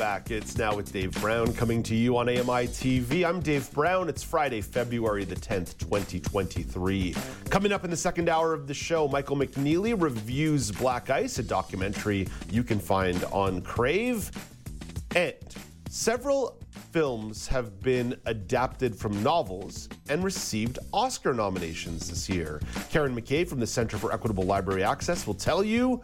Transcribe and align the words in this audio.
Back. 0.00 0.30
It's 0.30 0.56
now 0.56 0.74
with 0.74 0.94
Dave 0.94 1.12
Brown 1.20 1.52
coming 1.52 1.82
to 1.82 1.94
you 1.94 2.16
on 2.16 2.26
AMI 2.26 2.68
TV. 2.68 3.22
I'm 3.22 3.38
Dave 3.38 3.70
Brown. 3.70 4.08
It's 4.08 4.22
Friday, 4.22 4.62
February 4.62 5.24
the 5.24 5.34
10th, 5.34 5.76
2023. 5.76 7.14
Coming 7.50 7.70
up 7.70 7.84
in 7.84 7.90
the 7.90 7.96
second 7.98 8.30
hour 8.30 8.54
of 8.54 8.66
the 8.66 8.72
show, 8.72 9.08
Michael 9.08 9.36
McNeely 9.36 10.00
reviews 10.00 10.72
Black 10.72 11.10
Ice, 11.10 11.38
a 11.38 11.42
documentary 11.42 12.26
you 12.50 12.64
can 12.64 12.78
find 12.78 13.22
on 13.24 13.60
Crave. 13.60 14.30
And 15.14 15.34
several 15.90 16.58
films 16.92 17.46
have 17.48 17.82
been 17.82 18.16
adapted 18.24 18.96
from 18.96 19.22
novels 19.22 19.90
and 20.08 20.24
received 20.24 20.78
Oscar 20.94 21.34
nominations 21.34 22.08
this 22.08 22.26
year. 22.26 22.62
Karen 22.88 23.14
McKay 23.14 23.46
from 23.46 23.60
the 23.60 23.66
Center 23.66 23.98
for 23.98 24.14
Equitable 24.14 24.44
Library 24.44 24.82
Access 24.82 25.26
will 25.26 25.34
tell 25.34 25.62
you 25.62 26.02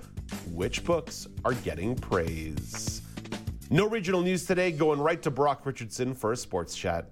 which 0.53 0.85
books 0.85 1.27
are 1.47 1.55
getting 1.55 1.97
praise. 1.97 3.01
No 3.69 3.89
regional 3.89 4.23
news 4.23 4.45
today, 4.45 4.71
going 4.71 5.01
right 5.01 5.21
to 5.23 5.31
Brock 5.31 5.67
Richardson 5.67 6.15
for 6.15 6.31
a 6.31 6.37
sports 6.37 6.77
chat. 6.77 7.11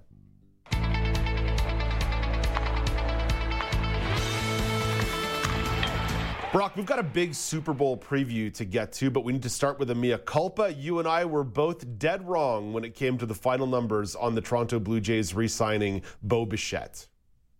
Brock, 6.53 6.77
we've 6.77 6.85
got 6.85 6.99
a 6.99 7.03
big 7.03 7.35
Super 7.35 7.73
Bowl 7.73 7.97
preview 7.97 8.53
to 8.53 8.63
get 8.63 8.93
to, 8.93 9.09
but 9.09 9.25
we 9.25 9.33
need 9.33 9.43
to 9.43 9.49
start 9.49 9.77
with 9.77 9.89
a 9.89 9.95
mea 9.95 10.17
culpa. 10.25 10.73
You 10.73 10.99
and 10.99 11.07
I 11.09 11.25
were 11.25 11.43
both 11.43 11.99
dead 11.99 12.25
wrong 12.25 12.71
when 12.71 12.85
it 12.85 12.95
came 12.95 13.17
to 13.17 13.25
the 13.25 13.35
final 13.35 13.67
numbers 13.67 14.15
on 14.15 14.35
the 14.35 14.39
Toronto 14.39 14.79
Blue 14.79 15.01
Jays 15.01 15.33
re 15.33 15.49
signing 15.49 16.03
Bo 16.23 16.45
Bichette. 16.45 17.07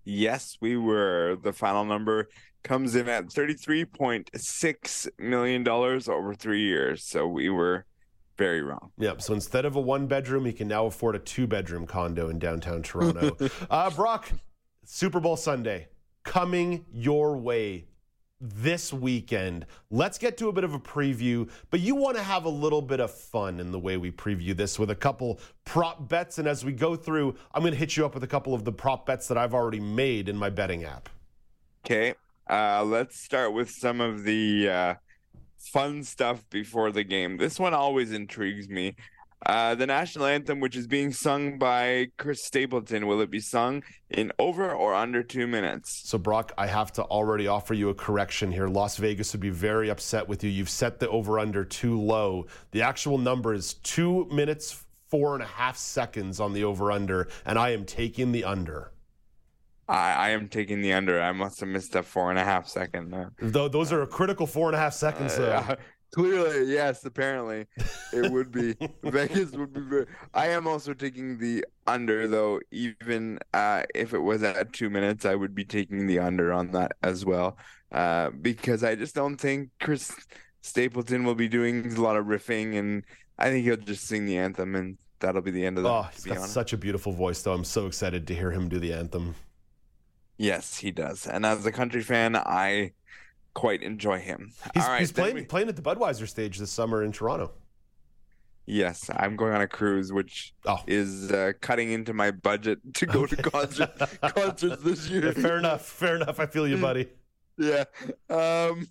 Yes, 0.05 0.55
we 0.61 0.77
were. 0.77 1.37
The 1.43 1.51
final 1.51 1.83
number 1.83 2.29
comes 2.63 2.95
in 2.95 3.09
at 3.09 3.25
$33.6 3.25 5.07
million 5.19 5.67
over 5.67 6.33
three 6.33 6.61
years. 6.61 7.03
So 7.03 7.27
we 7.27 7.49
were 7.49 7.85
very 8.37 8.61
wrong. 8.61 8.91
Yep. 8.97 9.21
So 9.21 9.33
instead 9.33 9.65
of 9.65 9.75
a 9.75 9.81
one 9.81 10.07
bedroom, 10.07 10.45
he 10.45 10.53
can 10.53 10.67
now 10.67 10.85
afford 10.85 11.15
a 11.15 11.19
two 11.19 11.47
bedroom 11.47 11.85
condo 11.87 12.29
in 12.29 12.39
downtown 12.39 12.83
Toronto. 12.83 13.37
uh, 13.69 13.89
Brock, 13.91 14.31
Super 14.85 15.19
Bowl 15.19 15.37
Sunday 15.37 15.87
coming 16.23 16.85
your 16.91 17.37
way 17.37 17.85
this 18.41 18.91
weekend. 18.91 19.65
Let's 19.89 20.17
get 20.17 20.37
to 20.37 20.49
a 20.49 20.53
bit 20.53 20.63
of 20.63 20.73
a 20.73 20.79
preview, 20.79 21.49
but 21.69 21.79
you 21.79 21.95
want 21.95 22.17
to 22.17 22.23
have 22.23 22.45
a 22.45 22.49
little 22.49 22.81
bit 22.81 22.99
of 22.99 23.11
fun 23.11 23.59
in 23.59 23.71
the 23.71 23.79
way 23.79 23.97
we 23.97 24.11
preview 24.11 24.55
this 24.55 24.77
with 24.77 24.89
a 24.89 24.95
couple 24.95 25.39
prop 25.63 26.09
bets. 26.09 26.37
And 26.37 26.47
as 26.47 26.65
we 26.65 26.73
go 26.73 26.95
through, 26.95 27.35
I'm 27.53 27.61
going 27.61 27.73
to 27.73 27.79
hit 27.79 27.95
you 27.95 28.05
up 28.05 28.13
with 28.13 28.23
a 28.23 28.27
couple 28.27 28.53
of 28.53 28.65
the 28.65 28.71
prop 28.71 29.05
bets 29.05 29.27
that 29.29 29.37
I've 29.37 29.53
already 29.53 29.79
made 29.79 30.27
in 30.27 30.35
my 30.35 30.49
betting 30.49 30.83
app. 30.83 31.09
Okay. 31.85 32.15
Uh, 32.49 32.83
let's 32.83 33.19
start 33.19 33.53
with 33.53 33.69
some 33.69 34.01
of 34.01 34.23
the 34.23 34.69
uh, 34.69 34.93
fun 35.71 36.03
stuff 36.03 36.43
before 36.49 36.91
the 36.91 37.03
game. 37.03 37.37
This 37.37 37.59
one 37.59 37.73
always 37.73 38.11
intrigues 38.11 38.69
me. 38.69 38.95
Uh, 39.45 39.75
the 39.75 39.85
national 39.85 40.25
anthem, 40.25 40.59
which 40.59 40.75
is 40.75 40.87
being 40.87 41.11
sung 41.11 41.59
by 41.59 42.07
Chris 42.17 42.43
Stapleton, 42.43 43.05
will 43.05 43.21
it 43.21 43.29
be 43.29 43.39
sung 43.39 43.83
in 44.09 44.31
over 44.39 44.71
or 44.71 44.95
under 44.95 45.21
two 45.21 45.45
minutes? 45.45 46.01
So, 46.05 46.17
Brock, 46.17 46.51
I 46.57 46.65
have 46.65 46.91
to 46.93 47.03
already 47.03 47.47
offer 47.47 47.75
you 47.75 47.89
a 47.89 47.93
correction 47.93 48.51
here. 48.51 48.67
Las 48.67 48.97
Vegas 48.97 49.33
would 49.33 49.41
be 49.41 49.51
very 49.51 49.89
upset 49.89 50.27
with 50.27 50.43
you. 50.43 50.49
You've 50.49 50.69
set 50.69 50.99
the 50.99 51.09
over 51.09 51.37
under 51.37 51.63
too 51.63 51.99
low. 51.99 52.47
The 52.71 52.81
actual 52.81 53.19
number 53.19 53.53
is 53.53 53.75
two 53.75 54.25
minutes, 54.31 54.83
four 55.09 55.35
and 55.35 55.43
a 55.43 55.47
half 55.47 55.77
seconds 55.77 56.39
on 56.39 56.53
the 56.53 56.63
over 56.63 56.91
under, 56.91 57.27
and 57.45 57.59
I 57.59 57.69
am 57.69 57.85
taking 57.85 58.31
the 58.31 58.45
under. 58.45 58.93
I, 59.87 60.13
I 60.13 60.29
am 60.31 60.47
taking 60.47 60.81
the 60.81 60.93
under. 60.93 61.21
I 61.21 61.31
must 61.31 61.59
have 61.59 61.69
missed 61.69 61.95
a 61.95 62.03
four 62.03 62.29
and 62.29 62.39
a 62.39 62.43
half 62.43 62.67
second. 62.67 63.13
Uh, 63.13 63.29
Though 63.39 63.67
those 63.67 63.91
are 63.91 64.01
a 64.01 64.07
critical 64.07 64.47
four 64.47 64.67
and 64.67 64.75
a 64.75 64.79
half 64.79 64.93
seconds. 64.93 65.37
uh, 65.37 65.75
clearly, 66.13 66.71
yes. 66.73 67.05
Apparently, 67.05 67.65
it 68.13 68.31
would 68.31 68.51
be 68.51 68.75
Vegas 69.03 69.51
would 69.51 69.73
be. 69.73 69.81
Very, 69.81 70.05
I 70.33 70.47
am 70.47 70.65
also 70.67 70.93
taking 70.93 71.37
the 71.37 71.65
under, 71.85 72.27
though. 72.27 72.59
Even 72.71 73.39
uh, 73.53 73.83
if 73.93 74.13
it 74.13 74.19
was 74.19 74.41
at 74.43 74.73
two 74.73 74.89
minutes, 74.89 75.25
I 75.25 75.35
would 75.35 75.53
be 75.53 75.65
taking 75.65 76.07
the 76.07 76.19
under 76.19 76.51
on 76.51 76.71
that 76.71 76.93
as 77.03 77.25
well, 77.25 77.57
uh, 77.91 78.31
because 78.41 78.83
I 78.83 78.95
just 78.95 79.13
don't 79.13 79.37
think 79.37 79.69
Chris 79.79 80.11
Stapleton 80.61 81.25
will 81.25 81.35
be 81.35 81.47
doing 81.47 81.93
a 81.95 82.01
lot 82.01 82.15
of 82.15 82.25
riffing, 82.25 82.75
and 82.77 83.03
I 83.37 83.49
think 83.51 83.65
he'll 83.65 83.77
just 83.77 84.07
sing 84.07 84.25
the 84.25 84.37
anthem, 84.37 84.73
and 84.75 84.97
that'll 85.19 85.41
be 85.43 85.51
the 85.51 85.63
end 85.65 85.77
of 85.77 85.83
that. 85.83 85.89
Oh, 85.89 86.07
he's 86.11 86.25
got 86.25 86.41
such 86.41 86.73
a 86.73 86.77
beautiful 86.77 87.11
voice, 87.11 87.43
though. 87.43 87.53
I'm 87.53 87.63
so 87.63 87.85
excited 87.85 88.25
to 88.27 88.33
hear 88.35 88.49
him 88.51 88.67
do 88.67 88.79
the 88.79 88.93
anthem. 88.93 89.35
Yes, 90.37 90.77
he 90.77 90.91
does. 90.91 91.27
And 91.27 91.45
as 91.45 91.65
a 91.65 91.71
country 91.71 92.01
fan, 92.01 92.35
I 92.35 92.91
quite 93.53 93.81
enjoy 93.83 94.19
him. 94.19 94.53
He's, 94.73 94.87
he's 94.99 95.11
playing 95.11 95.35
we... 95.35 95.45
playing 95.45 95.69
at 95.69 95.75
the 95.75 95.81
Budweiser 95.81 96.27
stage 96.27 96.57
this 96.57 96.71
summer 96.71 97.03
in 97.03 97.11
Toronto. 97.11 97.51
Yes, 98.67 99.11
I'm 99.15 99.35
going 99.35 99.53
on 99.53 99.61
a 99.61 99.67
cruise, 99.67 100.11
which 100.11 100.53
oh. 100.65 100.79
is 100.87 101.31
uh, 101.31 101.53
cutting 101.61 101.91
into 101.91 102.13
my 102.13 102.31
budget 102.31 102.79
to 102.95 103.05
go 103.05 103.27
to 103.27 103.35
concert, 103.35 103.91
concerts 104.21 104.81
this 104.81 105.07
year. 105.09 105.31
Fair 105.33 105.57
enough. 105.57 105.85
Fair 105.85 106.15
enough. 106.15 106.39
I 106.39 106.47
feel 106.47 106.67
you, 106.67 106.77
buddy. 106.77 107.07
Yeah. 107.57 107.85
Um, 108.29 108.87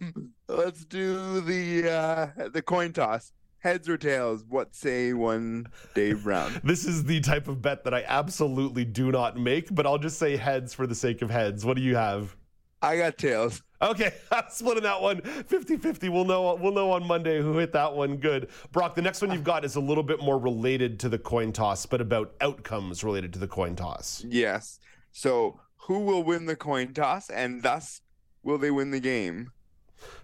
let's 0.49 0.84
do 0.84 1.41
the 1.41 1.91
uh, 1.91 2.49
the 2.50 2.62
coin 2.62 2.93
toss 2.93 3.32
heads 3.65 3.89
or 3.89 3.97
tails? 3.97 4.45
What 4.47 4.75
say 4.77 5.15
one 5.15 5.67
Dave 5.95 6.23
Brown? 6.23 6.61
this 6.65 6.85
is 6.85 7.05
the 7.05 7.21
type 7.21 7.49
of 7.49 7.63
bet 7.63 7.83
that 7.85 7.95
I 7.95 8.05
absolutely 8.07 8.85
do 8.85 9.11
not 9.11 9.37
make, 9.37 9.75
but 9.75 9.87
I'll 9.87 9.99
just 9.99 10.19
say 10.19 10.37
heads 10.37 10.75
for 10.75 10.87
the 10.87 10.95
sake 10.95 11.23
of 11.23 11.31
heads. 11.31 11.65
What 11.65 11.77
do 11.77 11.83
you 11.83 11.97
have? 11.97 12.37
I 12.83 12.99
got 12.99 13.17
tails. 13.17 13.63
Okay, 13.81 14.13
I'm 14.31 14.45
splitting 14.51 14.83
that 14.83 15.01
one 15.01 15.23
50-50. 15.23 16.11
We'll 16.11 16.27
know 16.27 16.55
we'll 16.55 16.73
know 16.73 16.93
on 16.93 17.07
Monday 17.07 17.41
who 17.41 17.57
hit 17.57 17.73
that 17.73 17.95
one 17.95 18.19
good. 18.19 18.51
Brock, 18.71 18.95
the 18.95 19.03
next 19.03 19.23
one 19.23 19.33
you've 19.33 19.43
got 19.43 19.65
is 19.65 19.77
a 19.77 19.81
little 19.81 20.05
bit 20.05 20.21
more 20.21 20.39
related 20.39 21.01
to 21.01 21.09
the 21.09 21.19
coin 21.19 21.51
toss, 21.51 21.87
but 21.87 22.03
about 22.03 22.35
outcomes 22.43 23.03
related 23.03 23.33
to 23.33 23.39
the 23.39 23.49
coin 23.49 23.75
toss. 23.75 24.23
Yes. 24.29 24.79
So, 25.13 25.59
who 25.87 26.01
will 26.01 26.23
win 26.23 26.45
the 26.47 26.57
coin 26.57 26.93
toss 26.93 27.31
and 27.31 27.63
thus 27.63 28.03
will 28.43 28.59
they 28.59 28.71
win 28.71 28.91
the 28.91 29.01
game? 29.01 29.51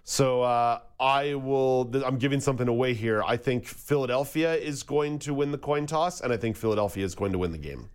So 0.03 0.41
uh, 0.41 0.79
I 0.99 1.35
will. 1.35 1.91
I'm 2.05 2.17
giving 2.17 2.39
something 2.39 2.67
away 2.67 2.93
here. 2.93 3.23
I 3.23 3.37
think 3.37 3.65
Philadelphia 3.65 4.55
is 4.55 4.83
going 4.83 5.19
to 5.19 5.33
win 5.33 5.51
the 5.51 5.57
coin 5.57 5.85
toss, 5.85 6.21
and 6.21 6.33
I 6.33 6.37
think 6.37 6.57
Philadelphia 6.57 7.05
is 7.05 7.15
going 7.15 7.31
to 7.31 7.37
win 7.37 7.51
the 7.51 7.57
game. 7.57 7.89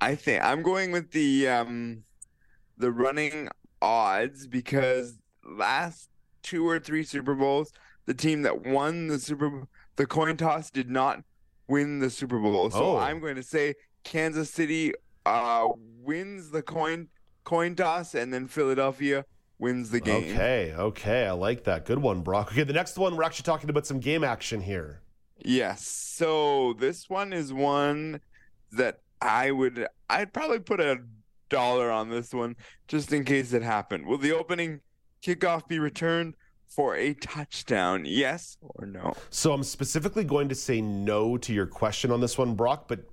I 0.00 0.14
think 0.14 0.44
I'm 0.44 0.62
going 0.62 0.92
with 0.92 1.10
the 1.12 1.48
um, 1.48 2.04
the 2.76 2.90
running 2.90 3.48
odds 3.80 4.46
because 4.46 5.18
last 5.44 6.10
two 6.42 6.68
or 6.68 6.78
three 6.78 7.04
Super 7.04 7.34
Bowls, 7.34 7.72
the 8.06 8.14
team 8.14 8.42
that 8.42 8.66
won 8.66 9.08
the 9.08 9.18
Super 9.18 9.66
the 9.96 10.06
coin 10.06 10.36
toss 10.36 10.70
did 10.70 10.90
not 10.90 11.22
win 11.68 11.98
the 11.98 12.10
Super 12.10 12.38
Bowl. 12.38 12.70
So 12.70 12.96
oh. 12.96 12.96
I'm 12.96 13.20
going 13.20 13.36
to 13.36 13.42
say 13.42 13.74
Kansas 14.04 14.50
City 14.50 14.92
uh, 15.26 15.68
wins 16.02 16.50
the 16.50 16.62
coin 16.62 17.08
coin 17.44 17.74
toss, 17.74 18.14
and 18.14 18.32
then 18.32 18.46
Philadelphia 18.46 19.24
wins 19.58 19.90
the 19.90 20.00
game. 20.00 20.32
Okay, 20.32 20.74
okay, 20.76 21.26
I 21.26 21.32
like 21.32 21.64
that. 21.64 21.84
Good 21.84 21.98
one, 21.98 22.22
Brock. 22.22 22.52
Okay, 22.52 22.64
the 22.64 22.72
next 22.72 22.96
one 22.96 23.16
we're 23.16 23.24
actually 23.24 23.44
talking 23.44 23.70
about 23.70 23.86
some 23.86 24.00
game 24.00 24.24
action 24.24 24.60
here. 24.60 25.02
Yes. 25.38 25.86
So 25.86 26.74
this 26.74 27.08
one 27.08 27.32
is 27.32 27.52
one 27.52 28.20
that 28.72 29.00
I 29.20 29.50
would 29.50 29.86
I'd 30.08 30.32
probably 30.32 30.60
put 30.60 30.80
a 30.80 30.98
dollar 31.48 31.90
on 31.90 32.10
this 32.10 32.32
one 32.34 32.56
just 32.86 33.12
in 33.12 33.24
case 33.24 33.52
it 33.52 33.62
happened. 33.62 34.06
Will 34.06 34.18
the 34.18 34.32
opening 34.32 34.80
kickoff 35.22 35.66
be 35.68 35.78
returned 35.78 36.34
for 36.66 36.96
a 36.96 37.14
touchdown? 37.14 38.04
Yes 38.04 38.56
or 38.60 38.86
no? 38.86 39.14
So 39.30 39.52
I'm 39.52 39.62
specifically 39.62 40.24
going 40.24 40.48
to 40.48 40.54
say 40.54 40.80
no 40.80 41.36
to 41.38 41.52
your 41.52 41.66
question 41.66 42.10
on 42.10 42.20
this 42.20 42.36
one, 42.36 42.54
Brock, 42.54 42.88
but 42.88 43.06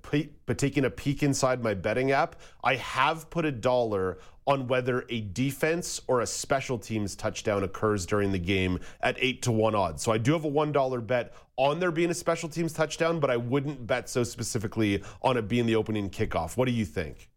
but 0.46 0.58
taking 0.58 0.84
a 0.84 0.90
peek 0.90 1.22
inside 1.22 1.62
my 1.62 1.74
betting 1.74 2.10
app, 2.10 2.36
I 2.62 2.76
have 2.76 3.30
put 3.30 3.44
a 3.44 3.52
dollar 3.52 4.18
on 4.46 4.68
whether 4.68 5.04
a 5.08 5.20
defense 5.20 6.00
or 6.06 6.20
a 6.20 6.26
special 6.26 6.78
teams 6.78 7.16
touchdown 7.16 7.64
occurs 7.64 8.06
during 8.06 8.32
the 8.32 8.38
game 8.38 8.78
at 9.00 9.16
8 9.18 9.42
to 9.42 9.52
1 9.52 9.74
odds. 9.74 10.02
So 10.02 10.12
I 10.12 10.18
do 10.18 10.32
have 10.32 10.44
a 10.44 10.50
$1 10.50 11.06
bet 11.06 11.34
on 11.56 11.80
there 11.80 11.90
being 11.90 12.10
a 12.10 12.14
special 12.14 12.48
teams 12.48 12.72
touchdown, 12.72 13.18
but 13.18 13.30
I 13.30 13.36
wouldn't 13.36 13.86
bet 13.86 14.08
so 14.08 14.22
specifically 14.22 15.02
on 15.22 15.36
it 15.36 15.48
being 15.48 15.66
the 15.66 15.76
opening 15.76 16.10
kickoff. 16.10 16.56
What 16.56 16.66
do 16.66 16.72
you 16.72 16.84
think? 16.84 17.28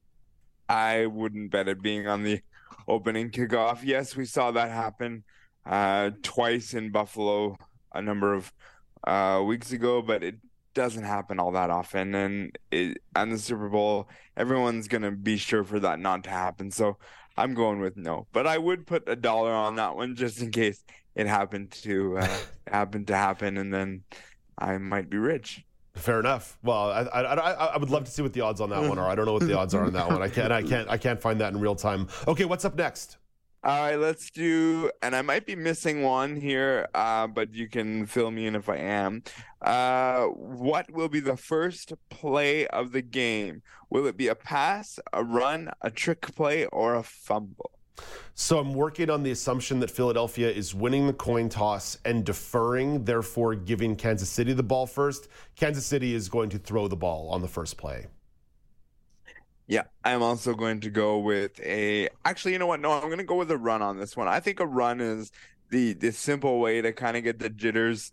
I 0.67 1.07
wouldn't 1.07 1.51
bet 1.51 1.67
it 1.67 1.81
being 1.81 2.07
on 2.07 2.23
the 2.23 2.41
opening 2.87 3.31
kickoff. 3.31 3.79
Yes, 3.83 4.15
we 4.15 4.25
saw 4.25 4.51
that 4.51 4.69
happen 4.69 5.23
uh, 5.65 6.11
twice 6.21 6.73
in 6.73 6.91
Buffalo 6.91 7.57
a 7.93 8.01
number 8.01 8.33
of 8.33 8.53
uh, 9.05 9.41
weeks 9.45 9.71
ago, 9.71 10.01
but 10.01 10.23
it 10.23 10.35
doesn't 10.73 11.03
happen 11.03 11.39
all 11.39 11.51
that 11.51 11.69
often, 11.69 12.15
and 12.15 12.57
it, 12.71 12.97
and 13.15 13.31
the 13.31 13.37
Super 13.37 13.69
Bowl, 13.69 14.09
everyone's 14.37 14.87
gonna 14.87 15.11
be 15.11 15.37
sure 15.37 15.63
for 15.63 15.79
that 15.79 15.99
not 15.99 16.23
to 16.25 16.29
happen. 16.29 16.71
So 16.71 16.97
I'm 17.37 17.53
going 17.53 17.79
with 17.79 17.97
no, 17.97 18.27
but 18.31 18.47
I 18.47 18.57
would 18.57 18.85
put 18.87 19.07
a 19.07 19.15
dollar 19.15 19.51
on 19.51 19.75
that 19.75 19.95
one 19.95 20.15
just 20.15 20.41
in 20.41 20.51
case 20.51 20.83
it 21.15 21.27
happened 21.27 21.71
to 21.83 22.17
uh, 22.17 22.37
happen 22.67 23.05
to 23.05 23.15
happen, 23.15 23.57
and 23.57 23.73
then 23.73 24.03
I 24.57 24.77
might 24.77 25.09
be 25.09 25.17
rich. 25.17 25.63
Fair 25.95 26.19
enough. 26.19 26.57
Well, 26.63 26.91
I, 26.91 27.01
I, 27.01 27.21
I, 27.21 27.65
I, 27.65 27.77
would 27.77 27.89
love 27.89 28.05
to 28.05 28.11
see 28.11 28.21
what 28.21 28.31
the 28.31 28.41
odds 28.41 28.61
on 28.61 28.69
that 28.69 28.81
one 28.81 28.97
are. 28.97 29.09
I 29.09 29.15
don't 29.15 29.25
know 29.25 29.33
what 29.33 29.45
the 29.45 29.57
odds 29.57 29.73
are 29.73 29.83
on 29.83 29.93
that 29.93 30.07
one. 30.07 30.21
I 30.21 30.29
can't. 30.29 30.51
I 30.51 30.63
can't. 30.63 30.89
I 30.89 30.97
can't 30.97 31.21
find 31.21 31.41
that 31.41 31.53
in 31.53 31.59
real 31.59 31.75
time. 31.75 32.07
Okay, 32.27 32.45
what's 32.45 32.63
up 32.63 32.75
next? 32.75 33.18
All 33.61 33.77
right, 33.77 33.97
let's 33.97 34.31
do, 34.31 34.89
and 35.01 35.13
I 35.13 35.21
might 35.21 35.45
be 35.45 35.53
missing 35.53 36.01
one 36.01 36.37
here, 36.37 36.87
uh, 36.95 37.27
but 37.27 37.53
you 37.53 37.67
can 37.67 38.05
fill 38.05 38.31
me 38.31 38.47
in 38.47 38.55
if 38.55 38.69
I 38.69 38.77
am. 38.77 39.21
Uh, 39.61 40.27
what 40.27 40.89
will 40.89 41.09
be 41.09 41.19
the 41.19 41.35
first 41.35 41.91
play 42.09 42.67
of 42.67 42.93
the 42.93 43.01
game? 43.01 43.61
Will 43.89 44.05
it 44.05 44.15
be 44.15 44.29
a 44.29 44.35
pass, 44.35 44.97
a 45.11 45.25
run, 45.25 45.71
a 45.81 45.91
trick 45.91 46.33
play, 46.35 46.67
or 46.67 46.95
a 46.95 47.03
fumble? 47.03 47.71
So 48.33 48.59
I'm 48.59 48.73
working 48.73 49.09
on 49.09 49.23
the 49.23 49.31
assumption 49.31 49.81
that 49.81 49.91
Philadelphia 49.91 50.49
is 50.49 50.73
winning 50.73 51.05
the 51.07 51.11
coin 51.11 51.49
toss 51.49 51.97
and 52.05 52.23
deferring, 52.23 53.03
therefore 53.03 53.55
giving 53.55 53.97
Kansas 53.97 54.29
City 54.29 54.53
the 54.53 54.63
ball 54.63 54.87
first. 54.87 55.27
Kansas 55.57 55.85
City 55.85 56.15
is 56.15 56.29
going 56.29 56.49
to 56.51 56.59
throw 56.59 56.87
the 56.87 56.95
ball 56.95 57.27
on 57.29 57.41
the 57.41 57.49
first 57.49 57.75
play. 57.75 58.07
Yeah, 59.69 59.83
I'm 60.03 60.23
also 60.23 60.55
going 60.55 60.79
to 60.81 60.89
go 60.89 61.19
with 61.19 61.59
a. 61.61 62.09
Actually, 62.25 62.53
you 62.53 62.59
know 62.59 62.65
what? 62.65 62.79
No, 62.79 62.91
I'm 62.91 63.03
going 63.03 63.19
to 63.19 63.23
go 63.23 63.35
with 63.35 63.51
a 63.51 63.57
run 63.57 63.83
on 63.83 63.99
this 63.99 64.17
one. 64.17 64.27
I 64.27 64.39
think 64.39 64.59
a 64.59 64.65
run 64.65 64.99
is 64.99 65.31
the 65.69 65.93
the 65.93 66.11
simple 66.11 66.59
way 66.59 66.81
to 66.81 66.91
kind 66.91 67.15
of 67.15 67.23
get 67.23 67.37
the 67.37 67.51
jitters 67.51 68.11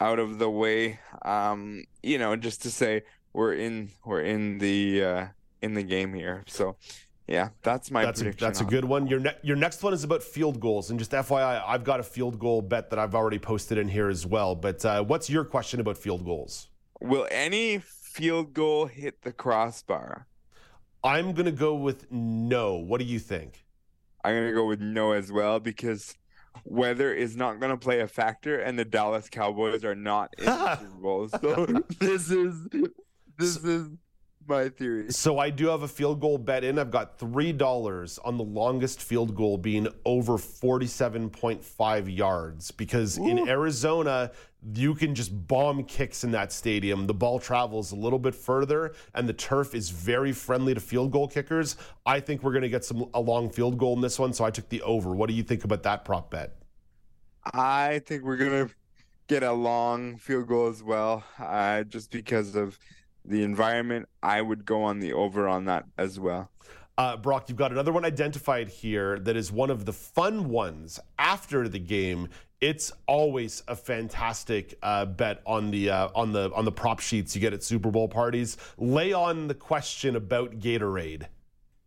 out 0.00 0.18
of 0.18 0.40
the 0.40 0.50
way. 0.50 0.98
Um, 1.22 1.84
you 2.02 2.18
know, 2.18 2.34
just 2.34 2.62
to 2.62 2.72
say 2.72 3.04
we're 3.32 3.54
in 3.54 3.90
we're 4.04 4.22
in 4.22 4.58
the 4.58 5.04
uh, 5.04 5.26
in 5.62 5.74
the 5.74 5.84
game 5.84 6.12
here. 6.12 6.42
So, 6.48 6.74
yeah, 7.28 7.50
that's 7.62 7.88
my 7.92 8.04
that's 8.04 8.20
prediction. 8.20 8.44
A, 8.44 8.48
that's 8.48 8.60
a 8.60 8.64
good 8.64 8.84
one. 8.84 9.06
Your 9.06 9.20
ne- 9.20 9.38
your 9.42 9.56
next 9.56 9.84
one 9.84 9.94
is 9.94 10.02
about 10.02 10.24
field 10.24 10.58
goals, 10.58 10.90
and 10.90 10.98
just 10.98 11.12
FYI, 11.12 11.62
I've 11.64 11.84
got 11.84 12.00
a 12.00 12.02
field 12.02 12.40
goal 12.40 12.62
bet 12.62 12.90
that 12.90 12.98
I've 12.98 13.14
already 13.14 13.38
posted 13.38 13.78
in 13.78 13.86
here 13.86 14.08
as 14.08 14.26
well. 14.26 14.56
But 14.56 14.84
uh, 14.84 15.04
what's 15.04 15.30
your 15.30 15.44
question 15.44 15.78
about 15.78 15.98
field 15.98 16.24
goals? 16.24 16.68
Will 17.00 17.28
any 17.30 17.78
field 17.78 18.54
goal 18.54 18.86
hit 18.86 19.22
the 19.22 19.32
crossbar? 19.32 20.26
I'm 21.06 21.32
going 21.32 21.46
to 21.46 21.52
go 21.52 21.74
with 21.74 22.10
no. 22.10 22.74
What 22.74 22.98
do 22.98 23.06
you 23.06 23.20
think? 23.20 23.64
I'm 24.24 24.34
going 24.34 24.48
to 24.48 24.54
go 24.54 24.66
with 24.66 24.80
no 24.80 25.12
as 25.12 25.30
well 25.30 25.60
because 25.60 26.16
weather 26.64 27.14
is 27.14 27.36
not 27.36 27.60
going 27.60 27.70
to 27.70 27.78
play 27.78 28.00
a 28.00 28.08
factor, 28.08 28.58
and 28.58 28.76
the 28.76 28.84
Dallas 28.84 29.28
Cowboys 29.28 29.84
are 29.84 29.94
not 29.94 30.34
in 30.36 30.46
the 30.46 30.76
Super 30.80 31.00
Bowl. 31.00 31.28
So 31.28 31.66
this 32.00 32.30
is 32.30 32.66
this 33.38 33.56
is 33.56 33.88
my 34.48 34.68
theory. 34.68 35.10
So 35.12 35.38
I 35.38 35.50
do 35.50 35.68
have 35.68 35.82
a 35.82 35.88
field 35.88 36.20
goal 36.20 36.38
bet 36.38 36.64
in. 36.64 36.78
I've 36.78 36.90
got 36.90 37.18
three 37.18 37.52
dollars 37.52 38.18
on 38.24 38.36
the 38.36 38.44
longest 38.44 39.02
field 39.02 39.34
goal 39.34 39.58
being 39.58 39.88
over 40.04 40.38
forty-seven 40.38 41.30
point 41.30 41.64
five 41.64 42.08
yards 42.08 42.70
because 42.70 43.18
Ooh. 43.18 43.28
in 43.28 43.48
Arizona 43.48 44.30
you 44.74 44.94
can 44.94 45.14
just 45.14 45.46
bomb 45.46 45.84
kicks 45.84 46.24
in 46.24 46.32
that 46.32 46.50
stadium. 46.50 47.06
The 47.06 47.14
ball 47.14 47.38
travels 47.38 47.92
a 47.92 47.96
little 47.96 48.18
bit 48.18 48.34
further, 48.34 48.94
and 49.14 49.28
the 49.28 49.32
turf 49.32 49.74
is 49.74 49.90
very 49.90 50.32
friendly 50.32 50.74
to 50.74 50.80
field 50.80 51.12
goal 51.12 51.28
kickers. 51.28 51.76
I 52.04 52.18
think 52.18 52.42
we're 52.42 52.52
going 52.52 52.62
to 52.62 52.68
get 52.68 52.84
some 52.84 53.08
a 53.14 53.20
long 53.20 53.48
field 53.48 53.78
goal 53.78 53.94
in 53.94 54.00
this 54.00 54.18
one, 54.18 54.32
so 54.32 54.44
I 54.44 54.50
took 54.50 54.68
the 54.68 54.82
over. 54.82 55.14
What 55.14 55.28
do 55.28 55.34
you 55.34 55.44
think 55.44 55.62
about 55.64 55.84
that 55.84 56.04
prop 56.04 56.30
bet? 56.30 56.56
I 57.54 58.00
think 58.06 58.24
we're 58.24 58.38
going 58.38 58.66
to 58.68 58.74
get 59.28 59.44
a 59.44 59.52
long 59.52 60.16
field 60.16 60.48
goal 60.48 60.66
as 60.66 60.82
well, 60.82 61.22
uh, 61.38 61.84
just 61.84 62.10
because 62.10 62.56
of 62.56 62.76
the 63.26 63.42
environment. 63.42 64.08
I 64.22 64.42
would 64.42 64.64
go 64.64 64.82
on 64.82 65.00
the 65.00 65.12
over 65.12 65.48
on 65.48 65.64
that 65.66 65.84
as 65.98 66.18
well. 66.18 66.50
Uh, 66.98 67.16
Brock, 67.16 67.48
you've 67.48 67.58
got 67.58 67.72
another 67.72 67.92
one 67.92 68.06
identified 68.06 68.68
here 68.68 69.18
that 69.18 69.36
is 69.36 69.52
one 69.52 69.68
of 69.68 69.84
the 69.84 69.92
fun 69.92 70.48
ones 70.48 70.98
after 71.18 71.68
the 71.68 71.78
game 71.78 72.28
it's 72.60 72.90
always 73.06 73.62
a 73.68 73.76
fantastic 73.76 74.78
uh, 74.82 75.04
bet 75.04 75.42
on 75.46 75.70
the 75.70 75.90
uh, 75.90 76.08
on 76.14 76.32
the 76.32 76.50
on 76.54 76.64
the 76.64 76.72
prop 76.72 77.00
sheets 77.00 77.34
you 77.34 77.40
get 77.40 77.52
at 77.52 77.62
Super 77.62 77.90
Bowl 77.90 78.08
parties. 78.08 78.56
Lay 78.78 79.12
on 79.12 79.48
the 79.48 79.54
question 79.54 80.16
about 80.16 80.58
Gatorade. 80.58 81.26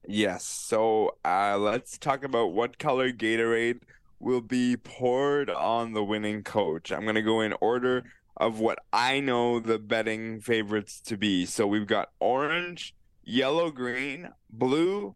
Yes. 0.08 0.44
So 0.44 1.16
uh, 1.26 1.58
let's 1.58 1.98
talk 1.98 2.24
about 2.24 2.54
what 2.54 2.78
color 2.78 3.12
Gatorade 3.12 3.82
will 4.20 4.42
be 4.42 4.76
poured 4.76 5.50
on 5.50 5.94
the 5.94 6.04
winning 6.04 6.44
coach. 6.44 6.92
I'm 6.92 7.06
gonna 7.06 7.22
go 7.22 7.42
in 7.42 7.54
order 7.62 8.04
of 8.40 8.60
what 8.60 8.80
I 8.94 9.20
know 9.20 9.60
the 9.60 9.78
betting 9.78 10.40
favorites 10.40 11.02
to 11.02 11.18
be. 11.18 11.46
So 11.46 11.68
we've 11.68 11.88
got 11.88 12.10
orange, 12.20 12.96
yellow, 13.24 13.70
green, 13.72 14.30
blue, 14.50 15.16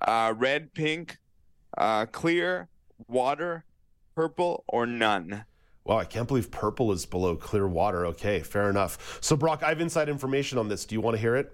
uh, 0.00 0.34
red, 0.36 0.72
pink, 0.72 1.18
uh, 1.76 2.06
clear, 2.06 2.68
water, 3.08 3.64
purple 4.14 4.64
or 4.68 4.86
none. 4.86 5.44
Wow, 5.84 5.98
I 5.98 6.04
can't 6.04 6.28
believe 6.28 6.50
purple 6.50 6.92
is 6.92 7.04
below 7.06 7.34
clear 7.34 7.66
water. 7.66 8.06
Okay, 8.06 8.40
fair 8.40 8.70
enough. 8.70 9.18
So, 9.20 9.34
Brock, 9.34 9.64
I 9.64 9.70
have 9.70 9.80
inside 9.80 10.08
information 10.08 10.58
on 10.58 10.68
this. 10.68 10.84
Do 10.84 10.94
you 10.94 11.00
want 11.00 11.16
to 11.16 11.20
hear 11.20 11.34
it? 11.34 11.50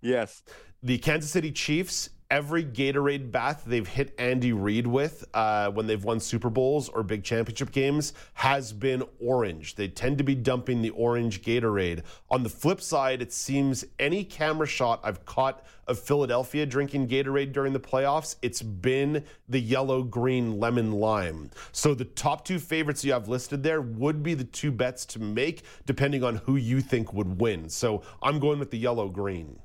Yes. 0.00 0.42
The 0.82 0.96
Kansas 0.96 1.30
City 1.30 1.52
Chiefs 1.52 2.08
every 2.30 2.64
Gatorade 2.64 3.30
bath 3.30 3.64
they've 3.66 3.86
hit 3.86 4.14
Andy 4.18 4.52
Reid 4.52 4.86
with 4.86 5.24
uh, 5.34 5.70
when 5.70 5.86
they've 5.86 6.02
won 6.02 6.20
Super 6.20 6.48
Bowls 6.48 6.88
or 6.88 7.02
big 7.02 7.24
championship 7.24 7.72
games 7.72 8.12
has 8.34 8.72
been 8.72 9.02
orange. 9.20 9.74
They 9.74 9.88
tend 9.88 10.18
to 10.18 10.24
be 10.24 10.34
dumping 10.34 10.80
the 10.80 10.90
orange 10.90 11.42
Gatorade. 11.42 12.02
On 12.30 12.42
the 12.42 12.48
flip 12.48 12.80
side, 12.80 13.20
it 13.20 13.32
seems 13.32 13.84
any 13.98 14.22
camera 14.24 14.66
shot 14.66 15.00
I've 15.02 15.24
caught 15.24 15.64
of 15.90 15.98
Philadelphia 15.98 16.64
drinking 16.64 17.08
Gatorade 17.08 17.52
during 17.52 17.72
the 17.72 17.80
playoffs, 17.80 18.36
it's 18.42 18.62
been 18.62 19.24
the 19.48 19.60
yellow, 19.60 20.04
green, 20.04 20.60
lemon, 20.60 20.92
lime. 20.92 21.50
So 21.72 21.94
the 21.94 22.04
top 22.04 22.44
two 22.44 22.60
favorites 22.60 23.04
you 23.04 23.12
have 23.12 23.28
listed 23.28 23.64
there 23.64 23.80
would 23.80 24.22
be 24.22 24.34
the 24.34 24.44
two 24.44 24.70
bets 24.70 25.04
to 25.06 25.18
make 25.18 25.64
depending 25.86 26.22
on 26.22 26.36
who 26.36 26.54
you 26.54 26.80
think 26.80 27.12
would 27.12 27.40
win. 27.40 27.68
So 27.68 28.02
I'm 28.22 28.38
going 28.38 28.60
with 28.60 28.70
the 28.70 28.78
yellow, 28.78 29.08
green. 29.08 29.58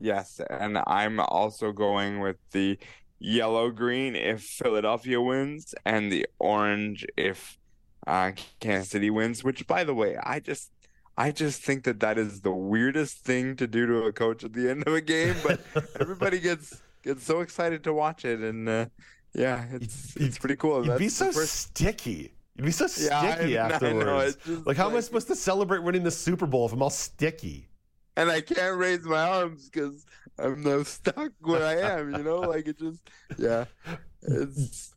Yes, 0.00 0.40
and 0.48 0.78
I'm 0.86 1.20
also 1.20 1.72
going 1.72 2.20
with 2.20 2.36
the 2.52 2.78
yellow 3.18 3.70
green 3.70 4.16
if 4.16 4.42
Philadelphia 4.42 5.20
wins, 5.20 5.74
and 5.84 6.10
the 6.10 6.26
orange 6.38 7.06
if 7.16 7.58
uh, 8.06 8.32
Kansas 8.60 8.90
City 8.90 9.10
wins. 9.10 9.44
Which, 9.44 9.66
by 9.66 9.84
the 9.84 9.94
way, 9.94 10.16
I 10.16 10.40
just 10.40 10.72
I 11.18 11.32
just 11.32 11.62
think 11.62 11.84
that 11.84 12.00
that 12.00 12.16
is 12.16 12.40
the 12.40 12.50
weirdest 12.50 13.18
thing 13.18 13.56
to 13.56 13.66
do 13.66 13.86
to 13.86 14.04
a 14.04 14.12
coach 14.12 14.42
at 14.42 14.54
the 14.54 14.70
end 14.70 14.84
of 14.86 14.94
a 14.94 15.02
game, 15.02 15.36
but 15.42 15.60
everybody 16.00 16.40
gets 16.48 16.80
gets 17.02 17.24
so 17.24 17.40
excited 17.40 17.84
to 17.84 17.92
watch 17.92 18.24
it, 18.24 18.40
and 18.40 18.68
uh, 18.68 18.86
yeah, 19.34 19.66
it's 19.70 20.16
it's 20.16 20.38
pretty 20.38 20.56
cool. 20.56 20.84
You'd 20.84 20.98
be 20.98 21.10
so 21.10 21.30
first... 21.30 21.54
sticky. 21.54 22.32
You'd 22.56 22.64
be 22.64 22.72
so 22.72 22.86
sticky 22.86 23.50
yeah, 23.50 23.66
I, 23.66 23.72
afterwards. 23.72 24.38
I 24.46 24.50
know, 24.50 24.62
like, 24.66 24.76
how 24.76 24.88
am 24.88 24.96
I 24.96 25.00
supposed 25.00 25.28
to 25.28 25.36
celebrate 25.36 25.82
winning 25.82 26.02
the 26.02 26.10
Super 26.10 26.46
Bowl 26.46 26.66
if 26.66 26.72
I'm 26.72 26.82
all 26.82 26.90
sticky? 26.90 27.69
And 28.20 28.30
I 28.30 28.42
can't 28.42 28.76
raise 28.76 29.02
my 29.04 29.22
arms 29.22 29.70
because 29.70 30.04
I'm 30.38 30.62
no 30.62 30.82
stuck 30.82 31.32
where 31.40 31.64
I 31.64 31.76
am. 31.98 32.12
You 32.12 32.22
know, 32.22 32.40
like 32.40 32.68
it 32.68 32.78
just 32.78 33.00
yeah, 33.38 33.64
it's. 34.20 34.94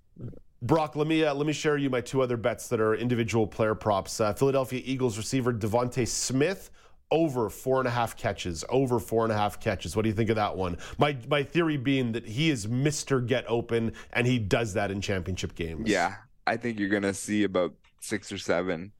Brock, 0.61 0.97
let 0.97 1.07
me 1.07 1.23
uh, 1.23 1.33
let 1.33 1.47
me 1.47 1.53
share 1.53 1.77
you 1.77 1.89
my 1.89 2.01
two 2.01 2.21
other 2.21 2.35
bets 2.35 2.67
that 2.67 2.81
are 2.81 2.95
individual 2.95 3.47
player 3.47 3.75
props. 3.75 4.19
Uh, 4.19 4.33
Philadelphia 4.33 4.81
Eagles 4.83 5.17
receiver 5.17 5.53
DeVonta 5.53 6.05
Smith 6.05 6.69
over 7.11 7.49
four 7.49 7.79
and 7.79 7.87
a 7.87 7.91
half 7.91 8.17
catches. 8.17 8.65
Over 8.67 8.99
four 8.99 9.23
and 9.23 9.31
a 9.31 9.37
half 9.37 9.59
catches. 9.61 9.95
What 9.95 10.01
do 10.01 10.09
you 10.09 10.15
think 10.15 10.29
of 10.29 10.35
that 10.35 10.57
one? 10.57 10.77
My 10.97 11.15
my 11.29 11.43
theory 11.43 11.77
being 11.77 12.11
that 12.11 12.25
he 12.25 12.49
is 12.49 12.67
Mister 12.67 13.21
Get 13.21 13.45
Open, 13.47 13.93
and 14.11 14.27
he 14.27 14.37
does 14.37 14.73
that 14.73 14.91
in 14.91 14.99
championship 14.99 15.55
games. 15.55 15.89
Yeah, 15.89 16.15
I 16.45 16.57
think 16.57 16.77
you're 16.77 16.89
gonna 16.89 17.13
see 17.13 17.43
about 17.43 17.73
six 18.01 18.33
or 18.33 18.37
seven 18.37 18.91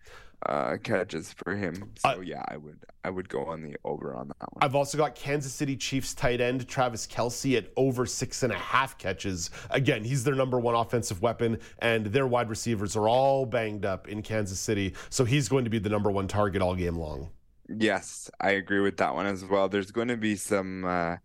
uh, 0.45 0.77
catches 0.83 1.33
for 1.33 1.55
him. 1.55 1.91
So 1.99 2.09
uh, 2.09 2.19
yeah, 2.21 2.43
I 2.47 2.57
would 2.57 2.77
I 3.03 3.09
would 3.09 3.29
go 3.29 3.45
on 3.45 3.61
the 3.61 3.75
over 3.83 4.15
on 4.15 4.27
that 4.27 4.53
one. 4.53 4.61
I've 4.61 4.75
also 4.75 4.97
got 4.97 5.15
Kansas 5.15 5.53
City 5.53 5.75
Chiefs 5.75 6.13
tight 6.13 6.41
end 6.41 6.67
Travis 6.67 7.07
Kelce 7.07 7.57
at 7.57 7.67
over 7.77 8.05
six 8.05 8.43
and 8.43 8.53
a 8.53 8.57
half 8.57 8.97
catches. 8.97 9.49
Again, 9.69 10.03
he's 10.03 10.23
their 10.23 10.35
number 10.35 10.59
one 10.59 10.75
offensive 10.75 11.21
weapon, 11.21 11.59
and 11.79 12.07
their 12.07 12.27
wide 12.27 12.49
receivers 12.49 12.95
are 12.95 13.07
all 13.07 13.45
banged 13.45 13.85
up 13.85 14.07
in 14.07 14.21
Kansas 14.21 14.59
City, 14.59 14.93
so 15.09 15.25
he's 15.25 15.49
going 15.49 15.63
to 15.63 15.69
be 15.69 15.79
the 15.79 15.89
number 15.89 16.11
one 16.11 16.27
target 16.27 16.61
all 16.61 16.75
game 16.75 16.97
long. 16.97 17.29
Yes, 17.69 18.29
I 18.41 18.51
agree 18.51 18.81
with 18.81 18.97
that 18.97 19.13
one 19.13 19.25
as 19.25 19.45
well. 19.45 19.69
There's 19.69 19.91
going 19.91 20.09
to 20.09 20.17
be 20.17 20.35
some 20.35 20.83
uh, 20.83 21.17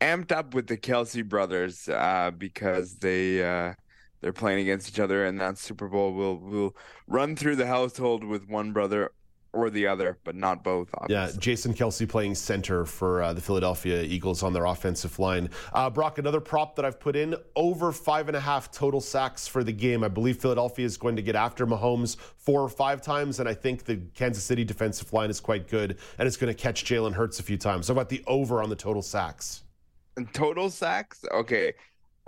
amped 0.00 0.32
up 0.32 0.54
with 0.54 0.66
the 0.66 0.76
Kelce 0.76 1.26
brothers 1.26 1.88
uh, 1.88 2.30
because 2.36 2.96
they 2.96 3.42
uh, 3.42 3.74
they're 4.20 4.32
playing 4.32 4.60
against 4.60 4.88
each 4.88 5.00
other, 5.00 5.24
and 5.24 5.40
that 5.40 5.58
Super 5.58 5.88
Bowl 5.88 6.12
will 6.12 6.38
will 6.38 6.76
run 7.06 7.36
through 7.36 7.56
the 7.56 7.66
household 7.66 8.24
with 8.24 8.48
one 8.48 8.72
brother 8.72 9.12
or 9.56 9.70
the 9.70 9.86
other, 9.86 10.18
but 10.22 10.34
not 10.34 10.62
both. 10.62 10.90
Obviously. 10.94 11.14
Yeah, 11.14 11.40
Jason 11.40 11.74
Kelce 11.74 12.08
playing 12.08 12.34
center 12.34 12.84
for 12.84 13.22
uh, 13.22 13.32
the 13.32 13.40
Philadelphia 13.40 14.02
Eagles 14.02 14.42
on 14.42 14.52
their 14.52 14.66
offensive 14.66 15.18
line. 15.18 15.48
Uh, 15.72 15.88
Brock, 15.88 16.18
another 16.18 16.40
prop 16.40 16.76
that 16.76 16.84
I've 16.84 17.00
put 17.00 17.16
in 17.16 17.34
over 17.56 17.90
five 17.90 18.28
and 18.28 18.36
a 18.36 18.40
half 18.40 18.70
total 18.70 19.00
sacks 19.00 19.48
for 19.48 19.64
the 19.64 19.72
game. 19.72 20.04
I 20.04 20.08
believe 20.08 20.36
Philadelphia 20.36 20.84
is 20.84 20.96
going 20.96 21.16
to 21.16 21.22
get 21.22 21.34
after 21.34 21.66
Mahomes 21.66 22.16
four 22.36 22.60
or 22.60 22.68
five 22.68 23.00
times, 23.00 23.40
and 23.40 23.48
I 23.48 23.54
think 23.54 23.84
the 23.84 23.96
Kansas 24.14 24.44
City 24.44 24.62
defensive 24.62 25.12
line 25.12 25.30
is 25.30 25.40
quite 25.40 25.68
good, 25.68 25.98
and 26.18 26.28
it's 26.28 26.36
going 26.36 26.54
to 26.54 26.62
catch 26.62 26.84
Jalen 26.84 27.14
Hurts 27.14 27.40
a 27.40 27.42
few 27.42 27.56
times. 27.56 27.86
So 27.86 27.94
about 27.94 28.10
the 28.10 28.22
over 28.26 28.62
on 28.62 28.68
the 28.68 28.76
total 28.76 29.02
sacks? 29.02 29.62
Total 30.32 30.70
sacks? 30.70 31.24
Okay. 31.32 31.72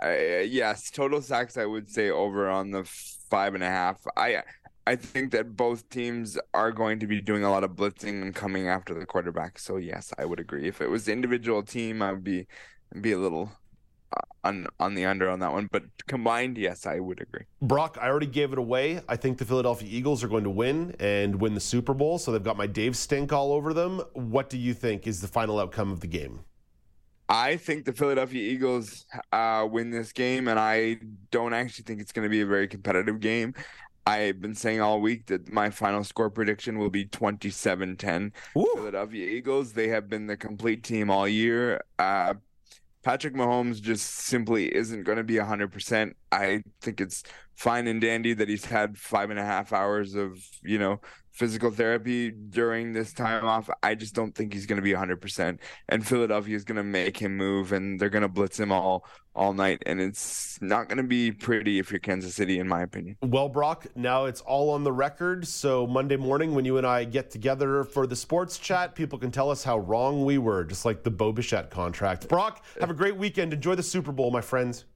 Yes, 0.02 0.90
total 0.90 1.20
sacks. 1.20 1.56
I 1.56 1.66
would 1.66 1.90
say 1.90 2.10
over 2.10 2.48
on 2.48 2.70
the 2.70 2.84
five 2.84 3.54
and 3.54 3.64
a 3.64 3.68
half. 3.68 4.00
I 4.16 4.42
I 4.86 4.96
think 4.96 5.32
that 5.32 5.54
both 5.54 5.86
teams 5.90 6.38
are 6.54 6.72
going 6.72 6.98
to 7.00 7.06
be 7.06 7.20
doing 7.20 7.44
a 7.44 7.50
lot 7.50 7.62
of 7.62 7.72
blitzing 7.72 8.22
and 8.22 8.34
coming 8.34 8.68
after 8.68 8.94
the 8.94 9.04
quarterback. 9.04 9.58
So 9.58 9.76
yes, 9.76 10.14
I 10.18 10.24
would 10.24 10.40
agree. 10.40 10.66
If 10.66 10.80
it 10.80 10.88
was 10.88 11.08
individual 11.08 11.62
team, 11.62 12.00
I 12.00 12.12
would 12.12 12.24
be 12.24 12.46
be 12.98 13.12
a 13.12 13.18
little 13.18 13.52
uh, 14.16 14.20
on 14.44 14.66
on 14.80 14.94
the 14.94 15.04
under 15.04 15.28
on 15.28 15.40
that 15.40 15.52
one. 15.52 15.68
But 15.70 15.82
combined, 16.06 16.56
yes, 16.56 16.86
I 16.86 17.00
would 17.00 17.20
agree. 17.20 17.44
Brock, 17.60 17.98
I 18.00 18.08
already 18.08 18.28
gave 18.28 18.52
it 18.52 18.58
away. 18.58 19.02
I 19.10 19.16
think 19.16 19.36
the 19.36 19.44
Philadelphia 19.44 19.88
Eagles 19.90 20.24
are 20.24 20.28
going 20.28 20.44
to 20.44 20.50
win 20.50 20.96
and 21.00 21.38
win 21.38 21.52
the 21.52 21.60
Super 21.60 21.92
Bowl. 21.92 22.18
So 22.18 22.32
they've 22.32 22.42
got 22.42 22.56
my 22.56 22.66
Dave 22.66 22.96
Stink 22.96 23.30
all 23.30 23.52
over 23.52 23.74
them. 23.74 24.00
What 24.14 24.48
do 24.48 24.56
you 24.56 24.72
think 24.72 25.06
is 25.06 25.20
the 25.20 25.28
final 25.28 25.58
outcome 25.58 25.92
of 25.92 26.00
the 26.00 26.06
game? 26.06 26.44
I 27.28 27.56
think 27.56 27.84
the 27.84 27.92
Philadelphia 27.92 28.42
Eagles 28.42 29.04
uh, 29.32 29.66
win 29.70 29.90
this 29.90 30.12
game, 30.12 30.48
and 30.48 30.58
I 30.58 30.98
don't 31.30 31.52
actually 31.52 31.84
think 31.84 32.00
it's 32.00 32.12
going 32.12 32.24
to 32.24 32.30
be 32.30 32.40
a 32.40 32.46
very 32.46 32.66
competitive 32.66 33.20
game. 33.20 33.54
I've 34.06 34.40
been 34.40 34.54
saying 34.54 34.80
all 34.80 35.02
week 35.02 35.26
that 35.26 35.52
my 35.52 35.68
final 35.68 36.02
score 36.02 36.30
prediction 36.30 36.78
will 36.78 36.88
be 36.88 37.04
27 37.04 37.96
10. 37.96 38.32
Philadelphia 38.76 39.28
Eagles, 39.28 39.74
they 39.74 39.88
have 39.88 40.08
been 40.08 40.26
the 40.26 40.36
complete 40.36 40.82
team 40.82 41.10
all 41.10 41.28
year. 41.28 41.82
Uh, 41.98 42.34
Patrick 43.02 43.34
Mahomes 43.34 43.82
just 43.82 44.06
simply 44.06 44.74
isn't 44.74 45.04
going 45.04 45.18
to 45.18 45.24
be 45.24 45.34
100%. 45.34 46.14
I 46.32 46.62
think 46.80 47.02
it's 47.02 47.22
fine 47.54 47.86
and 47.86 48.00
dandy 48.00 48.32
that 48.32 48.48
he's 48.48 48.64
had 48.64 48.96
five 48.96 49.28
and 49.28 49.38
a 49.38 49.44
half 49.44 49.74
hours 49.74 50.14
of, 50.14 50.38
you 50.62 50.78
know, 50.78 51.00
physical 51.38 51.70
therapy 51.70 52.32
during 52.32 52.92
this 52.92 53.12
time 53.12 53.44
off. 53.44 53.70
I 53.80 53.94
just 53.94 54.12
don't 54.12 54.34
think 54.34 54.52
he's 54.52 54.66
going 54.66 54.76
to 54.76 54.82
be 54.82 54.92
100%. 54.92 55.58
And 55.88 56.04
Philadelphia 56.04 56.56
is 56.56 56.64
going 56.64 56.76
to 56.76 56.82
make 56.82 57.16
him 57.16 57.36
move 57.36 57.72
and 57.72 58.00
they're 58.00 58.10
going 58.10 58.22
to 58.22 58.28
blitz 58.28 58.58
him 58.58 58.72
all 58.72 59.06
all 59.36 59.52
night 59.52 59.80
and 59.86 60.00
it's 60.00 60.60
not 60.60 60.88
going 60.88 60.96
to 60.96 61.04
be 61.04 61.30
pretty 61.30 61.78
if 61.78 61.92
you're 61.92 62.00
Kansas 62.00 62.34
City 62.34 62.58
in 62.58 62.66
my 62.66 62.82
opinion. 62.82 63.16
Well, 63.22 63.48
Brock, 63.48 63.86
now 63.94 64.24
it's 64.24 64.40
all 64.40 64.70
on 64.70 64.82
the 64.82 64.92
record. 64.92 65.46
So 65.46 65.86
Monday 65.86 66.16
morning 66.16 66.56
when 66.56 66.64
you 66.64 66.76
and 66.76 66.84
I 66.84 67.04
get 67.04 67.30
together 67.30 67.84
for 67.84 68.08
the 68.08 68.16
sports 68.16 68.58
chat, 68.58 68.96
people 68.96 69.16
can 69.16 69.30
tell 69.30 69.48
us 69.48 69.62
how 69.62 69.78
wrong 69.78 70.24
we 70.24 70.38
were, 70.38 70.64
just 70.64 70.84
like 70.84 71.04
the 71.04 71.12
Bo 71.12 71.30
Bichette 71.30 71.70
contract. 71.70 72.28
Brock, 72.28 72.64
have 72.80 72.90
a 72.90 72.94
great 72.94 73.16
weekend. 73.16 73.52
Enjoy 73.52 73.76
the 73.76 73.82
Super 73.84 74.10
Bowl, 74.10 74.32
my 74.32 74.40
friends. 74.40 74.86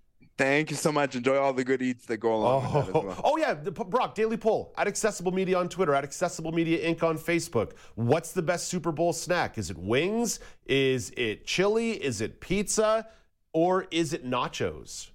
Thank 0.43 0.73
you 0.73 0.77
so 0.77 0.91
much. 0.91 1.15
Enjoy 1.15 1.37
all 1.37 1.53
the 1.53 1.63
good 1.63 1.83
eats 1.83 2.05
that 2.07 2.17
go 2.17 2.35
along 2.35 2.89
oh, 2.93 3.01
well. 3.01 3.21
Oh, 3.23 3.37
yeah. 3.37 3.55
The, 3.55 3.71
Brock, 3.71 4.17
daily 4.17 4.37
poll 4.37 4.75
at 4.77 4.89
Accessible 4.89 5.31
Media 5.31 5.57
on 5.57 5.69
Twitter, 5.69 5.95
at 5.95 6.03
Accessible 6.03 6.51
Media 6.51 6.85
Inc. 6.85 7.05
on 7.05 7.17
Facebook. 7.17 7.75
What's 7.95 8.33
the 8.33 8.43
best 8.43 8.67
Super 8.67 8.91
Bowl 8.91 9.13
snack? 9.13 9.57
Is 9.57 9.71
it 9.71 9.79
wings? 9.79 10.41
Is 10.67 11.13
it 11.17 11.47
chili? 11.47 11.93
Is 11.93 12.21
it 12.21 12.41
pizza? 12.41 13.07
Or 13.53 13.87
is 13.93 14.13
it 14.13 14.29
nachos? 14.29 15.11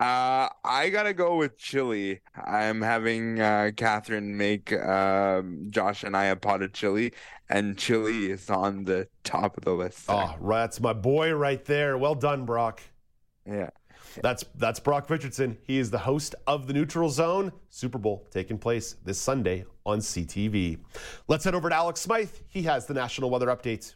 Uh, 0.00 0.48
I 0.64 0.90
gotta 0.90 1.14
go 1.14 1.36
with 1.36 1.56
chili. 1.56 2.22
I'm 2.34 2.82
having 2.82 3.40
uh, 3.40 3.70
Catherine 3.76 4.36
make 4.36 4.72
uh, 4.72 5.42
Josh 5.70 6.02
and 6.02 6.16
I 6.16 6.24
a 6.24 6.34
pot 6.34 6.60
of 6.62 6.72
chili, 6.72 7.12
and 7.48 7.78
chili 7.78 8.32
is 8.32 8.50
on 8.50 8.82
the 8.82 9.06
top 9.22 9.56
of 9.56 9.64
the 9.64 9.74
list. 9.74 10.06
Oh, 10.08 10.34
that's 10.42 10.80
my 10.80 10.92
boy 10.92 11.32
right 11.34 11.64
there. 11.64 11.96
Well 11.96 12.16
done, 12.16 12.44
Brock. 12.44 12.80
Yeah. 13.46 13.70
That's 14.22 14.44
that's 14.56 14.80
Brock 14.80 15.10
Richardson. 15.10 15.58
He 15.64 15.78
is 15.78 15.90
the 15.90 15.98
host 15.98 16.34
of 16.46 16.66
the 16.66 16.72
Neutral 16.72 17.10
Zone 17.10 17.52
Super 17.70 17.98
Bowl 17.98 18.26
taking 18.30 18.58
place 18.58 18.96
this 19.04 19.18
Sunday 19.18 19.64
on 19.84 19.98
CTV. 19.98 20.78
Let's 21.28 21.44
head 21.44 21.54
over 21.54 21.68
to 21.68 21.74
Alex 21.74 22.00
Smythe. 22.00 22.30
He 22.48 22.62
has 22.62 22.86
the 22.86 22.94
national 22.94 23.30
weather 23.30 23.46
updates. 23.46 23.94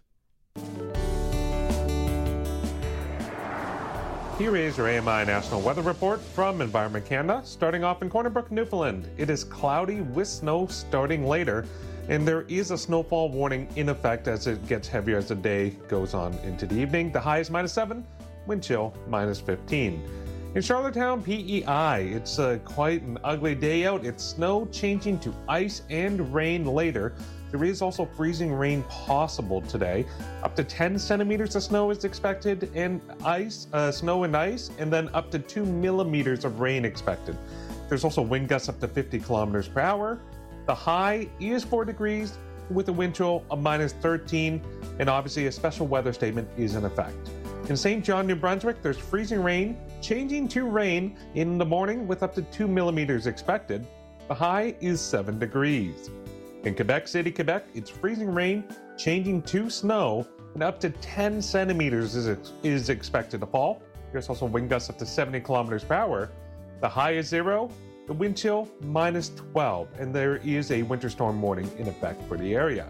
Here 4.39 4.55
is 4.55 4.77
your 4.77 4.87
AMI 4.87 5.25
National 5.25 5.63
Weather 5.63 5.81
Report 5.81 6.21
from 6.21 6.61
Environment 6.61 7.03
Canada. 7.07 7.41
Starting 7.43 7.85
off 7.85 8.03
in 8.03 8.11
Corner 8.11 8.29
Brook, 8.29 8.53
Newfoundland, 8.53 9.09
it 9.17 9.31
is 9.31 9.45
cloudy 9.45 10.03
with 10.03 10.29
snow 10.29 10.67
starting 10.67 11.27
later, 11.27 11.65
and 12.11 12.29
there 12.29 12.43
is 12.43 12.71
a 12.71 12.77
snowfall 12.77 13.31
warning 13.31 13.67
in 13.77 13.89
effect 13.89 14.29
as 14.29 14.47
it 14.47 14.67
gets 14.69 14.89
heavier 14.89 15.17
as 15.17 15.29
the 15.29 15.35
day 15.35 15.71
goes 15.89 16.13
on 16.13 16.35
into 16.45 16.67
the 16.67 16.75
evening. 16.75 17.11
The 17.11 17.21
high 17.21 17.39
is 17.39 17.51
minus 17.51 17.73
7, 17.73 18.05
wind 18.47 18.63
chill 18.63 18.95
minus 19.09 19.41
15. 19.41 20.03
In 20.55 20.63
Charlottetown, 20.63 21.23
PEI, 21.23 22.13
it's 22.15 22.39
uh, 22.39 22.59
quite 22.65 23.03
an 23.03 23.19
ugly 23.23 23.55
day 23.55 23.85
out. 23.85 24.07
It's 24.07 24.25
snow 24.25 24.67
changing 24.73 25.19
to 25.21 25.35
ice 25.49 25.83
and 25.91 26.33
rain 26.33 26.65
later. 26.65 27.15
There 27.51 27.63
is 27.63 27.83
also 27.83 28.07
freezing 28.07 28.53
rain 28.55 28.83
possible 28.85 29.61
today. 29.61 30.07
Up 30.43 30.57
to 30.57 30.65
10 30.65 30.99
centimeters 30.99 31.57
of 31.57 31.63
snow 31.63 31.91
is 31.91 32.05
expected, 32.05 32.71
and 32.75 33.03
ice, 33.23 33.67
uh, 33.75 33.93
snow 33.93 34.25
and 34.25 34.35
ice, 34.35 34.71
and 34.79 34.91
then 34.91 35.11
up 35.13 35.31
to 35.33 35.39
2 35.39 35.65
millimeters 35.65 36.45
of 36.45 36.61
rain 36.61 36.87
expected. 36.87 37.37
There's 37.89 38.03
also 38.03 38.23
wind 38.23 38.49
gusts 38.49 38.69
up 38.69 38.81
to 38.81 38.89
50 38.89 39.21
kilometers 39.21 39.69
per 39.69 39.81
hour. 39.81 40.19
The 40.67 40.75
high 40.75 41.29
is 41.39 41.65
4 41.65 41.85
degrees 41.85 42.39
with 42.71 42.89
a 42.89 42.93
wind 42.93 43.15
chill 43.15 43.45
of 43.51 43.61
minus 43.61 43.93
13, 43.93 44.61
and 44.99 45.09
obviously 45.09 45.47
a 45.47 45.53
special 45.53 45.87
weather 45.87 46.13
statement 46.13 46.49
is 46.57 46.75
in 46.75 46.85
effect. 46.85 47.31
In 47.69 47.77
Saint 47.77 48.05
John, 48.05 48.29
New 48.29 48.37
Brunswick, 48.37 48.81
there's 48.81 48.97
freezing 48.97 49.43
rain, 49.43 49.77
changing 50.01 50.47
to 50.49 50.69
rain 50.69 51.17
in 51.35 51.59
the 51.59 51.65
morning 51.65 52.07
with 52.07 52.23
up 52.23 52.33
to 52.37 52.43
2 52.43 52.69
millimeters 52.69 53.27
expected. 53.27 53.85
The 54.29 54.35
high 54.35 54.77
is 54.81 55.01
7 55.01 55.37
degrees. 55.41 56.09
In 56.63 56.77
Quebec 56.77 57.09
City, 57.09 57.33
Quebec, 57.33 57.65
it's 57.75 57.91
freezing 57.91 58.33
rain, 58.33 58.63
changing 58.97 59.43
to 59.43 59.69
snow, 59.69 60.25
and 60.55 60.63
up 60.63 60.79
to 60.79 60.91
10 60.91 61.43
centimeters 61.43 62.15
is, 62.15 62.53
is 62.63 62.89
expected 62.89 63.41
to 63.41 63.47
fall. 63.47 63.83
There's 64.13 64.29
also 64.29 64.47
wind 64.47 64.71
gusts 64.71 64.89
up 64.89 64.99
to 64.99 65.07
70 65.07 65.41
kilometers 65.41 65.83
per 65.83 65.95
hour. 65.95 66.31
The 66.81 66.89
high 66.89 67.15
is 67.15 67.27
zero, 67.27 67.69
the 68.07 68.13
wind 68.13 68.37
chill 68.37 68.69
minus 68.81 69.31
12, 69.53 69.89
and 69.99 70.15
there 70.15 70.37
is 70.37 70.71
a 70.71 70.83
winter 70.85 71.11
storm 71.11 71.43
warning 71.43 71.69
in 71.79 71.89
effect 71.89 72.23
for 72.29 72.37
the 72.37 72.55
area. 72.55 72.87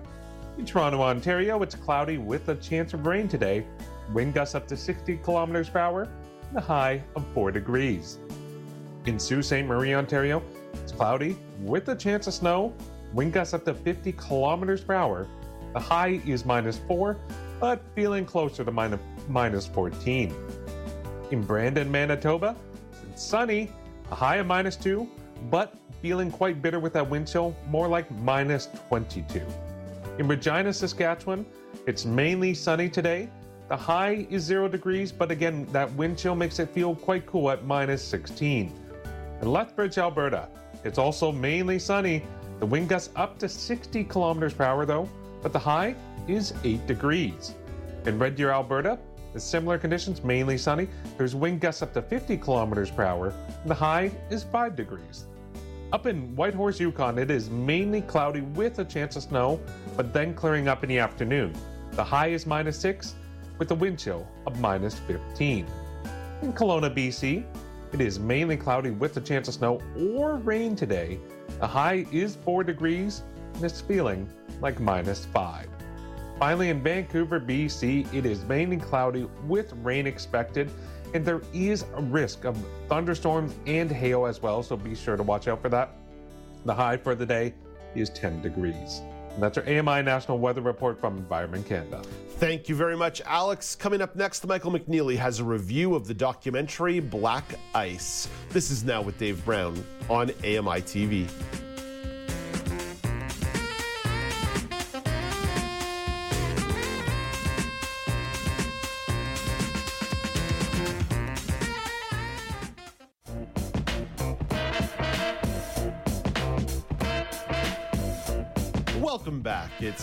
In 0.58 0.66
Toronto, 0.66 1.00
Ontario, 1.00 1.62
it's 1.62 1.74
cloudy 1.74 2.18
with 2.18 2.50
a 2.50 2.56
chance 2.56 2.92
of 2.92 3.06
rain 3.06 3.26
today. 3.26 3.64
Wind 4.12 4.34
gusts 4.34 4.54
up 4.54 4.66
to 4.68 4.76
60 4.76 5.16
kilometers 5.18 5.68
per 5.68 5.78
hour, 5.78 6.08
and 6.48 6.58
a 6.58 6.60
high 6.60 7.02
of 7.14 7.24
4 7.34 7.50
degrees. 7.50 8.18
In 9.06 9.18
Sault 9.18 9.44
Ste. 9.44 9.64
Marie, 9.64 9.94
Ontario, 9.94 10.42
it's 10.74 10.92
cloudy 10.92 11.36
with 11.60 11.88
a 11.88 11.96
chance 11.96 12.26
of 12.26 12.34
snow. 12.34 12.72
Wind 13.12 13.32
gusts 13.32 13.54
up 13.54 13.64
to 13.64 13.74
50 13.74 14.12
kilometers 14.12 14.82
per 14.82 14.94
hour. 14.94 15.26
The 15.72 15.80
high 15.80 16.20
is 16.26 16.44
minus 16.44 16.78
4, 16.88 17.16
but 17.60 17.80
feeling 17.94 18.24
closer 18.24 18.64
to 18.64 18.70
minus, 18.70 19.00
minus 19.28 19.66
14. 19.66 20.34
In 21.30 21.42
Brandon, 21.42 21.90
Manitoba, 21.90 22.56
it's 23.10 23.22
sunny, 23.22 23.72
a 24.10 24.14
high 24.14 24.36
of 24.36 24.46
minus 24.46 24.76
2, 24.76 25.08
but 25.50 25.74
feeling 26.00 26.30
quite 26.30 26.62
bitter 26.62 26.78
with 26.78 26.92
that 26.92 27.08
wind 27.08 27.26
chill, 27.26 27.56
more 27.68 27.88
like 27.88 28.10
minus 28.20 28.68
22. 28.88 29.40
In 30.18 30.28
Regina, 30.28 30.72
Saskatchewan, 30.72 31.44
it's 31.86 32.04
mainly 32.04 32.54
sunny 32.54 32.88
today, 32.88 33.28
the 33.68 33.76
high 33.76 34.26
is 34.30 34.44
0 34.44 34.68
degrees, 34.68 35.10
but 35.10 35.30
again, 35.30 35.66
that 35.72 35.92
wind 35.94 36.16
chill 36.16 36.36
makes 36.36 36.58
it 36.60 36.70
feel 36.70 36.94
quite 36.94 37.26
cool 37.26 37.50
at 37.50 37.64
minus 37.64 38.02
16. 38.04 38.72
In 39.42 39.52
Lethbridge, 39.52 39.98
Alberta, 39.98 40.48
it's 40.84 40.98
also 40.98 41.32
mainly 41.32 41.78
sunny. 41.78 42.22
The 42.60 42.66
wind 42.66 42.88
gusts 42.88 43.10
up 43.16 43.38
to 43.40 43.48
60 43.48 44.04
kilometers 44.04 44.54
per 44.54 44.64
hour 44.64 44.86
though, 44.86 45.08
but 45.42 45.52
the 45.52 45.58
high 45.58 45.96
is 46.28 46.54
8 46.62 46.86
degrees. 46.86 47.54
In 48.06 48.18
Red 48.18 48.36
Deer, 48.36 48.50
Alberta, 48.50 48.98
it's 49.34 49.44
similar 49.44 49.78
conditions, 49.78 50.22
mainly 50.22 50.56
sunny. 50.56 50.88
There's 51.18 51.34
wind 51.34 51.60
gusts 51.60 51.82
up 51.82 51.92
to 51.94 52.02
50 52.02 52.36
kilometers 52.36 52.90
per 52.90 53.02
hour, 53.02 53.34
and 53.62 53.70
the 53.70 53.74
high 53.74 54.12
is 54.30 54.44
5 54.44 54.76
degrees. 54.76 55.26
Up 55.92 56.06
in 56.06 56.34
Whitehorse, 56.36 56.80
Yukon, 56.80 57.18
it 57.18 57.30
is 57.30 57.50
mainly 57.50 58.00
cloudy 58.00 58.40
with 58.40 58.78
a 58.78 58.84
chance 58.84 59.16
of 59.16 59.24
snow, 59.24 59.60
but 59.96 60.12
then 60.12 60.34
clearing 60.34 60.68
up 60.68 60.82
in 60.82 60.88
the 60.88 60.98
afternoon. 60.98 61.52
The 61.92 62.04
high 62.04 62.28
is 62.28 62.46
minus 62.46 62.78
6, 62.78 63.14
with 63.58 63.70
a 63.70 63.74
wind 63.74 63.98
chill 63.98 64.26
of 64.46 64.60
minus 64.60 64.98
15. 65.00 65.66
In 66.42 66.52
Kelowna, 66.52 66.94
BC, 66.94 67.44
it 67.92 68.00
is 68.00 68.18
mainly 68.18 68.56
cloudy 68.56 68.90
with 68.90 69.16
a 69.16 69.20
chance 69.20 69.48
of 69.48 69.54
snow 69.54 69.80
or 70.16 70.36
rain 70.36 70.76
today. 70.76 71.18
The 71.60 71.66
high 71.66 72.06
is 72.12 72.36
4 72.44 72.64
degrees 72.64 73.22
and 73.54 73.64
it's 73.64 73.80
feeling 73.80 74.28
like 74.60 74.80
minus 74.80 75.24
5. 75.26 75.68
Finally, 76.38 76.68
in 76.68 76.82
Vancouver, 76.82 77.40
BC, 77.40 78.12
it 78.12 78.26
is 78.26 78.44
mainly 78.44 78.76
cloudy 78.76 79.26
with 79.46 79.72
rain 79.82 80.06
expected, 80.06 80.70
and 81.14 81.24
there 81.24 81.40
is 81.54 81.86
a 81.94 82.02
risk 82.02 82.44
of 82.44 82.58
thunderstorms 82.88 83.54
and 83.66 83.90
hail 83.90 84.26
as 84.26 84.42
well, 84.42 84.62
so 84.62 84.76
be 84.76 84.94
sure 84.94 85.16
to 85.16 85.22
watch 85.22 85.48
out 85.48 85.62
for 85.62 85.70
that. 85.70 85.96
The 86.66 86.74
high 86.74 86.98
for 86.98 87.14
the 87.14 87.24
day 87.24 87.54
is 87.94 88.10
10 88.10 88.42
degrees. 88.42 89.00
That's 89.38 89.58
our 89.58 89.64
AMI 89.64 90.02
National 90.02 90.38
Weather 90.38 90.62
Report 90.62 90.98
from 90.98 91.18
Environment 91.18 91.66
Canada. 91.66 92.02
Thank 92.38 92.68
you 92.68 92.74
very 92.74 92.96
much, 92.96 93.20
Alex. 93.26 93.74
Coming 93.74 94.00
up 94.00 94.16
next, 94.16 94.46
Michael 94.46 94.72
McNeely 94.72 95.16
has 95.16 95.40
a 95.40 95.44
review 95.44 95.94
of 95.94 96.06
the 96.06 96.14
documentary 96.14 97.00
Black 97.00 97.44
Ice. 97.74 98.28
This 98.50 98.70
is 98.70 98.84
Now 98.84 99.02
with 99.02 99.18
Dave 99.18 99.44
Brown 99.44 99.82
on 100.08 100.30
AMI 100.42 100.82
TV. 100.82 101.28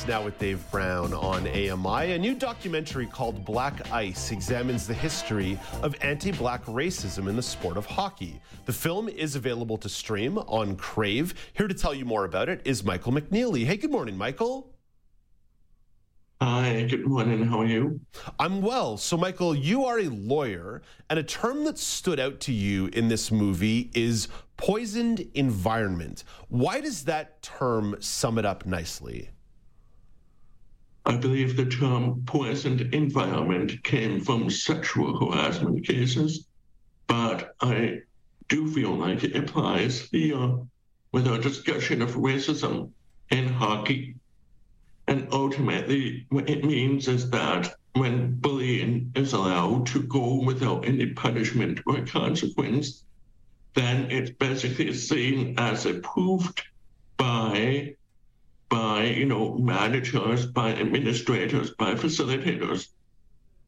It's 0.03 0.09
now 0.09 0.25
with 0.25 0.37
Dave 0.37 0.61
Brown 0.69 1.13
on 1.13 1.47
AMI. 1.47 2.11
A 2.11 2.19
new 2.19 2.35
documentary 2.35 3.05
called 3.07 3.45
Black 3.45 3.89
Ice 3.89 4.31
examines 4.31 4.85
the 4.85 4.93
history 4.93 5.57
of 5.81 5.95
anti 6.01 6.33
black 6.33 6.61
racism 6.65 7.29
in 7.29 7.37
the 7.37 7.41
sport 7.41 7.77
of 7.77 7.85
hockey. 7.85 8.41
The 8.65 8.73
film 8.73 9.07
is 9.07 9.37
available 9.37 9.77
to 9.77 9.87
stream 9.87 10.39
on 10.39 10.75
Crave. 10.75 11.33
Here 11.53 11.69
to 11.69 11.73
tell 11.73 11.93
you 11.93 12.03
more 12.03 12.25
about 12.25 12.49
it 12.49 12.61
is 12.65 12.83
Michael 12.83 13.13
McNeely. 13.13 13.63
Hey, 13.63 13.77
good 13.77 13.91
morning, 13.91 14.17
Michael. 14.17 14.75
Hi, 16.41 16.85
good 16.89 17.07
morning. 17.07 17.45
How 17.45 17.61
are 17.61 17.65
you? 17.65 18.01
I'm 18.37 18.61
well. 18.61 18.97
So, 18.97 19.15
Michael, 19.15 19.55
you 19.55 19.85
are 19.85 19.99
a 19.99 20.09
lawyer, 20.09 20.81
and 21.09 21.17
a 21.17 21.23
term 21.23 21.63
that 21.63 21.77
stood 21.77 22.19
out 22.19 22.41
to 22.41 22.51
you 22.51 22.87
in 22.87 23.07
this 23.07 23.31
movie 23.31 23.89
is 23.93 24.27
poisoned 24.57 25.21
environment. 25.33 26.25
Why 26.49 26.81
does 26.81 27.05
that 27.05 27.41
term 27.41 27.95
sum 28.01 28.37
it 28.37 28.43
up 28.43 28.65
nicely? 28.65 29.29
I 31.05 31.17
believe 31.17 31.57
the 31.57 31.65
term 31.65 32.23
poisoned 32.25 32.81
environment 32.93 33.83
came 33.83 34.21
from 34.21 34.49
sexual 34.49 35.19
harassment 35.19 35.85
cases, 35.85 36.47
but 37.07 37.55
I 37.59 38.03
do 38.47 38.71
feel 38.71 38.95
like 38.95 39.23
it 39.23 39.35
applies 39.35 40.07
here 40.09 40.59
with 41.11 41.27
our 41.27 41.39
discussion 41.39 42.01
of 42.01 42.15
racism 42.15 42.91
in 43.29 43.49
hockey. 43.49 44.15
And 45.07 45.27
ultimately, 45.31 46.25
what 46.29 46.49
it 46.49 46.63
means 46.63 47.09
is 47.09 47.29
that 47.31 47.75
when 47.93 48.35
bullying 48.35 49.11
is 49.15 49.33
allowed 49.33 49.87
to 49.87 50.03
go 50.03 50.41
without 50.43 50.85
any 50.85 51.07
punishment 51.07 51.81
or 51.85 52.05
consequence, 52.05 53.03
then 53.73 54.09
it's 54.09 54.31
basically 54.31 54.93
seen 54.93 55.55
as 55.57 55.85
approved 55.85 56.63
by 57.17 57.95
by 58.73 59.03
you 59.03 59.25
know 59.25 59.53
managers, 59.59 60.47
by 60.47 60.73
administrators, 60.73 61.69
by 61.77 61.93
facilitators, 61.93 62.87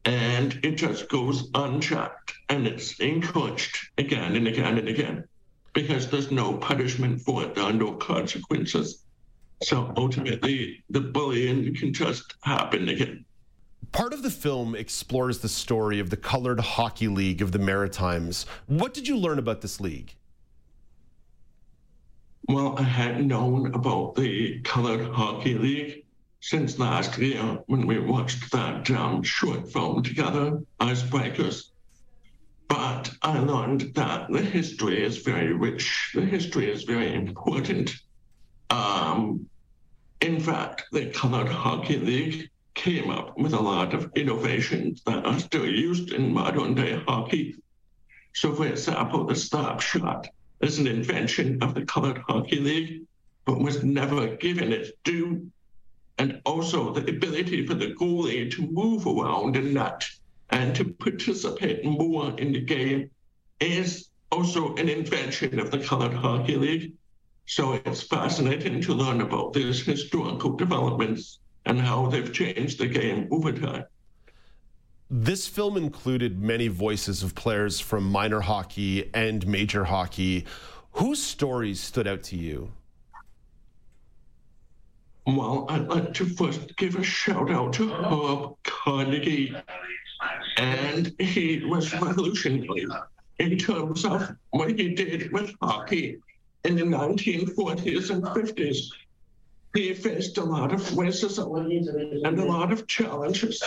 and 0.04 0.58
it 0.64 0.72
just 0.72 1.08
goes 1.08 1.48
unchecked 1.54 2.32
and 2.48 2.66
it's 2.66 2.98
encouraged 2.98 3.78
again 3.98 4.34
and 4.34 4.48
again 4.48 4.78
and 4.78 4.88
again 4.88 5.22
because 5.74 6.10
there's 6.10 6.32
no 6.32 6.54
punishment 6.54 7.20
for 7.20 7.44
it, 7.44 7.54
there 7.54 7.62
are 7.62 7.72
no 7.72 7.92
consequences. 7.92 9.04
So 9.62 9.92
ultimately, 9.96 10.82
the 10.90 11.02
bullying 11.02 11.72
can 11.76 11.92
just 11.92 12.34
happen 12.40 12.88
again. 12.88 13.24
Part 13.92 14.12
of 14.12 14.24
the 14.24 14.30
film 14.30 14.74
explores 14.74 15.38
the 15.38 15.48
story 15.48 16.00
of 16.00 16.10
the 16.10 16.16
Colored 16.16 16.58
Hockey 16.58 17.06
League 17.06 17.40
of 17.40 17.52
the 17.52 17.60
Maritimes. 17.60 18.44
What 18.66 18.92
did 18.92 19.06
you 19.06 19.16
learn 19.16 19.38
about 19.38 19.60
this 19.60 19.80
league? 19.80 20.16
Well, 22.48 22.78
I 22.78 22.82
had 22.82 23.26
known 23.26 23.74
about 23.74 24.14
the 24.14 24.60
Colored 24.60 25.12
Hockey 25.12 25.54
League 25.54 26.04
since 26.40 26.78
last 26.78 27.18
year 27.18 27.42
when 27.66 27.88
we 27.88 27.98
watched 27.98 28.52
that 28.52 28.88
um, 28.92 29.24
short 29.24 29.72
film 29.72 30.04
together, 30.04 30.62
Icebreakers. 30.78 31.70
But 32.68 33.10
I 33.20 33.40
learned 33.40 33.94
that 33.96 34.30
the 34.30 34.42
history 34.42 35.02
is 35.02 35.18
very 35.18 35.54
rich, 35.54 36.12
the 36.14 36.20
history 36.20 36.70
is 36.70 36.84
very 36.84 37.12
important. 37.12 37.96
Um, 38.70 39.48
in 40.20 40.38
fact, 40.38 40.84
the 40.92 41.06
Colored 41.06 41.48
Hockey 41.48 41.98
League 41.98 42.50
came 42.74 43.10
up 43.10 43.36
with 43.36 43.54
a 43.54 43.60
lot 43.60 43.92
of 43.92 44.12
innovations 44.14 45.02
that 45.04 45.26
are 45.26 45.40
still 45.40 45.66
used 45.66 46.12
in 46.12 46.32
modern 46.32 46.74
day 46.74 47.02
hockey. 47.08 47.56
So, 48.34 48.54
for 48.54 48.68
example, 48.68 49.24
the 49.24 49.34
stop 49.34 49.80
shot 49.80 50.28
is 50.60 50.78
an 50.78 50.86
invention 50.86 51.62
of 51.62 51.74
the 51.74 51.84
Colored 51.84 52.18
Hockey 52.18 52.58
League, 52.58 53.02
but 53.44 53.60
was 53.60 53.84
never 53.84 54.36
given 54.36 54.72
its 54.72 54.90
due. 55.04 55.50
And 56.18 56.40
also 56.46 56.92
the 56.92 57.10
ability 57.10 57.66
for 57.66 57.74
the 57.74 57.94
goalie 57.94 58.50
to 58.52 58.66
move 58.66 59.06
around 59.06 59.54
the 59.54 59.60
net 59.60 60.04
and 60.50 60.74
to 60.76 60.84
participate 60.84 61.84
more 61.84 62.30
in 62.38 62.52
the 62.52 62.60
game 62.60 63.10
is 63.60 64.08
also 64.32 64.74
an 64.76 64.88
invention 64.88 65.58
of 65.58 65.70
the 65.70 65.78
Colored 65.78 66.14
Hockey 66.14 66.56
League. 66.56 66.92
So 67.46 67.74
it's 67.84 68.02
fascinating 68.02 68.80
to 68.82 68.94
learn 68.94 69.20
about 69.20 69.52
these 69.52 69.84
historical 69.84 70.56
developments 70.56 71.38
and 71.64 71.80
how 71.80 72.06
they've 72.06 72.32
changed 72.32 72.78
the 72.78 72.86
game 72.86 73.28
over 73.30 73.52
time. 73.52 73.84
This 75.08 75.46
film 75.46 75.76
included 75.76 76.42
many 76.42 76.66
voices 76.66 77.22
of 77.22 77.36
players 77.36 77.78
from 77.78 78.10
minor 78.10 78.40
hockey 78.40 79.08
and 79.14 79.46
major 79.46 79.84
hockey. 79.84 80.46
Whose 80.92 81.22
stories 81.22 81.78
stood 81.78 82.08
out 82.08 82.24
to 82.24 82.36
you? 82.36 82.72
Well, 85.24 85.66
I'd 85.68 85.86
like 85.86 86.12
to 86.14 86.24
first 86.24 86.76
give 86.76 86.96
a 86.96 87.04
shout 87.04 87.52
out 87.52 87.72
to 87.74 87.88
Herb 87.88 88.56
Carnegie. 88.64 89.54
And 90.56 91.14
he 91.20 91.64
was 91.64 91.92
revolutionary 92.00 92.86
in 93.38 93.58
terms 93.58 94.04
of 94.04 94.34
what 94.50 94.70
he 94.70 94.94
did 94.94 95.30
with 95.32 95.54
hockey 95.62 96.18
in 96.64 96.74
the 96.74 96.82
1940s 96.82 98.10
and 98.10 98.24
50s. 98.24 98.88
He 99.72 99.94
faced 99.94 100.38
a 100.38 100.44
lot 100.44 100.72
of 100.72 100.80
racism 100.80 102.24
and 102.24 102.40
a 102.40 102.44
lot 102.44 102.72
of 102.72 102.88
challenges. 102.88 103.62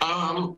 Um, 0.00 0.56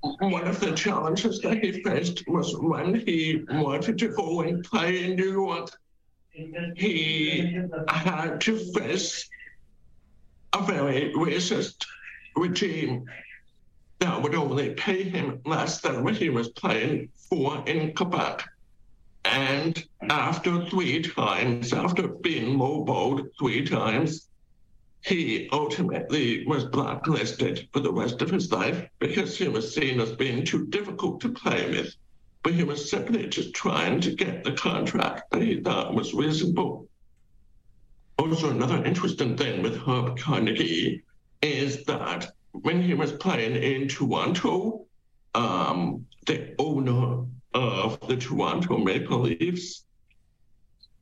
one 0.00 0.46
of 0.46 0.60
the 0.60 0.72
challenges 0.72 1.40
that 1.40 1.62
he 1.62 1.82
faced 1.82 2.24
was 2.28 2.56
when 2.58 2.94
he 3.06 3.44
wanted 3.50 3.98
to 3.98 4.08
go 4.08 4.40
and 4.40 4.64
play 4.64 5.04
in 5.04 5.16
New 5.16 5.32
York. 5.32 5.70
He 6.76 7.60
had 7.88 8.40
to 8.42 8.58
face 8.72 9.28
a 10.52 10.62
very 10.62 11.12
racist 11.14 11.84
regime 12.36 13.04
that 13.98 14.22
would 14.22 14.34
only 14.34 14.70
pay 14.74 15.02
him 15.02 15.40
less 15.44 15.80
than 15.80 16.04
what 16.04 16.16
he 16.16 16.30
was 16.30 16.50
playing 16.50 17.10
for 17.28 17.62
in 17.66 17.92
Quebec. 17.94 18.44
And 19.24 19.84
after 20.08 20.64
three 20.66 21.02
times, 21.02 21.72
after 21.72 22.08
being 22.08 22.56
lowballed 22.56 23.28
three 23.38 23.66
times, 23.66 24.27
he 25.04 25.48
ultimately 25.52 26.44
was 26.46 26.64
blacklisted 26.64 27.68
for 27.72 27.80
the 27.80 27.92
rest 27.92 28.20
of 28.20 28.30
his 28.30 28.50
life 28.52 28.88
because 28.98 29.38
he 29.38 29.48
was 29.48 29.74
seen 29.74 30.00
as 30.00 30.12
being 30.12 30.44
too 30.44 30.66
difficult 30.66 31.20
to 31.20 31.32
play 31.32 31.70
with. 31.70 31.94
But 32.42 32.54
he 32.54 32.64
was 32.64 32.90
simply 32.90 33.26
just 33.26 33.54
trying 33.54 34.00
to 34.02 34.14
get 34.14 34.44
the 34.44 34.52
contract 34.52 35.30
that 35.30 35.42
he 35.42 35.60
thought 35.60 35.94
was 35.94 36.14
reasonable. 36.14 36.88
Also, 38.18 38.50
another 38.50 38.84
interesting 38.84 39.36
thing 39.36 39.62
with 39.62 39.76
Herb 39.76 40.18
Carnegie 40.18 41.02
is 41.40 41.84
that 41.84 42.32
when 42.52 42.82
he 42.82 42.94
was 42.94 43.12
playing 43.12 43.56
in 43.62 43.88
Toronto, 43.88 44.86
um, 45.34 46.04
the 46.26 46.54
owner 46.58 47.24
of 47.54 48.00
the 48.08 48.16
Toronto 48.16 48.78
Maple 48.78 49.20
Leafs 49.20 49.84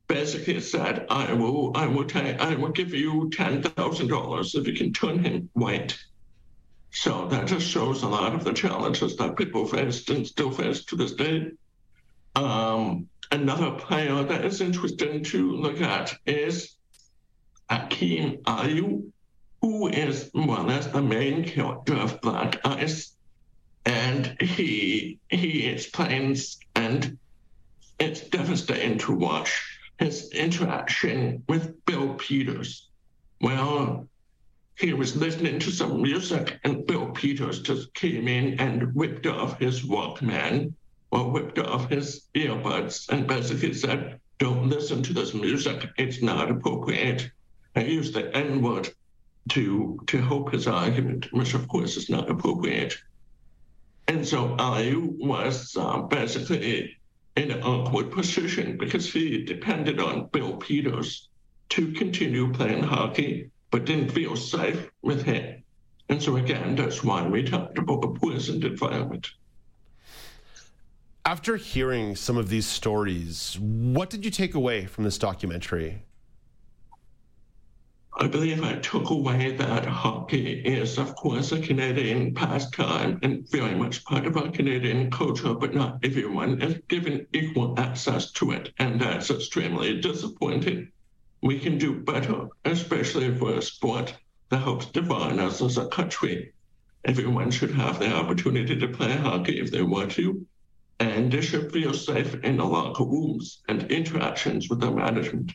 basically 0.08 0.60
said, 0.60 1.06
I 1.10 1.32
will, 1.32 1.76
I 1.76 1.86
will 1.86 2.04
take, 2.04 2.38
I 2.40 2.54
will 2.54 2.70
give 2.70 2.94
you 2.94 3.30
ten 3.30 3.62
thousand 3.62 4.08
dollars 4.08 4.54
if 4.54 4.66
you 4.66 4.74
can 4.74 4.92
turn 4.92 5.22
him 5.22 5.50
white. 5.54 5.98
So 6.90 7.28
that 7.28 7.46
just 7.46 7.68
shows 7.68 8.02
a 8.02 8.08
lot 8.08 8.34
of 8.34 8.44
the 8.44 8.52
challenges 8.52 9.16
that 9.16 9.36
people 9.36 9.66
faced 9.66 10.08
and 10.10 10.26
still 10.26 10.50
face 10.50 10.84
to 10.86 10.96
this 10.96 11.12
day. 11.12 11.50
Um, 12.34 13.08
another 13.30 13.72
player 13.72 14.22
that 14.22 14.44
is 14.44 14.60
interesting 14.60 15.24
to 15.24 15.52
look 15.52 15.80
at 15.80 16.16
is 16.26 16.76
Akim 17.68 18.38
Aliu, 18.44 19.10
who 19.60 19.88
is 19.88 20.30
more 20.32 20.60
or 20.60 20.64
less 20.64 20.86
the 20.86 21.02
main 21.02 21.44
character 21.44 21.94
of 21.94 22.20
Black 22.20 22.60
Ice. 22.64 23.12
And 23.84 24.36
he 24.40 25.18
he 25.28 25.66
explains, 25.66 26.58
and 26.74 27.18
it's 27.98 28.20
devastating 28.20 28.98
to 28.98 29.12
watch 29.12 29.75
his 29.98 30.30
interaction 30.30 31.42
with 31.48 31.84
Bill 31.86 32.14
Peters. 32.14 32.88
Well, 33.40 34.06
he 34.76 34.92
was 34.92 35.16
listening 35.16 35.58
to 35.60 35.70
some 35.70 36.02
music, 36.02 36.58
and 36.64 36.86
Bill 36.86 37.10
Peters 37.10 37.62
just 37.62 37.94
came 37.94 38.28
in 38.28 38.60
and 38.60 38.94
whipped 38.94 39.26
off 39.26 39.58
his 39.58 39.82
Walkman 39.82 40.74
or 41.10 41.30
whipped 41.30 41.58
off 41.58 41.88
his 41.88 42.28
earbuds 42.34 43.08
and 43.08 43.26
basically 43.26 43.72
said, 43.72 44.20
don't 44.38 44.68
listen 44.68 45.02
to 45.02 45.14
this 45.14 45.32
music. 45.32 45.88
It's 45.96 46.20
not 46.20 46.50
appropriate. 46.50 47.30
I 47.74 47.84
used 47.84 48.14
the 48.14 48.34
N 48.36 48.60
word 48.60 48.88
to 49.50 49.98
to 50.08 50.20
help 50.20 50.52
his 50.52 50.66
argument, 50.66 51.32
which 51.32 51.54
of 51.54 51.68
course 51.68 51.96
is 51.96 52.10
not 52.10 52.30
appropriate. 52.30 52.98
And 54.08 54.26
so 54.26 54.56
I 54.58 54.92
was 54.94 55.76
uh, 55.76 56.02
basically 56.02 56.95
an 57.36 57.62
awkward 57.62 58.10
position 58.10 58.76
because 58.78 59.12
he 59.12 59.44
depended 59.44 60.00
on 60.00 60.28
Bill 60.32 60.56
Peters 60.56 61.28
to 61.70 61.92
continue 61.92 62.52
playing 62.52 62.82
hockey, 62.82 63.50
but 63.70 63.84
didn't 63.84 64.10
feel 64.10 64.36
safe 64.36 64.90
with 65.02 65.22
him. 65.22 65.62
And 66.08 66.22
so 66.22 66.36
again, 66.36 66.76
that's 66.76 67.02
why 67.04 67.26
we 67.26 67.42
talked 67.42 67.78
about 67.78 68.04
a 68.04 68.08
poisoned 68.08 68.64
environment. 68.64 69.28
After 71.24 71.56
hearing 71.56 72.14
some 72.14 72.36
of 72.36 72.48
these 72.48 72.66
stories, 72.66 73.58
what 73.60 74.10
did 74.10 74.24
you 74.24 74.30
take 74.30 74.54
away 74.54 74.86
from 74.86 75.04
this 75.04 75.18
documentary? 75.18 76.04
I 78.18 78.28
believe 78.28 78.64
I 78.64 78.76
took 78.76 79.10
away 79.10 79.52
that 79.56 79.84
hockey 79.84 80.60
is, 80.60 80.96
of 80.96 81.14
course, 81.16 81.52
a 81.52 81.60
Canadian 81.60 82.32
pastime 82.32 83.18
and 83.22 83.46
very 83.50 83.74
much 83.74 84.06
part 84.06 84.24
of 84.24 84.38
our 84.38 84.50
Canadian 84.50 85.10
culture, 85.10 85.52
but 85.52 85.74
not 85.74 85.98
everyone 86.02 86.62
is 86.62 86.80
given 86.88 87.26
equal 87.34 87.78
access 87.78 88.32
to 88.32 88.52
it. 88.52 88.72
And 88.78 88.98
that's 88.98 89.30
extremely 89.30 90.00
disappointing. 90.00 90.90
We 91.42 91.58
can 91.58 91.76
do 91.76 92.00
better, 92.00 92.46
especially 92.64 93.36
for 93.36 93.52
a 93.52 93.60
sport 93.60 94.16
that 94.48 94.62
helps 94.62 94.86
define 94.86 95.38
us 95.38 95.60
as 95.60 95.76
a 95.76 95.88
country. 95.88 96.54
Everyone 97.04 97.50
should 97.50 97.72
have 97.72 97.98
the 97.98 98.14
opportunity 98.14 98.78
to 98.78 98.88
play 98.88 99.12
hockey 99.14 99.60
if 99.60 99.70
they 99.70 99.82
want 99.82 100.12
to, 100.12 100.46
and 101.00 101.30
they 101.30 101.42
should 101.42 101.70
feel 101.70 101.92
safe 101.92 102.34
in 102.42 102.56
the 102.56 102.64
locker 102.64 103.04
rooms 103.04 103.62
and 103.68 103.82
interactions 103.92 104.70
with 104.70 104.80
the 104.80 104.90
management. 104.90 105.52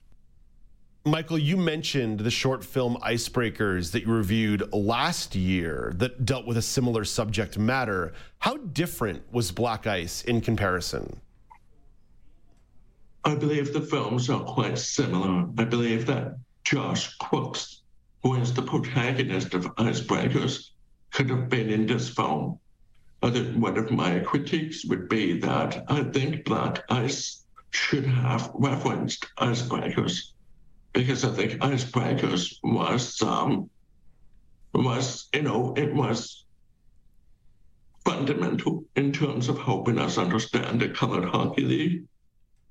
Michael, 1.03 1.39
you 1.39 1.57
mentioned 1.57 2.19
the 2.19 2.29
short 2.29 2.63
film 2.63 2.95
Icebreakers 3.01 3.91
that 3.91 4.03
you 4.03 4.13
reviewed 4.13 4.71
last 4.71 5.33
year 5.33 5.93
that 5.95 6.25
dealt 6.25 6.45
with 6.45 6.57
a 6.57 6.61
similar 6.61 7.05
subject 7.05 7.57
matter. 7.57 8.13
How 8.37 8.57
different 8.57 9.23
was 9.33 9.51
Black 9.51 9.87
Ice 9.87 10.21
in 10.21 10.41
comparison? 10.41 11.19
I 13.23 13.33
believe 13.33 13.73
the 13.73 13.81
films 13.81 14.29
are 14.29 14.43
quite 14.43 14.77
similar. 14.77 15.49
I 15.57 15.63
believe 15.63 16.05
that 16.05 16.37
Josh 16.65 17.17
Crooks, 17.17 17.81
who 18.21 18.35
is 18.35 18.53
the 18.53 18.61
protagonist 18.61 19.55
of 19.55 19.65
Icebreakers, 19.77 20.69
could 21.09 21.31
have 21.31 21.49
been 21.49 21.71
in 21.71 21.87
this 21.87 22.09
film. 22.09 22.59
I 23.23 23.31
think 23.31 23.57
one 23.57 23.79
of 23.79 23.89
my 23.89 24.19
critiques 24.19 24.85
would 24.85 25.09
be 25.09 25.39
that 25.39 25.83
I 25.87 26.03
think 26.03 26.45
Black 26.45 26.83
Ice 26.91 27.43
should 27.71 28.05
have 28.05 28.51
referenced 28.53 29.25
Icebreakers 29.39 30.33
because 30.93 31.23
I 31.23 31.29
think 31.29 31.61
Icebreakers 31.61 32.57
was 32.63 33.21
um, 33.21 33.69
was 34.73 35.27
you 35.33 35.43
know 35.43 35.73
it 35.75 35.93
was 35.93 36.45
fundamental 38.03 38.83
in 38.95 39.11
terms 39.11 39.47
of 39.47 39.59
helping 39.59 39.99
us 39.99 40.17
understand 40.17 40.81
the 40.81 40.89
colored 40.89 41.25
hockey 41.25 41.63
league. 41.63 42.03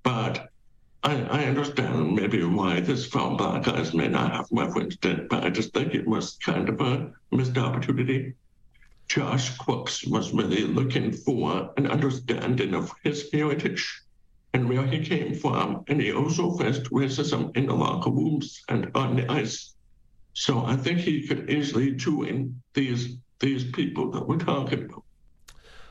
But 0.03 0.51
I, 1.03 1.23
I 1.23 1.45
understand 1.45 2.15
maybe 2.15 2.43
why 2.45 2.81
this 2.81 3.07
film 3.07 3.37
Black 3.37 3.67
Ice 3.69 3.95
may 3.95 4.09
not 4.09 4.33
have 4.33 4.47
referenced 4.51 5.05
it, 5.05 5.29
but 5.29 5.45
I 5.45 5.51
just 5.51 5.73
think 5.73 5.95
it 5.95 6.07
was 6.07 6.37
kind 6.45 6.69
of 6.69 6.81
a 6.81 7.13
missed 7.31 7.57
opportunity. 7.57 8.35
Josh 9.09 9.57
Crooks 9.57 10.05
was 10.05 10.33
really 10.33 10.63
looking 10.63 11.13
for 11.13 11.73
an 11.77 11.87
understanding 11.87 12.75
of 12.75 12.93
his 13.03 13.29
heritage 13.33 14.03
and 14.53 14.69
where 14.69 14.87
he 14.87 15.05
came 15.05 15.35
from, 15.35 15.85
and 15.89 16.01
he 16.01 16.13
also 16.13 16.51
faced 16.57 16.85
racism 16.85 17.57
in 17.57 17.67
the 17.67 17.75
locker 17.75 18.11
rooms 18.11 18.63
and 18.69 18.91
on 18.95 19.17
the 19.17 19.31
ice. 19.31 19.75
So 20.33 20.65
I 20.65 20.77
think 20.77 20.99
he 20.99 21.27
could 21.27 21.51
easily 21.51 21.93
join 21.93 22.61
these 22.75 23.17
these 23.41 23.65
people 23.65 24.11
that 24.11 24.27
we're 24.29 24.39
talking 24.39 24.85
about. 24.85 25.03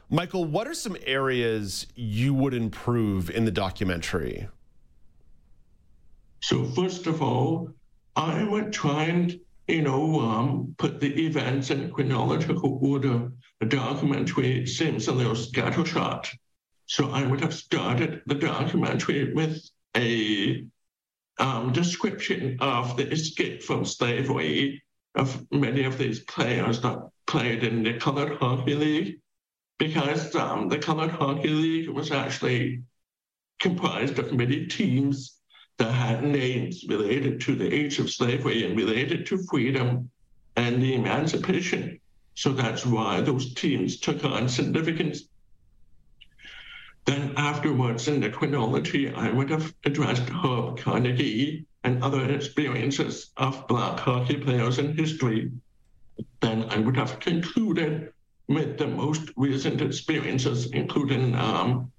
Michael, 0.10 0.46
what 0.46 0.68
are 0.68 0.74
some 0.74 0.98
areas 1.06 1.88
you 1.96 2.34
would 2.34 2.54
improve 2.54 3.30
in 3.30 3.46
the 3.46 3.52
documentary? 3.52 4.48
So 6.42 6.66
first 6.66 7.08
of 7.08 7.22
all, 7.22 7.70
I 8.16 8.44
would 8.44 8.72
try 8.72 9.04
and 9.04 9.40
you 9.68 9.82
know 9.82 10.20
um, 10.20 10.76
put 10.78 11.00
the 11.00 11.26
events 11.26 11.70
in 11.70 11.92
chronological 11.92 12.80
order. 12.82 13.32
The 13.60 13.66
documentary 13.68 14.66
seems 14.66 15.08
a 15.08 15.12
little 15.12 15.34
scattershot. 15.34 16.30
So 16.90 17.12
I 17.12 17.24
would 17.24 17.42
have 17.42 17.54
started 17.54 18.24
the 18.26 18.34
documentary 18.34 19.32
with 19.32 19.64
a 19.96 20.66
um, 21.38 21.72
description 21.72 22.58
of 22.62 22.98
the 22.98 23.08
escape 23.12 23.62
from 23.62 23.86
slavery 23.86 24.82
of 25.14 25.46
many 25.52 25.84
of 25.84 26.00
these 26.00 26.22
players 26.22 26.82
that 26.82 26.98
played 27.28 27.64
in 27.64 27.84
the 27.84 28.00
Colored 28.00 28.40
Hockey 28.40 28.74
League, 28.74 29.20
because 29.78 30.34
um, 30.36 30.68
the 30.68 30.80
Colored 30.80 31.12
Hockey 31.12 31.50
League 31.50 31.90
was 31.90 32.12
actually 32.12 32.82
comprised 33.60 34.18
of 34.18 34.34
many 34.34 34.66
teams 34.66 35.38
that 35.78 35.92
had 35.92 36.24
names 36.24 36.86
related 36.90 37.40
to 37.42 37.56
the 37.56 37.72
age 37.72 38.00
of 38.00 38.10
slavery 38.10 38.66
and 38.66 38.76
related 38.76 39.28
to 39.28 39.46
freedom 39.48 40.10
and 40.56 40.82
the 40.82 40.96
emancipation. 40.96 42.00
So 42.34 42.52
that's 42.52 42.84
why 42.84 43.22
those 43.22 43.54
teams 43.54 44.00
took 44.00 44.26
on 44.26 44.50
significance 44.50 45.29
then 47.06 47.34
afterwards 47.38 48.08
in 48.08 48.20
the 48.20 48.30
chronology, 48.30 49.12
I 49.14 49.32
would 49.32 49.50
have 49.50 49.74
addressed 49.86 50.30
Herb 50.30 50.78
Carnegie 50.80 51.66
and 51.84 52.04
other 52.04 52.30
experiences 52.32 53.32
of 53.38 53.68
black 53.68 54.00
hockey 54.00 54.38
players 54.38 54.80
in 54.80 54.96
history. 54.96 55.52
Then 56.42 56.66
I 56.70 56.78
would 56.78 56.98
have 56.98 57.20
concluded 57.20 58.14
with 58.48 58.78
the 58.78 58.88
most 58.88 59.30
recent 59.38 59.82
experiences, 59.82 60.72
including 60.72 61.36
um, 61.36 61.92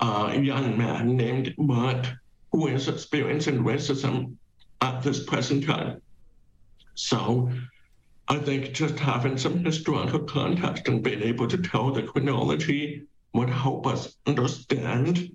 a 0.00 0.38
young 0.38 0.76
man 0.76 1.16
named 1.16 1.54
Mark, 1.58 2.06
who 2.52 2.66
is 2.66 2.88
experiencing 2.88 3.62
racism 3.62 4.36
at 4.80 5.02
this 5.02 5.24
present 5.24 5.64
time. 5.64 6.00
So 6.94 7.50
I 8.28 8.38
think 8.38 8.72
just 8.72 8.98
having 8.98 9.36
some 9.36 9.64
historical 9.64 10.20
context 10.20 10.88
and 10.88 11.02
being 11.02 11.22
able 11.22 11.48
to 11.48 11.58
tell 11.58 11.90
the 11.92 12.02
chronology 12.02 13.02
would 13.32 13.50
help 13.50 13.86
us 13.86 14.16
understand, 14.26 15.34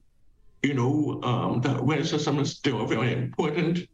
you 0.63 0.73
know, 0.73 1.21
um, 1.23 1.61
that 1.61 1.77
racism 1.77 2.39
is 2.39 2.51
still 2.51 2.81
a 2.81 2.87
very 2.87 3.13
important 3.13 3.87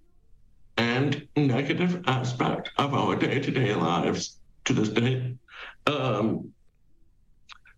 and 0.78 1.28
negative 1.36 2.04
aspect 2.08 2.72
of 2.78 2.94
our 2.94 3.16
day-to-day 3.16 3.76
lives 3.76 4.40
to 4.66 4.74
this 4.74 4.90
day. 4.90 5.36
Um, 5.86 6.54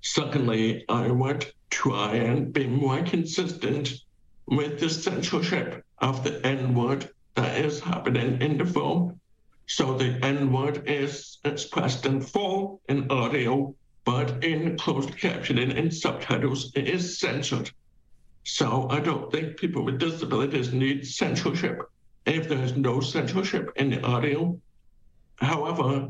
secondly, 0.02 0.86
I 0.88 1.08
would 1.08 1.52
try 1.70 2.16
and 2.16 2.54
be 2.54 2.68
more 2.68 3.02
consistent 3.04 3.94
with 4.46 4.80
the 4.80 4.90
censorship 4.90 5.84
of 6.00 6.24
the 6.24 6.46
N-word 6.46 7.10
that 7.36 7.58
is 7.58 7.80
happening 7.80 8.42
in 8.42 8.58
the 8.58 8.66
film. 8.66 9.20
So 9.66 9.98
the 9.98 10.20
N-word 10.24 10.84
is 10.88 11.40
expressed 11.44 12.06
in 12.06 12.22
full 12.22 12.82
in 12.90 13.10
audio 13.10 13.74
but 14.06 14.44
in 14.44 14.78
closed 14.78 15.12
captioning 15.12 15.78
and 15.78 15.94
subtitles, 15.94 16.72
it 16.76 16.88
is 16.88 17.20
censored. 17.20 17.72
So 18.44 18.88
I 18.90 19.00
don't 19.00 19.32
think 19.32 19.58
people 19.58 19.84
with 19.86 20.00
disabilities 20.00 20.74
need 20.74 21.08
censorship 21.08 21.82
if 22.26 22.50
there's 22.50 22.76
no 22.76 23.00
censorship 23.00 23.72
in 23.78 23.90
the 23.90 24.04
audio. 24.04 24.60
However, 25.38 26.10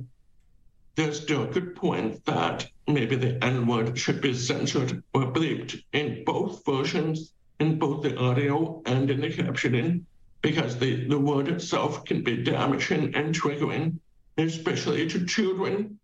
there's 0.95 1.21
still 1.21 1.43
a 1.43 1.47
good 1.47 1.75
point 1.75 2.25
that 2.25 2.67
maybe 2.87 3.15
the 3.15 3.43
N 3.43 3.67
word 3.67 3.97
should 3.97 4.21
be 4.21 4.33
censored 4.33 5.03
or 5.13 5.31
bleeped 5.31 5.81
in 5.93 6.23
both 6.23 6.65
versions, 6.65 7.33
in 7.59 7.79
both 7.79 8.03
the 8.03 8.17
audio 8.17 8.81
and 8.85 9.09
in 9.09 9.21
the 9.21 9.29
captioning, 9.29 10.03
because 10.41 10.77
the, 10.77 11.07
the 11.07 11.17
word 11.17 11.47
itself 11.47 12.05
can 12.05 12.23
be 12.23 12.43
damaging 12.43 13.15
and 13.15 13.33
triggering, 13.33 13.99
especially 14.37 15.07
to 15.09 15.25
children 15.25 15.99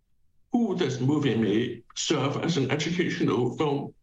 who 0.52 0.76
this 0.76 1.00
movie 1.00 1.36
may 1.36 1.82
serve 1.96 2.38
as 2.44 2.58
an 2.58 2.72
educational 2.72 3.56
film. 3.58 3.94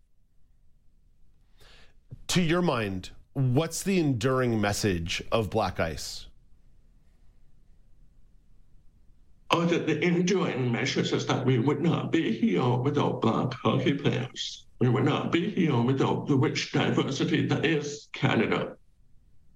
To 2.28 2.42
your 2.42 2.62
mind, 2.62 3.10
what's 3.32 3.82
the 3.82 3.98
enduring 3.98 4.60
message 4.60 5.22
of 5.32 5.50
Black 5.50 5.80
Ice? 5.80 6.26
Oh, 9.50 9.64
the, 9.64 9.78
the 9.78 10.02
enduring 10.02 10.70
message 10.72 11.12
is 11.12 11.26
that 11.26 11.46
we 11.46 11.58
would 11.58 11.80
not 11.80 12.10
be 12.10 12.36
here 12.36 12.76
without 12.76 13.22
black 13.22 13.54
hockey 13.54 13.94
players. 13.94 14.66
We 14.80 14.88
would 14.88 15.04
not 15.04 15.32
be 15.32 15.50
here 15.50 15.80
without 15.80 16.26
the 16.26 16.36
rich 16.36 16.72
diversity 16.72 17.46
that 17.46 17.64
is 17.64 18.08
Canada. 18.12 18.76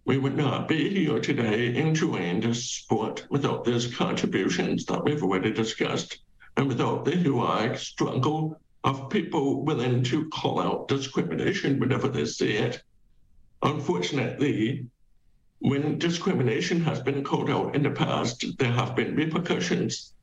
We 0.04 0.16
would 0.18 0.36
not 0.36 0.68
be 0.68 0.88
here 0.88 1.20
today 1.20 1.76
enjoying 1.76 2.40
this 2.40 2.64
sport 2.64 3.26
without 3.30 3.64
these 3.64 3.94
contributions 3.94 4.86
that 4.86 5.04
we've 5.04 5.22
already 5.22 5.52
discussed 5.52 6.20
and 6.56 6.68
without 6.68 7.04
the 7.04 7.12
heroic 7.12 7.78
struggle 7.78 8.60
of 8.84 9.10
people 9.10 9.64
willing 9.64 10.02
to 10.04 10.28
call 10.30 10.60
out 10.60 10.88
discrimination 10.88 11.78
whenever 11.78 12.08
they 12.08 12.24
see 12.24 12.52
it. 12.52 12.82
unfortunately, 13.62 14.86
when 15.58 15.98
discrimination 15.98 16.80
has 16.82 17.00
been 17.00 17.22
called 17.22 17.50
out 17.50 17.74
in 17.74 17.82
the 17.82 17.90
past, 17.90 18.44
there 18.58 18.72
have 18.72 18.96
been 18.96 19.14
repercussions, 19.14 20.14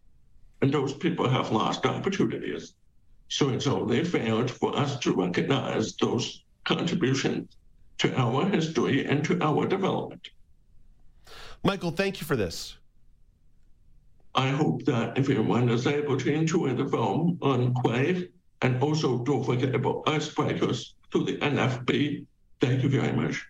and 0.62 0.74
those 0.74 0.94
people 0.94 1.30
have 1.30 1.52
lost 1.52 1.86
opportunities. 1.86 2.74
So 3.30 3.50
it's 3.50 3.68
only 3.68 4.04
fair 4.04 4.48
for 4.48 4.76
us 4.76 4.98
to 5.00 5.13
recognize 5.13 5.96
those 5.98 6.44
contributions 6.63 7.56
to 8.00 8.16
our 8.20 8.48
history 8.48 9.06
and 9.06 9.24
to 9.26 9.40
our 9.42 9.68
development. 9.68 10.30
Michael, 11.63 11.92
thank 11.92 12.20
you 12.20 12.26
for 12.26 12.36
this. 12.36 12.78
I 14.38 14.50
hope 14.50 14.86
that 14.86 15.17
everyone 15.17 15.67
is 15.69 15.88
able 15.88 16.15
to 16.15 16.32
enjoy 16.32 16.71
the 16.76 16.88
film 16.88 17.39
on 17.41 17.73
Crave, 17.73 18.30
and 18.62 18.82
also 18.84 19.23
don't 19.23 19.43
forget 19.43 19.73
about 19.73 20.06
Icebreakers 20.06 20.91
to 21.12 21.23
the 21.23 21.38
NFB. 21.38 22.23
Thank 22.62 22.84
you 22.84 22.89
very 22.89 23.13
much. 23.13 23.43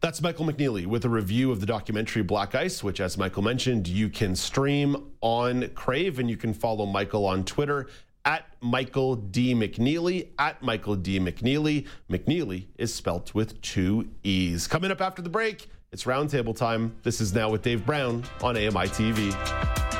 That's 0.00 0.22
Michael 0.22 0.46
McNeely 0.46 0.86
with 0.86 1.04
a 1.04 1.10
review 1.10 1.52
of 1.52 1.60
the 1.60 1.66
documentary 1.66 2.22
Black 2.22 2.54
Ice, 2.54 2.82
which, 2.82 3.00
as 3.00 3.18
Michael 3.18 3.42
mentioned, 3.42 3.86
you 3.86 4.08
can 4.08 4.34
stream 4.34 5.12
on 5.20 5.68
Crave, 5.74 6.18
and 6.18 6.30
you 6.30 6.38
can 6.38 6.54
follow 6.54 6.86
Michael 6.86 7.26
on 7.26 7.44
Twitter 7.44 7.88
at 8.24 8.46
Michael 8.62 9.16
D. 9.16 9.54
McNeely, 9.54 10.28
at 10.38 10.62
Michael 10.62 10.96
D. 10.96 11.20
McNeely. 11.20 11.86
McNeely 12.08 12.68
is 12.78 12.94
spelt 12.94 13.34
with 13.34 13.60
two 13.60 14.08
E's. 14.22 14.66
Coming 14.66 14.90
up 14.90 15.02
after 15.02 15.20
the 15.20 15.28
break, 15.28 15.68
it's 15.92 16.04
roundtable 16.04 16.56
time. 16.56 16.96
This 17.02 17.20
is 17.20 17.34
now 17.34 17.50
with 17.50 17.60
Dave 17.60 17.84
Brown 17.84 18.24
on 18.42 18.56
AMI 18.56 18.88
TV. 18.88 19.99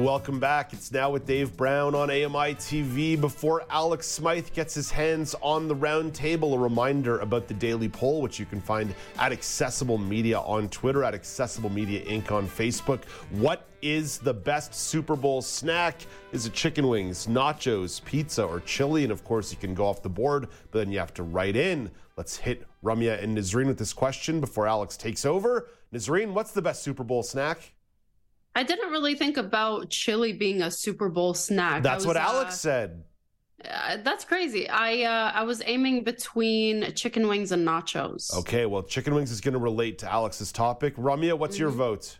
Welcome 0.00 0.40
back. 0.40 0.72
It's 0.72 0.90
now 0.90 1.10
with 1.10 1.26
Dave 1.26 1.54
Brown 1.58 1.94
on 1.94 2.08
AMI 2.08 2.54
TV. 2.54 3.20
Before 3.20 3.66
Alex 3.68 4.06
Smythe 4.06 4.50
gets 4.54 4.72
his 4.72 4.90
hands 4.90 5.34
on 5.42 5.68
the 5.68 5.74
round 5.74 6.14
table, 6.14 6.54
a 6.54 6.58
reminder 6.58 7.18
about 7.18 7.48
the 7.48 7.52
daily 7.52 7.90
poll, 7.90 8.22
which 8.22 8.38
you 8.40 8.46
can 8.46 8.62
find 8.62 8.94
at 9.18 9.30
Accessible 9.30 9.98
Media 9.98 10.40
on 10.40 10.70
Twitter, 10.70 11.04
at 11.04 11.12
Accessible 11.12 11.68
Media 11.68 12.02
Inc. 12.06 12.32
on 12.32 12.48
Facebook. 12.48 13.04
What 13.28 13.68
is 13.82 14.16
the 14.16 14.32
best 14.32 14.72
Super 14.74 15.16
Bowl 15.16 15.42
snack? 15.42 16.06
Is 16.32 16.46
it 16.46 16.54
chicken 16.54 16.88
wings, 16.88 17.26
nachos, 17.26 18.02
pizza, 18.02 18.42
or 18.42 18.60
chili? 18.60 19.02
And 19.02 19.12
of 19.12 19.22
course, 19.22 19.52
you 19.52 19.58
can 19.58 19.74
go 19.74 19.84
off 19.84 20.02
the 20.02 20.08
board, 20.08 20.48
but 20.70 20.78
then 20.78 20.90
you 20.90 20.98
have 20.98 21.12
to 21.12 21.24
write 21.24 21.56
in. 21.56 21.90
Let's 22.16 22.38
hit 22.38 22.66
Ramya 22.82 23.22
and 23.22 23.36
Nazreen 23.36 23.66
with 23.66 23.78
this 23.78 23.92
question 23.92 24.40
before 24.40 24.66
Alex 24.66 24.96
takes 24.96 25.26
over. 25.26 25.68
Nazreen, 25.92 26.32
what's 26.32 26.52
the 26.52 26.62
best 26.62 26.82
Super 26.82 27.04
Bowl 27.04 27.22
snack? 27.22 27.74
I 28.54 28.62
didn't 28.62 28.90
really 28.90 29.14
think 29.14 29.36
about 29.36 29.90
chili 29.90 30.32
being 30.32 30.62
a 30.62 30.70
Super 30.70 31.08
Bowl 31.08 31.34
snack. 31.34 31.82
That's 31.82 32.04
I 32.04 32.08
what 32.08 32.16
Alex 32.16 32.54
uh, 32.54 32.56
said. 32.56 33.04
uh, 33.64 33.98
that's 34.02 34.24
crazy. 34.24 34.68
I 34.68 35.02
uh, 35.02 35.32
I 35.34 35.42
was 35.44 35.62
aiming 35.64 36.02
between 36.04 36.92
chicken 36.94 37.28
wings 37.28 37.52
and 37.52 37.66
nachos. 37.66 38.34
Okay, 38.40 38.66
well, 38.66 38.82
chicken 38.82 39.14
wings 39.14 39.30
is 39.30 39.40
going 39.40 39.54
to 39.54 39.60
relate 39.60 39.98
to 40.00 40.10
Alex's 40.10 40.50
topic. 40.52 40.96
Ramya, 40.96 41.38
what's 41.38 41.58
your 41.58 41.70
Mhm. 41.70 41.76
vote? 41.76 42.18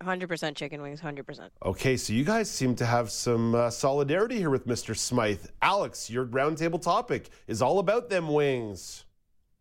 100% 0.00 0.56
chicken 0.56 0.82
wings, 0.82 1.00
100%. 1.00 1.50
Okay, 1.64 1.96
so 1.96 2.12
you 2.12 2.24
guys 2.24 2.50
seem 2.50 2.74
to 2.74 2.84
have 2.84 3.08
some 3.08 3.54
uh, 3.54 3.70
solidarity 3.70 4.36
here 4.36 4.50
with 4.50 4.66
Mr. 4.66 4.96
Smythe. 4.96 5.46
Alex, 5.60 6.10
your 6.10 6.26
roundtable 6.26 6.82
topic 6.82 7.28
is 7.46 7.62
all 7.62 7.78
about 7.78 8.10
them 8.10 8.26
wings. 8.26 9.04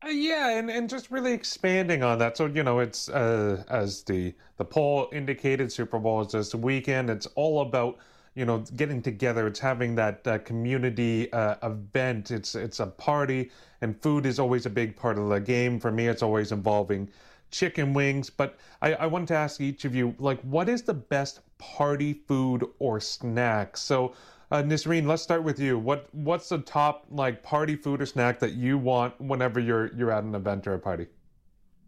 Uh, 0.04 0.10
yeah, 0.10 0.58
and, 0.58 0.70
and 0.70 0.90
just 0.90 1.12
really 1.12 1.32
expanding 1.32 2.02
on 2.04 2.18
that. 2.20 2.36
So 2.36 2.48
you 2.48 2.64
know, 2.64 2.80
it's 2.80 3.08
uh, 3.10 3.64
as 3.70 4.02
the 4.04 4.34
the 4.58 4.66
poll 4.66 5.10
indicated, 5.12 5.72
Super 5.72 6.00
Bowl 6.00 6.22
is 6.22 6.32
this 6.32 6.56
weekend. 6.56 7.10
It's 7.10 7.28
all 7.36 7.62
about 7.62 7.98
you 8.34 8.46
know 8.46 8.60
getting 8.76 9.02
together. 9.02 9.46
It's 9.46 9.60
having 9.60 9.94
that 9.96 10.26
uh, 10.28 10.40
community 10.40 11.32
uh, 11.34 11.56
event. 11.62 12.32
It's 12.32 12.56
it's 12.56 12.80
a 12.80 12.88
party, 12.88 13.52
and 13.82 14.00
food 14.02 14.26
is 14.26 14.40
always 14.40 14.66
a 14.66 14.72
big 14.72 14.96
part 14.96 15.20
of 15.20 15.30
the 15.30 15.40
game. 15.40 15.80
For 15.80 15.92
me, 15.92 16.08
it's 16.08 16.24
always 16.24 16.52
involving 16.52 17.10
chicken 17.52 17.94
wings. 17.94 18.30
But 18.32 18.58
I, 18.82 18.94
I 18.96 19.06
wanted 19.06 19.28
to 19.30 19.36
ask 19.36 19.62
each 19.62 19.86
of 19.86 19.94
you, 19.94 20.16
like, 20.18 20.42
what 20.42 20.68
is 20.68 20.82
the 20.82 20.94
best 20.96 21.42
party 21.60 22.14
food 22.28 22.68
or 22.80 23.00
snack? 23.00 23.78
So. 23.78 24.14
Uh, 24.52 24.62
Nisreen, 24.62 25.08
let's 25.08 25.24
start 25.24 25.44
with 25.44 25.60
you. 25.60 25.80
What 25.80 26.14
what's 26.14 26.50
the 26.50 26.58
top 26.58 27.06
like 27.10 27.42
party 27.42 27.78
food 27.78 28.02
or 28.02 28.06
snack 28.06 28.38
that 28.40 28.52
you 28.52 28.78
want 28.78 29.20
whenever 29.22 29.62
you're 29.62 29.94
you're 29.96 30.12
at 30.12 30.26
an 30.26 30.36
event 30.36 30.68
or 30.68 30.74
a 30.74 30.80
party? 30.80 31.08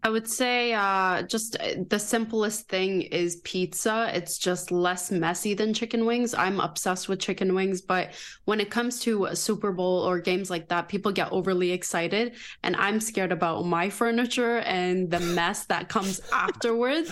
I 0.04 0.10
would 0.10 0.28
say 0.28 0.74
uh, 0.74 1.22
just 1.22 1.56
uh, 1.58 1.76
the 1.88 1.98
simplest 1.98 2.68
thing 2.68 3.00
is 3.00 3.36
pizza. 3.36 4.10
It's 4.12 4.36
just 4.36 4.70
less 4.70 5.10
messy 5.10 5.54
than 5.54 5.72
chicken 5.72 6.04
wings. 6.04 6.34
I'm 6.34 6.60
obsessed 6.60 7.08
with 7.08 7.20
chicken 7.20 7.54
wings, 7.54 7.80
but 7.80 8.10
when 8.44 8.60
it 8.60 8.70
comes 8.70 9.00
to 9.00 9.24
a 9.24 9.34
Super 9.34 9.72
Bowl 9.72 10.00
or 10.00 10.20
games 10.20 10.50
like 10.50 10.68
that, 10.68 10.90
people 10.90 11.10
get 11.10 11.32
overly 11.32 11.72
excited, 11.72 12.36
and 12.62 12.76
I'm 12.76 13.00
scared 13.00 13.32
about 13.32 13.64
my 13.64 13.88
furniture 13.88 14.58
and 14.58 15.10
the 15.10 15.20
mess 15.20 15.64
that 15.66 15.88
comes 15.88 16.20
afterwards. 16.34 17.10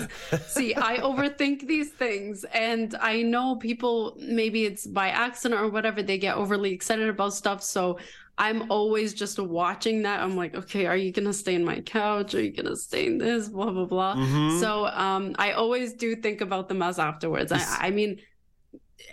See, 0.48 0.74
I 0.74 0.98
overthink 0.98 1.66
these 1.66 1.92
things, 1.92 2.44
and 2.52 2.94
I 3.00 3.22
know 3.22 3.56
people 3.56 4.18
maybe 4.18 4.66
it's 4.66 4.86
by 4.86 5.08
accident 5.08 5.58
or 5.58 5.70
whatever 5.70 6.02
they 6.02 6.18
get 6.18 6.36
overly 6.36 6.74
excited 6.74 7.08
about 7.08 7.32
stuff. 7.32 7.62
So 7.62 7.98
I'm 8.38 8.70
always 8.70 9.12
just 9.14 9.38
watching 9.38 10.02
that. 10.02 10.20
I'm 10.20 10.36
like, 10.36 10.54
okay, 10.54 10.86
are 10.86 10.96
you 10.96 11.12
gonna 11.12 11.32
stay 11.34 11.54
in 11.54 11.64
my 11.64 11.80
couch? 11.80 12.34
Are 12.34 12.42
you 12.42 12.50
gonna 12.50 12.76
stay 12.76 13.06
in 13.06 13.18
this? 13.18 13.48
Blah 13.48 13.70
blah 13.70 13.84
blah. 13.84 14.14
Mhm. 14.16 14.60
So 14.60 14.86
um, 14.86 15.34
I 15.38 15.52
always 15.52 15.92
do 15.92 16.16
think 16.16 16.40
about 16.40 16.68
the 16.68 16.74
mess 16.74 16.98
afterwards. 16.98 17.52
I, 17.52 17.62
I 17.80 17.90
mean, 17.90 18.18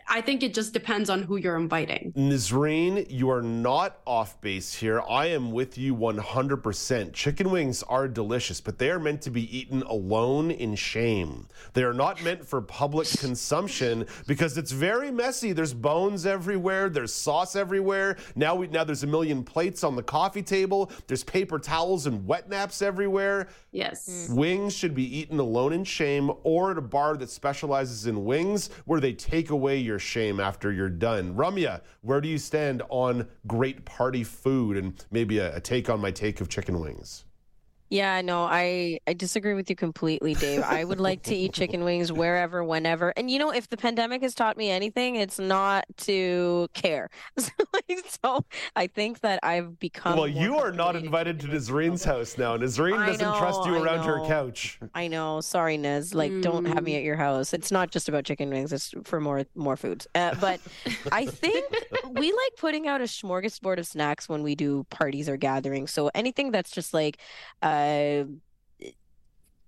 I 0.07 0.21
think 0.21 0.41
it 0.41 0.53
just 0.55 0.73
depends 0.73 1.09
on 1.09 1.23
who 1.23 1.37
you're 1.37 1.55
inviting. 1.55 2.13
Nazreen, 2.15 3.05
you 3.09 3.29
are 3.29 3.43
not 3.43 3.99
off 4.05 4.41
base 4.41 4.73
here. 4.73 5.01
I 5.07 5.27
am 5.27 5.51
with 5.51 5.77
you 5.77 5.95
100%. 5.95 7.13
Chicken 7.13 7.51
wings 7.51 7.83
are 7.83 8.07
delicious, 8.07 8.59
but 8.59 8.79
they 8.79 8.89
are 8.89 8.99
meant 8.99 9.21
to 9.23 9.29
be 9.29 9.55
eaten 9.55 9.83
alone 9.83 10.51
in 10.51 10.75
shame. 10.75 11.47
They 11.73 11.83
are 11.83 11.93
not 11.93 12.23
meant 12.23 12.45
for 12.45 12.61
public 12.61 13.07
consumption 13.19 14.07
because 14.25 14.57
it's 14.57 14.71
very 14.71 15.11
messy. 15.11 15.53
There's 15.53 15.73
bones 15.73 16.25
everywhere, 16.25 16.89
there's 16.89 17.13
sauce 17.13 17.55
everywhere. 17.55 18.17
Now 18.35 18.55
we 18.55 18.67
now 18.67 18.83
there's 18.83 19.03
a 19.03 19.07
million 19.07 19.43
plates 19.43 19.83
on 19.83 19.95
the 19.95 20.03
coffee 20.03 20.43
table. 20.43 20.91
There's 21.07 21.23
paper 21.23 21.59
towels 21.59 22.07
and 22.07 22.25
wet 22.25 22.49
naps 22.49 22.81
everywhere. 22.81 23.49
Yes. 23.71 24.27
Hmm. 24.27 24.35
Wings 24.35 24.75
should 24.75 24.95
be 24.95 25.17
eaten 25.19 25.39
alone 25.39 25.73
in 25.73 25.83
shame 25.83 26.31
or 26.43 26.71
at 26.71 26.77
a 26.77 26.81
bar 26.81 27.17
that 27.17 27.29
specializes 27.29 28.07
in 28.07 28.25
wings 28.25 28.69
where 28.85 28.99
they 28.99 29.13
take 29.13 29.49
away 29.49 29.78
your 29.79 29.99
shame 29.99 30.39
after 30.39 30.71
you're 30.71 30.89
done. 30.89 31.35
Ramya, 31.35 31.81
where 32.01 32.21
do 32.21 32.27
you 32.27 32.37
stand 32.37 32.81
on 32.89 33.27
great 33.47 33.85
party 33.85 34.23
food 34.23 34.77
and 34.77 35.03
maybe 35.11 35.39
a, 35.39 35.55
a 35.55 35.59
take 35.59 35.89
on 35.89 35.99
my 35.99 36.11
take 36.11 36.41
of 36.41 36.49
chicken 36.49 36.79
wings? 36.79 37.25
Yeah, 37.89 38.21
no, 38.21 38.43
I 38.43 38.99
I 39.07 39.13
disagree 39.13 39.53
with 39.55 39.69
you 39.69 39.75
completely, 39.75 40.35
Dave. 40.35 40.61
I 40.63 40.83
would 40.83 40.99
like 40.99 41.23
to 41.23 41.35
eat 41.35 41.53
chicken 41.53 41.83
wings 41.89 42.11
wherever, 42.11 42.63
whenever. 42.63 43.09
And 43.17 43.29
you 43.31 43.39
know, 43.39 43.51
if 43.51 43.67
the 43.69 43.77
pandemic 43.77 44.21
has 44.21 44.35
taught 44.35 44.57
me 44.57 44.69
anything, 44.69 45.15
it's 45.15 45.39
not 45.39 45.85
to 46.07 46.67
care. 46.73 47.09
So, 47.39 47.49
so 48.23 48.45
I 48.75 48.87
think 48.87 49.21
that 49.21 49.39
I've 49.43 49.79
become 49.79 50.17
well, 50.17 50.27
you 50.27 50.57
are 50.59 50.71
not 50.71 50.95
invited 50.95 51.39
to 51.41 51.47
chicken. 51.47 51.59
Nazreen's 51.59 52.03
house 52.03 52.37
now. 52.37 52.55
Nazreen 52.57 53.05
doesn't 53.05 53.37
trust 53.37 53.65
you 53.65 53.81
around 53.81 54.05
her 54.05 54.25
couch. 54.27 54.79
I 54.93 55.07
know. 55.07 55.41
Sorry, 55.41 55.77
Nez. 55.77 56.13
Like, 56.13 56.31
don't 56.41 56.65
have 56.65 56.83
me 56.83 56.93
Mm. 56.93 56.97
at 56.97 57.03
your 57.03 57.15
house. 57.15 57.53
It's 57.53 57.71
not 57.71 57.91
just 57.91 58.07
about 58.09 58.23
chicken 58.25 58.49
wings. 58.49 58.71
It's 58.73 58.93
for 59.03 59.19
more 59.19 59.45
more 59.55 59.75
foods. 59.77 60.07
Uh, 60.13 60.35
but 60.39 60.59
I 61.11 61.25
think 61.25 61.65
we 62.11 62.27
like 62.31 62.55
putting 62.57 62.87
out 62.87 63.01
a 63.01 63.05
smorgasbord 63.05 63.79
of 63.79 63.87
snacks 63.87 64.27
when 64.29 64.43
we 64.43 64.53
do 64.55 64.85
parties 64.89 65.27
or 65.29 65.37
gatherings. 65.37 65.91
So 65.91 66.11
anything 66.13 66.51
that's 66.51 66.71
just 66.71 66.93
like, 66.93 67.17
uh, 67.61 67.78
Uh, 67.79 68.25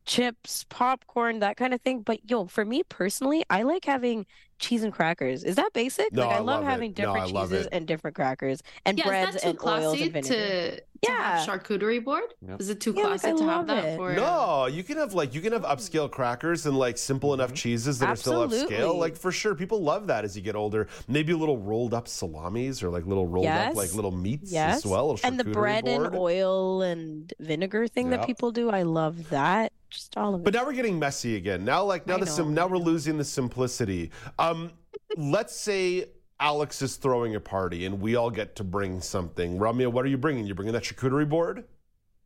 chips, 0.06 0.66
popcorn, 0.70 1.40
that 1.40 1.58
kind 1.58 1.74
of 1.74 1.82
thing. 1.82 2.02
But 2.02 2.30
yo, 2.30 2.48
for 2.48 2.66
me 2.66 2.84
personally, 2.84 3.44
I 3.50 3.64
like 3.64 3.86
having 3.86 4.26
cheese 4.60 4.84
and 4.84 4.94
crackers. 4.94 5.44
Is 5.44 5.56
that 5.56 5.74
basic? 5.74 6.10
No, 6.12 6.18
like 6.18 6.32
I 6.32 6.38
I, 6.38 6.40
love 6.40 6.62
love 6.62 6.70
it. 6.70 6.84
having 6.84 6.94
No, 6.98 7.16
different 7.16 7.16
I 7.16 7.26
cheeses 7.26 7.68
and 7.68 7.88
different 7.88 8.16
crackers 8.16 8.62
and 8.86 9.00
Yeah, 9.00 9.04
breads 9.04 9.36
is 9.36 9.36
that 9.36 9.44
too 9.44 9.54
and 9.54 9.60
oils 9.64 10.02
and 10.02 10.12
vinegar. 10.12 10.58
to, 10.74 10.82
to 10.82 10.91
Yeah. 11.04 11.40
have 11.40 11.48
charcuterie 11.50 12.04
board? 12.04 12.24
Yep. 12.48 12.62
Is 12.62 12.70
it 12.70 12.80
too 12.80 12.94
Yeah, 12.96 13.08
like, 13.08 13.22
classy 13.22 13.28
I 13.36 13.38
to 13.40 13.44
have 13.46 13.58
love 13.58 13.68
that 13.68 13.86
it. 13.86 13.98
for? 13.98 14.14
No, 14.14 14.68
you 14.68 14.84
can 14.84 14.98
have 14.98 15.14
like 15.14 15.34
you 15.34 15.42
can 15.42 15.52
have 15.54 15.64
upscale 15.64 16.10
crackers 16.10 16.66
and 16.68 16.78
like 16.78 16.98
simple 16.98 17.34
enough 17.34 17.54
cheeses 17.54 17.98
that 18.00 18.10
are 18.10 18.16
still 18.16 18.48
upscale. 18.48 18.96
Like 18.96 19.16
for 19.18 19.32
sure, 19.32 19.56
people 19.56 19.82
love 19.82 20.08
that 20.08 20.24
as 20.26 20.36
you 20.36 20.44
get 20.44 20.56
older. 20.56 20.88
Maybe 21.08 21.34
a 21.34 21.38
little 21.38 21.58
rolled 21.58 21.94
up 21.96 22.08
salamis 22.08 22.84
or 22.84 22.90
like 22.90 23.06
little 23.08 23.26
rolled 23.28 23.48
up 23.48 23.76
like 23.76 23.94
little 23.96 24.12
meats 24.12 24.52
Yes. 24.52 24.78
as 24.78 24.86
well. 24.86 25.18
and 25.24 25.40
the 25.40 25.44
bread 25.44 25.86
board. 25.86 26.08
and 26.08 26.16
oil 26.16 26.82
and 26.84 27.34
vinegar 27.40 27.88
thing 27.88 28.12
Yep. 28.12 28.20
that 28.22 28.28
people 28.28 28.52
do, 28.52 28.70
I 28.70 28.84
love 28.84 29.30
that. 29.30 29.74
Just 29.90 30.16
all 30.18 30.36
of 30.36 30.42
it. 30.42 30.44
But 30.44 30.54
now 30.54 30.66
we're 30.66 30.74
getting 30.74 31.00
messy 31.00 31.36
again. 31.36 31.66
Now, 31.66 31.84
like 31.84 32.06
now 32.08 32.16
I 32.18 32.20
the 32.20 32.26
sim- 32.28 32.54
now 32.54 32.68
we're 32.68 32.78
losing 32.78 33.18
the 33.18 33.26
simplicity. 33.26 34.12
Um, 34.40 34.72
let's 35.18 35.56
say 35.56 36.06
Alex 36.42 36.82
is 36.82 36.96
throwing 36.98 37.36
a 37.36 37.40
party 37.40 37.86
and 37.86 38.02
we 38.02 38.16
all 38.16 38.32
get 38.32 38.56
to 38.58 38.64
bring 38.64 39.00
something. 39.00 39.58
Ramya, 39.60 39.92
what 39.92 40.04
are 40.04 40.10
you 40.10 40.18
bringing? 40.18 40.46
You're 40.46 40.56
bringing 40.56 40.74
that 40.74 40.84
charcuterie 40.84 41.30
board? 41.30 41.64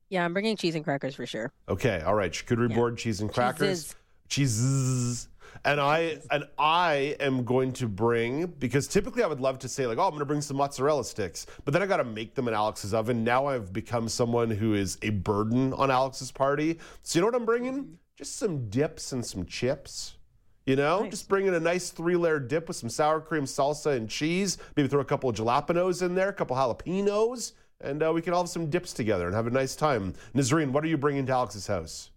Yeah, 0.10 0.24
I'm 0.24 0.34
bringing 0.34 0.56
cheese 0.56 0.76
and 0.76 0.84
crackers 0.84 1.14
for 1.16 1.26
sure. 1.26 1.52
Okay, 1.68 2.02
all 2.02 2.16
right. 2.16 2.32
Charcuterie 2.32 2.70
Yeah. 2.70 2.76
board, 2.76 2.98
cheese 2.98 3.22
and 3.22 3.32
crackers. 3.32 3.94
Cheeses. 4.30 5.28
And 5.64 5.80
I 5.80 6.20
and 6.32 6.46
I 6.58 7.16
am 7.20 7.44
going 7.44 7.74
to 7.74 7.88
bring 7.88 8.46
because 8.48 8.88
typically 8.88 9.24
I 9.24 9.28
would 9.28 9.40
love 9.40 9.60
to 9.60 9.70
say 9.70 9.86
like, 9.88 9.98
oh, 9.98 10.04
I'm 10.04 10.10
going 10.12 10.20
to 10.20 10.26
bring 10.26 10.42
some 10.42 10.58
mozzarella 10.58 11.04
sticks, 11.04 11.46
but 11.64 11.74
then 11.74 11.82
I 11.82 11.86
got 11.86 11.98
to 11.98 12.04
make 12.04 12.36
them 12.36 12.48
in 12.48 12.54
Alex's 12.54 12.94
oven. 12.94 13.24
Now 13.24 13.48
I've 13.48 13.72
become 13.74 14.08
someone 14.10 14.50
who 14.50 14.74
is 14.74 14.98
a 15.02 15.10
burden 15.12 15.74
on 15.74 15.92
Alex's 15.92 16.32
party. 16.32 16.80
So 17.04 17.18
you 17.18 17.22
know 17.22 17.28
what 17.28 17.36
I'm 17.36 17.46
bringing? 17.46 17.74
Mm-hmm. 17.74 17.94
Just 18.18 18.38
some 18.38 18.70
dips 18.70 19.12
and 19.12 19.26
some 19.26 19.46
chips. 19.46 20.16
You 20.66 20.76
know, 20.76 21.02
Nice. 21.02 21.12
just 21.12 21.30
bring 21.30 21.46
in 21.46 21.54
a 21.54 21.60
nice 21.60 21.92
three-layer 21.92 22.40
dip 22.40 22.68
with 22.68 22.78
some 22.78 22.90
sour 22.90 23.22
cream 23.22 23.44
salsa 23.44 23.96
and 23.96 24.10
cheese. 24.10 24.58
Maybe 24.76 24.88
throw 24.90 25.00
a 25.02 25.06
couple 25.06 25.30
of 25.30 25.36
jalapenos 25.36 26.02
in 26.02 26.16
there, 26.16 26.30
a 26.30 26.34
couple 26.34 26.56
jalapenos, 26.56 27.54
and 27.82 28.02
uh, 28.02 28.12
we 28.12 28.22
can 28.22 28.34
all 28.34 28.42
have 28.42 28.50
some 28.50 28.70
dips 28.70 28.92
together 28.92 29.28
and 29.28 29.36
have 29.36 29.46
a 29.46 29.52
nice 29.52 29.76
time. 29.76 30.14
Nazreen, 30.34 30.72
what 30.72 30.84
are 30.84 30.88
you 30.88 30.98
bringing 30.98 31.26
to 31.28 31.34
Alex's 31.34 31.68
house? 31.68 32.10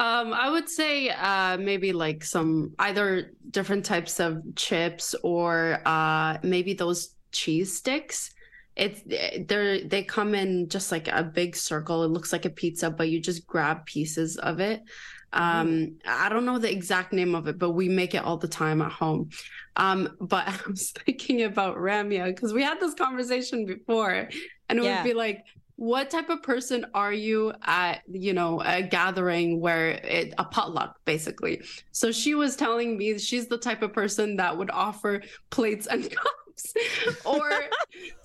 Um, 0.00 0.32
I 0.32 0.50
would 0.50 0.68
say 0.68 1.10
uh 1.10 1.56
maybe 1.56 1.92
like 1.92 2.24
some 2.24 2.74
either 2.80 3.30
different 3.52 3.84
types 3.84 4.18
of 4.18 4.42
chips 4.56 5.14
or 5.22 5.80
uh 5.86 6.38
maybe 6.42 6.74
those 6.74 7.14
cheese 7.30 7.76
sticks. 7.76 8.34
It's 8.76 9.02
they're 9.46 9.84
they 9.84 10.02
come 10.02 10.34
in 10.34 10.68
just 10.68 10.90
like 10.90 11.06
a 11.06 11.22
big 11.22 11.54
circle. 11.54 12.02
It 12.02 12.08
looks 12.08 12.32
like 12.32 12.44
a 12.44 12.50
pizza, 12.50 12.90
but 12.90 13.08
you 13.08 13.20
just 13.20 13.46
grab 13.46 13.86
pieces 13.86 14.36
of 14.36 14.58
it. 14.58 14.82
Um, 15.34 15.98
I 16.06 16.28
don't 16.28 16.44
know 16.46 16.58
the 16.58 16.70
exact 16.72 17.12
name 17.12 17.34
of 17.34 17.48
it, 17.48 17.58
but 17.58 17.70
we 17.72 17.88
make 17.88 18.14
it 18.14 18.24
all 18.24 18.38
the 18.38 18.48
time 18.48 18.80
at 18.82 18.92
home. 18.92 19.28
Um, 19.76 20.16
but 20.20 20.46
I 20.48 20.56
was 20.66 20.92
thinking 21.04 21.42
about 21.42 21.76
Ramya 21.76 22.26
because 22.26 22.52
we 22.52 22.62
had 22.62 22.80
this 22.80 22.94
conversation 22.94 23.66
before, 23.66 24.28
and 24.68 24.78
it 24.78 24.82
Yeah. 24.82 25.02
would 25.02 25.02
be 25.02 25.14
like, 25.14 25.44
what 25.76 26.08
type 26.08 26.30
of 26.30 26.40
person 26.42 26.86
are 26.94 27.12
you 27.12 27.52
at 27.64 28.02
you 28.08 28.32
know 28.32 28.60
a 28.64 28.80
gathering 28.80 29.60
where 29.60 29.90
it 29.90 30.32
a 30.38 30.44
potluck 30.44 30.94
basically 31.04 31.60
so 31.90 32.12
she 32.12 32.36
was 32.36 32.54
telling 32.54 32.96
me 32.96 33.18
she's 33.18 33.48
the 33.48 33.58
type 33.58 33.82
of 33.82 33.92
person 33.92 34.36
that 34.36 34.56
would 34.56 34.70
offer 34.70 35.20
plates 35.50 35.88
and 35.88 36.04
cups 36.10 36.43
or 37.24 37.50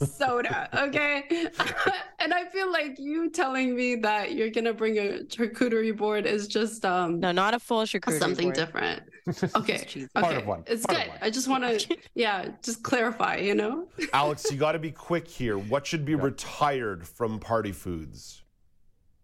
soda 0.06 0.70
okay 0.86 1.24
and 2.20 2.34
i 2.34 2.46
feel 2.46 2.72
like 2.72 2.98
you 3.00 3.30
telling 3.30 3.76
me 3.76 3.96
that 3.96 4.34
you're 4.34 4.50
gonna 4.50 4.74
bring 4.74 4.98
a 4.98 5.20
charcuterie 5.26 5.96
board 5.96 6.26
is 6.26 6.48
just 6.48 6.86
um 6.86 7.20
No, 7.20 7.32
not 7.32 7.54
a 7.54 7.60
full 7.60 7.84
charcuterie 7.84 8.20
something 8.20 8.46
board. 8.48 8.56
different 8.56 9.04
okay 9.56 9.76
It's 9.76 9.96
okay 9.96 10.08
Part 10.15 10.38
of 10.38 10.46
one. 10.46 10.63
it's 10.68 10.86
Part 10.86 11.00
good 11.00 11.08
one. 11.10 11.18
i 11.22 11.30
just 11.30 11.48
want 11.48 11.63
to 11.80 11.98
yeah 12.15 12.50
just 12.63 12.84
clarify 12.84 13.38
you 13.38 13.56
know 13.56 13.88
Alex, 14.13 14.52
you 14.52 14.58
got 14.58 14.72
to 14.74 14.80
be 14.80 14.92
quick 14.92 15.28
here. 15.28 15.58
What 15.58 15.86
should 15.86 16.04
be 16.06 16.15
retired 16.15 17.08
from 17.08 17.39
party 17.39 17.72
foods? 17.72 18.44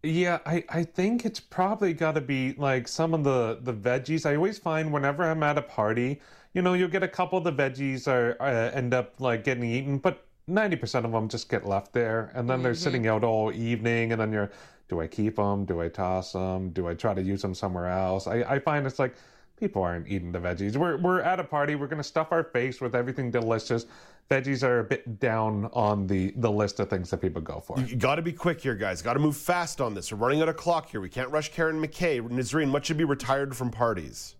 Yeah, 0.04 0.39
I, 0.46 0.63
I 0.70 0.84
think 0.84 1.26
it's 1.26 1.39
probably 1.39 1.94
got 1.94 2.13
to 2.15 2.22
be 2.22 2.54
like 2.58 2.88
some 2.88 3.13
of 3.15 3.24
the, 3.24 3.60
the 3.63 3.74
veggies. 3.74 4.26
I 4.30 4.36
always 4.36 4.60
find 4.60 4.91
whenever 4.94 5.24
I'm 5.24 5.41
at 5.41 5.58
a 5.58 5.62
party, 5.63 6.22
you 6.56 6.62
know, 6.62 6.74
you'll 6.74 6.88
get 6.88 7.04
a 7.04 7.08
couple 7.08 7.38
of 7.38 7.44
the 7.44 7.52
veggies 7.52 8.08
are 8.08 8.41
uh, 8.41 8.72
end 8.72 8.94
up 8.94 9.20
like 9.20 9.44
getting 9.44 9.65
eaten, 9.65 9.98
but 9.98 10.26
90% 10.50 11.04
of 11.04 11.12
them 11.12 11.28
just 11.28 11.50
get 11.50 11.65
left 11.65 11.91
there. 11.91 12.32
And 12.34 12.50
then 12.50 12.63
they're 12.63 12.74
sitting 12.74 13.08
out 13.08 13.24
all 13.26 13.52
evening. 13.52 14.13
And 14.13 14.22
then 14.22 14.32
you're, 14.32 14.52
do 14.88 15.02
I 15.02 15.08
keep 15.08 15.36
them? 15.36 15.65
Do 15.65 15.82
I 15.82 15.89
toss 15.89 16.32
them? 16.32 16.70
Do 16.70 16.88
I 16.88 16.94
try 16.94 17.13
to 17.13 17.22
use 17.22 17.41
them 17.41 17.54
somewhere 17.54 17.88
else? 17.88 18.26
I, 18.26 18.41
I 18.44 18.60
find 18.60 18.88
it's 18.88 19.00
like 19.00 19.15
people 19.60 19.84
aren't 19.84 20.08
eating 20.08 20.32
the 20.32 20.39
veggies. 20.39 20.78
We're, 20.78 20.96
we're 20.96 21.20
at 21.20 21.41
a 21.41 21.44
party. 21.44 21.76
We're 21.76 21.88
going 21.88 22.02
to 22.02 22.08
stuff 22.08 22.32
our 22.32 22.44
face 22.44 22.80
with 22.80 22.96
everything 22.96 23.32
delicious. 23.32 23.86
Veggies 24.32 24.63
are 24.63 24.80
a 24.80 24.84
bit 24.84 25.20
down 25.20 25.70
on 25.74 26.08
the, 26.08 26.32
the 26.38 26.52
list 26.52 26.80
of 26.80 26.89
things 26.89 27.10
that 27.10 27.18
people 27.18 27.41
go 27.41 27.60
for. 27.60 27.78
You 27.82 27.98
got 27.98 28.15
to 28.15 28.22
be 28.22 28.32
quick 28.32 28.62
here, 28.62 28.76
guys. 28.76 29.02
Got 29.02 29.13
to 29.13 29.20
move 29.20 29.36
fast 29.36 29.82
on 29.82 29.94
this. 29.94 30.10
We're 30.10 30.20
running 30.20 30.41
out 30.41 30.48
of 30.48 30.56
clock 30.56 30.89
here. 30.89 31.02
We 31.02 31.10
can't 31.10 31.30
rush 31.32 31.52
Karen 31.52 31.82
McKay. 31.82 32.22
Nazreen, 32.22 32.72
what 32.72 32.86
should 32.86 32.98
be 32.98 33.04
retired 33.04 33.58
from 33.58 33.72
parties? 33.72 34.36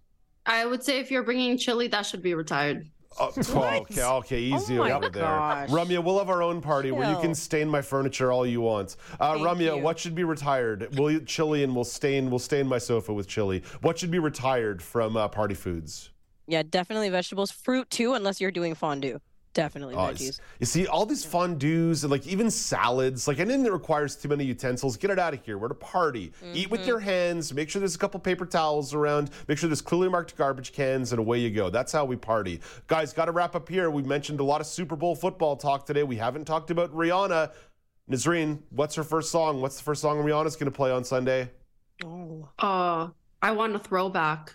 I 0.45 0.65
would 0.65 0.84
say 0.84 0.99
if 0.99 1.10
you're 1.12 1.23
bringing 1.23 1.58
chili 1.58 1.88
that 1.88 2.05
should 2.05 2.21
be 2.21 2.34
retired 2.34 2.88
Oh, 3.17 3.31
okay, 3.38 4.03
okay, 4.03 4.39
easy 4.41 4.77
Oh 4.77 4.84
my 4.84 4.91
over 4.91 5.08
there. 5.08 5.23
gosh. 5.23 5.69
Ramya, 5.69 6.03
we'll 6.03 6.17
have 6.19 6.29
our 6.29 6.43
own 6.43 6.60
party 6.60 6.91
where 6.91 7.10
you 7.10 7.17
can 7.21 7.34
stain 7.34 7.69
my 7.69 7.81
furniture 7.81 8.29
all 8.29 8.45
you 8.45 8.60
want. 8.60 8.97
Uh, 9.21 9.36
Thank 9.36 9.47
Ramya, 9.47 9.77
you. 9.77 9.81
what 9.81 9.97
should 9.97 10.15
be 10.15 10.25
retired? 10.25 10.89
We'll 10.99 11.21
chili 11.21 11.63
and 11.63 11.73
we'll 11.73 11.86
stain 11.86 12.29
we'll 12.29 12.39
stain 12.39 12.67
my 12.67 12.77
sofa 12.77 13.13
with 13.13 13.29
chili. 13.29 13.63
What 13.79 13.97
should 13.97 14.12
be 14.12 14.19
retired 14.19 14.81
from 14.84 15.15
uh, 15.15 15.29
party 15.29 15.55
foods? 15.55 16.12
Yeah, 16.45 16.63
definitely 16.69 17.08
vegetables. 17.10 17.51
Fruit 17.51 17.89
too, 17.89 18.15
unless 18.15 18.41
you're 18.41 18.51
doing 18.51 18.75
fondue. 18.75 19.19
Definitely 19.55 19.95
Oh, 19.95 19.99
veggies. 19.99 20.39
You 20.59 20.65
see, 20.65 20.85
all 20.85 21.05
these 21.05 21.25
fondues 21.25 22.03
and 22.03 22.11
like 22.11 22.27
even 22.27 22.51
salads, 22.51 23.25
like 23.25 23.39
anything 23.39 23.63
that 23.63 23.71
requires 23.71 24.17
too 24.17 24.27
many 24.27 24.43
utensils, 24.43 24.97
get 24.97 25.09
it 25.09 25.17
out 25.17 25.33
of 25.33 25.43
here. 25.43 25.57
We're 25.57 25.67
at 25.67 25.71
a 25.71 25.75
party. 25.75 26.33
Eat 26.53 26.69
with 26.69 26.85
your 26.85 26.99
hands. 26.99 27.53
Make 27.53 27.69
sure 27.69 27.79
there's 27.79 27.95
a 27.95 27.97
couple 27.97 28.19
paper 28.19 28.45
towels 28.45 28.93
around. 28.93 29.31
Make 29.47 29.57
sure 29.57 29.69
there's 29.69 29.81
clearly 29.81 30.09
marked 30.09 30.35
garbage 30.35 30.73
cans, 30.73 31.13
and 31.13 31.19
away 31.19 31.39
you 31.39 31.49
go. 31.49 31.69
That's 31.69 31.93
how 31.93 32.03
we 32.03 32.17
party. 32.17 32.59
Guys, 32.87 33.13
got 33.13 33.25
to 33.25 33.31
wrap 33.31 33.55
up 33.55 33.69
here. 33.69 33.89
We 33.89 34.03
mentioned 34.03 34.41
a 34.41 34.43
lot 34.43 34.59
of 34.59 34.67
Super 34.67 34.97
Bowl 34.97 35.15
football 35.15 35.55
talk 35.55 35.85
today. 35.85 36.03
We 36.03 36.17
haven't 36.17 36.45
talked 36.45 36.69
about 36.69 36.93
Rihanna. 36.93 37.51
Nazreen, 38.11 38.59
what's 38.71 38.93
her 38.95 39.03
first 39.03 39.31
song? 39.31 39.61
What's 39.61 39.77
the 39.77 39.83
first 39.83 40.01
song 40.01 40.17
Rihanna's 40.17 40.57
going 40.57 40.69
to 40.69 40.75
play 40.75 40.91
on 40.91 41.03
Sunday? 41.05 41.49
Oh. 42.03 42.49
Uh, 42.59 43.07
I 43.41 43.51
want 43.51 43.73
a 43.73 43.79
throwback, 43.79 44.53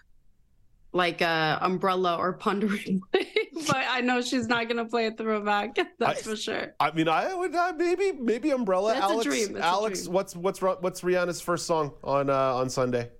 like 0.92 1.20
a 1.20 1.58
Umbrella 1.60 2.16
or 2.16 2.32
Pondering, 2.32 3.00
but 3.12 3.76
I 3.88 4.00
know 4.00 4.20
she's 4.20 4.48
not 4.48 4.68
gonna 4.68 4.84
play 4.84 5.06
a 5.06 5.12
throwback. 5.12 5.76
That's 5.98 6.20
I- 6.20 6.30
for 6.30 6.36
sure. 6.36 6.74
I 6.80 6.90
mean, 6.92 7.08
I 7.08 7.32
would 7.34 7.54
uh, 7.54 7.72
maybe 7.76 8.12
maybe 8.12 8.50
Umbrella. 8.50 8.94
That's 8.94 9.06
a 9.06 9.08
Alex, 9.10 9.24
dream. 9.24 9.50
It's 9.50 9.58
a 9.58 9.64
Alex, 9.64 10.02
dream. 10.02 10.14
what's 10.14 10.36
what's 10.36 10.60
what's 10.62 11.00
Rihanna's 11.02 11.40
first 11.40 11.66
song 11.66 11.92
on 12.02 12.30
uh, 12.30 12.54
on 12.54 12.70
Sunday? 12.70 13.10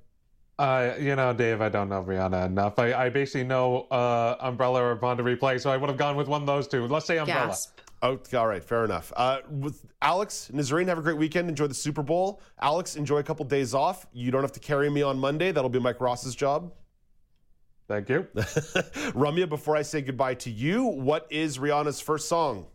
Uh, 0.59 0.95
you 1.01 1.17
know, 1.17 1.33
Dave, 1.33 1.63
I 1.63 1.71
don't 1.71 1.89
know 1.89 2.05
Rihanna 2.05 2.45
enough. 2.45 2.79
I, 2.79 2.93
I 2.93 3.09
basically 3.09 3.45
know 3.45 3.87
uh, 3.91 4.37
Umbrella 4.41 4.83
or 4.83 4.97
Pon 4.97 5.17
de 5.17 5.23
Replay, 5.23 5.59
so 5.59 5.71
I 5.71 5.77
would 5.79 5.89
have 5.89 5.97
gone 5.99 6.17
with 6.17 6.29
one 6.29 6.43
of 6.43 6.47
those 6.47 6.69
two. 6.69 6.87
Let's 6.87 7.07
say 7.07 7.17
Umbrella. 7.19 7.47
Gasp. 7.47 7.79
Oh, 8.03 8.19
all 8.35 8.47
right, 8.47 8.63
fair 8.65 8.85
enough. 8.85 9.13
Uh, 9.17 9.41
with 9.51 9.85
Alex, 10.03 10.51
Nazreen, 10.53 10.87
have 10.89 10.99
a 10.99 11.03
great 11.03 11.17
weekend. 11.19 11.49
Enjoy 11.49 11.67
the 11.67 11.75
Super 11.75 12.03
Bowl. 12.03 12.41
Alex, 12.61 12.97
enjoy 12.97 13.19
a 13.19 13.23
couple 13.23 13.45
days 13.45 13.75
off. 13.75 14.07
You 14.13 14.31
don't 14.31 14.43
have 14.43 14.53
to 14.53 14.61
carry 14.61 14.89
me 14.91 15.03
on 15.03 15.19
Monday. 15.19 15.53
That'll 15.53 15.71
be 15.71 15.79
Mike 15.79 16.01
Ross's 16.01 16.35
job. 16.35 16.73
Thank 17.91 18.09
you. 18.09 18.21
Ramya, 18.37 19.49
before 19.49 19.77
I 19.77 19.83
say 19.83 20.01
goodbye 20.01 20.35
to 20.35 20.51
you, 20.51 20.85
what 20.85 21.27
is 21.29 21.59
Rihanna's 21.59 22.01
first 22.01 22.29
song? 22.29 22.67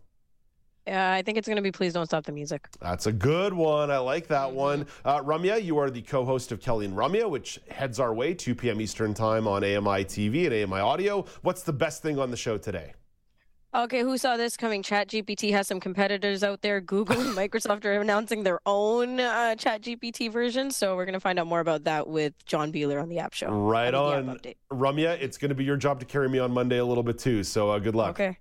Yeah, 0.86 1.10
I 1.10 1.22
think 1.22 1.38
it's 1.38 1.48
gonna 1.48 1.62
be 1.62 1.72
Please 1.72 1.94
Don't 1.94 2.04
Stop 2.04 2.26
the 2.26 2.32
Music. 2.32 2.68
That's 2.82 3.06
a 3.06 3.12
good 3.12 3.54
one. 3.54 3.90
I 3.90 3.96
like 3.96 4.26
that 4.26 4.52
one. 4.52 4.86
Uh, 5.06 5.22
Ramya, 5.22 5.64
you 5.64 5.78
are 5.78 5.88
the 5.88 6.02
co 6.02 6.26
host 6.26 6.52
of 6.52 6.60
Kelly 6.60 6.84
and 6.84 6.94
Ramya, 6.94 7.30
which 7.30 7.58
heads 7.70 7.98
our 7.98 8.12
way 8.12 8.34
2 8.34 8.54
p.m. 8.54 8.78
Eastern 8.78 9.14
Time 9.14 9.48
on 9.48 9.64
AMI 9.64 10.04
TV 10.04 10.52
and 10.52 10.70
AMI 10.70 10.80
Audio. 10.80 11.24
What's 11.40 11.62
the 11.62 11.72
best 11.72 12.02
thing 12.02 12.18
on 12.18 12.30
the 12.30 12.36
show 12.36 12.58
today? 12.58 12.92
Okay, 13.74 14.00
who 14.00 14.16
saw 14.16 14.36
this 14.36 14.56
coming? 14.56 14.82
ChatGPT 14.82 15.50
has 15.52 15.66
some 15.66 15.80
competitors 15.80 16.42
out 16.42 16.62
there. 16.62 16.80
Google 16.80 17.20
and 17.20 17.30
Microsoft 17.36 17.84
are 17.84 18.00
announcing 18.00 18.42
their 18.42 18.60
own 18.64 19.20
uh, 19.20 19.54
ChatGPT 19.58 20.32
version, 20.32 20.70
so 20.70 20.96
we're 20.96 21.04
gonna 21.04 21.20
find 21.20 21.38
out 21.38 21.46
more 21.46 21.60
about 21.60 21.84
that 21.84 22.08
with 22.08 22.32
John 22.46 22.72
Beeler 22.72 23.02
on 23.02 23.08
the 23.08 23.18
App 23.18 23.34
Show. 23.34 23.50
Right 23.50 23.94
I 23.94 24.22
mean, 24.22 24.38
the 24.42 24.54
on. 24.70 24.78
Ramya, 24.78 25.20
it's 25.20 25.36
going 25.36 25.50
to 25.50 25.54
be 25.54 25.64
your 25.64 25.76
job 25.76 26.00
to 26.00 26.06
carry 26.06 26.28
me 26.28 26.38
on 26.38 26.52
Monday 26.52 26.78
a 26.78 26.84
little 26.84 27.02
bit 27.02 27.18
too. 27.18 27.42
So 27.42 27.70
uh, 27.70 27.78
good 27.78 27.94
luck. 27.94 28.10
Okay. 28.10 28.38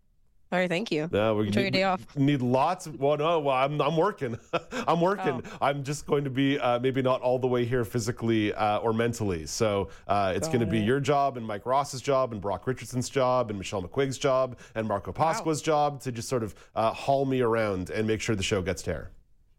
All 0.52 0.60
right, 0.60 0.70
thank 0.70 0.92
you. 0.92 1.10
No, 1.12 1.36
we 1.36 1.48
Enjoy 1.48 1.62
your 1.62 1.72
need, 1.72 1.78
day 1.78 1.84
off. 1.84 2.16
Need 2.16 2.42
lots. 2.42 2.88
Well, 2.88 3.18
no, 3.18 3.40
well, 3.40 3.56
I'm, 3.56 3.82
I'm 3.82 3.98
working. 3.98 4.38
I'm 4.88 5.02
working. 5.02 5.42
Oh. 5.44 5.58
I'm 5.60 5.84
just 5.84 6.06
going 6.06 6.24
to 6.24 6.30
be 6.30 6.60
uh, 6.60 6.80
maybe 6.80 7.02
not 7.02 7.22
all 7.22 7.40
the 7.40 7.48
way 7.48 7.66
here 7.66 7.84
physically 7.84 8.54
uh, 8.54 8.78
or 8.78 8.94
mentally. 8.94 9.48
So 9.48 9.90
uh, 10.08 10.34
it's 10.36 10.48
going 10.48 10.60
to 10.60 10.66
be 10.68 10.80
your 10.80 11.00
job 11.00 11.38
and 11.38 11.46
Mike 11.46 11.66
Ross's 11.66 12.02
job 12.02 12.32
and 12.32 12.40
Brock 12.40 12.68
Richardson's 12.68 13.10
job 13.10 13.50
and 13.50 13.58
Michelle 13.58 13.82
McQuig's 13.82 14.20
job 14.20 14.60
and 14.76 14.88
Marco 14.88 15.12
Pasqua's 15.12 15.62
job 15.62 16.00
to 16.02 16.12
just 16.12 16.30
sort 16.30 16.44
of 16.44 16.54
uh, 16.76 16.92
haul 16.92 17.26
me 17.26 17.42
around 17.42 17.90
and 17.90 18.08
make 18.08 18.22
sure 18.22 18.36
the 18.36 18.44
show 18.44 18.62
gets 18.62 18.84
to 18.84 18.92
air. 18.92 19.12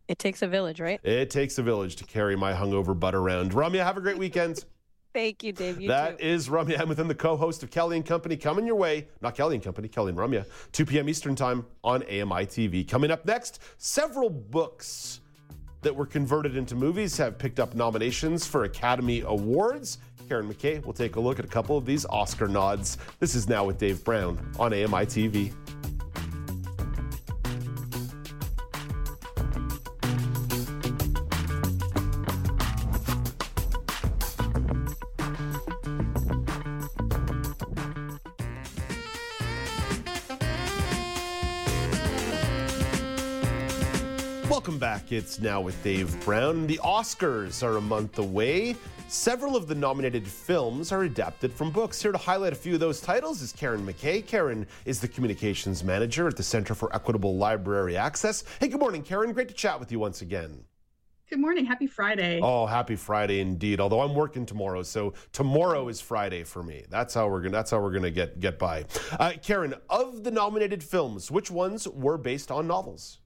It 0.09 0.21
takes 0.21 0.43
a 0.43 0.47
village, 0.47 0.81
right? 0.81 1.01
It 1.03 1.31
takes 1.31 1.59
a 1.59 1.63
village 1.65 1.97
to 1.97 2.05
carry 2.05 2.37
my 2.37 2.53
hungover 2.53 2.99
butt 2.99 3.15
around. 3.15 3.53
Ramya, 3.53 3.83
have 3.83 3.97
a 3.97 4.01
great 4.01 4.19
weekend. 4.19 4.65
Thank 5.17 5.43
you, 5.43 5.51
Dave. 5.51 5.81
You 5.81 5.89
That 5.89 6.19
too. 6.19 6.27
is 6.27 6.51
Ramya 6.51 6.77
Hamilton, 6.77 7.09
the 7.09 7.15
co-host 7.15 7.63
of 7.63 7.71
Kelly 7.71 7.97
and 7.97 8.05
Company, 8.05 8.37
coming 8.37 8.67
your 8.67 8.75
way. 8.75 9.09
Not 9.23 9.35
Kelly 9.35 9.55
and 9.55 9.65
Company, 9.65 9.89
Kelly 9.89 10.11
and 10.11 10.19
Ramya, 10.19 10.45
2 10.73 10.85
p.m. 10.85 11.09
Eastern 11.09 11.35
Time 11.35 11.65
on 11.83 12.03
AMI 12.03 12.45
TV. 12.45 12.87
Coming 12.87 13.11
up 13.11 13.25
next, 13.25 13.63
several 13.79 14.29
books 14.29 15.21
that 15.81 15.97
were 15.97 16.05
converted 16.05 16.55
into 16.55 16.75
movies 16.75 17.17
have 17.17 17.39
picked 17.39 17.59
up 17.61 17.75
nominations 17.75 18.47
for 18.47 18.65
Academy 18.65 19.23
Awards. 19.23 19.97
Karen 20.29 20.53
McKay 20.53 20.85
will 20.85 20.93
take 20.93 21.17
a 21.17 21.21
look 21.21 21.39
at 21.39 21.47
a 21.47 21.49
couple 21.49 21.79
of 21.79 21.87
these 21.87 22.05
Oscar 22.05 22.47
nods. 22.47 22.99
This 23.19 23.35
is 23.35 23.49
now 23.49 23.65
with 23.65 23.79
Dave 23.79 24.05
Brown 24.05 24.39
on 24.59 24.75
AMI 24.75 25.07
TV. 25.07 25.55
It's 45.13 45.39
now 45.39 45.61
with 45.61 45.81
Dave 45.85 46.19
Brown. 46.25 46.67
The 46.67 46.79
Oscars 46.79 47.63
are 47.63 47.77
a 47.77 47.81
month 47.81 48.19
away. 48.19 48.75
Several 49.07 49.55
of 49.55 49.69
the 49.69 49.75
nominated 49.75 50.27
films 50.27 50.91
are 50.91 51.05
adapted 51.05 51.53
from 51.53 51.71
books. 51.71 52.03
Here 52.03 52.11
to 52.11 52.19
highlight 52.19 52.53
a 52.53 52.57
few 52.57 52.75
of 52.75 52.81
those 52.81 53.01
titles 53.01 53.41
is 53.41 53.53
Karen 53.53 53.87
McKay. 53.87 54.27
Karen 54.27 54.67
is 54.85 55.01
the 55.01 55.07
communications 55.07 55.85
manager 55.85 56.27
at 56.27 56.37
the 56.37 56.43
Center 56.43 56.75
for 56.75 56.93
Equitable 56.95 57.37
Library 57.37 57.97
Access. 57.97 58.43
Hey, 58.59 58.67
good 58.67 58.81
morning, 58.81 59.03
Karen. 59.03 59.33
Great 59.33 59.49
to 59.49 59.55
chat 59.55 59.79
with 59.79 59.93
you 59.93 60.01
once 60.01 60.23
again. 60.23 60.65
Good 61.31 61.41
morning. 61.41 61.67
Happy 61.67 61.87
Friday. 61.87 62.41
Oh, 62.43 62.67
happy 62.67 62.97
Friday 62.97 63.41
indeed. 63.41 63.81
Although 63.81 64.01
I'm 64.01 64.15
working 64.15 64.45
tomorrow, 64.45 64.83
so 64.83 65.15
tomorrow 65.33 65.89
is 65.89 66.01
Friday 66.01 66.43
for 66.43 66.63
me. 66.63 66.85
That's 66.89 67.15
how 67.15 67.29
we're 67.29 67.41
gonna. 67.41 67.51
That's 67.53 67.71
how 67.71 67.81
we're 67.81 67.93
gonna 67.93 68.11
get 68.11 68.41
get 68.41 68.59
by. 68.59 68.85
Uh, 69.19 69.33
Karen, 69.43 69.75
of 69.89 70.25
the 70.25 70.31
nominated 70.31 70.83
films, 70.83 71.31
which 71.31 71.51
ones 71.51 71.87
were 71.89 72.19
based 72.19 72.51
on 72.51 72.67
novels? 72.67 73.19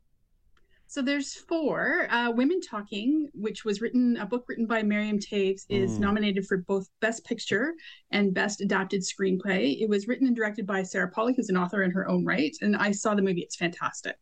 So 0.91 1.03
there's 1.03 1.34
four. 1.34 2.09
Uh, 2.11 2.32
Women 2.32 2.61
Talking, 2.61 3.28
which 3.32 3.64
was 3.64 3.80
written, 3.80 4.16
a 4.16 4.26
book 4.26 4.47
written 4.49 4.66
by 4.66 4.82
Miriam 4.82 5.20
Toews, 5.20 5.64
is 5.68 5.93
Mm. 5.93 6.01
nominated 6.01 6.47
for 6.47 6.57
both 6.57 6.88
Best 7.01 7.24
Picture 7.24 7.74
and 8.11 8.34
Best 8.34 8.61
Adapted 8.61 9.03
Screenplay. 9.03 9.80
It 9.80 9.88
was 9.88 10.09
written 10.09 10.26
and 10.26 10.34
directed 10.34 10.66
by 10.66 10.82
Sarah 10.82 11.09
Polley, 11.09 11.32
who's 11.36 11.49
an 11.49 11.57
author 11.57 11.84
in 11.84 11.93
her 11.93 12.09
own 12.09 12.24
right, 12.24 12.57
and 12.61 12.74
I 12.76 12.91
saw 12.91 13.14
the 13.14 13.22
movie. 13.22 13.43
It's 13.43 13.55
fantastic. 13.55 14.16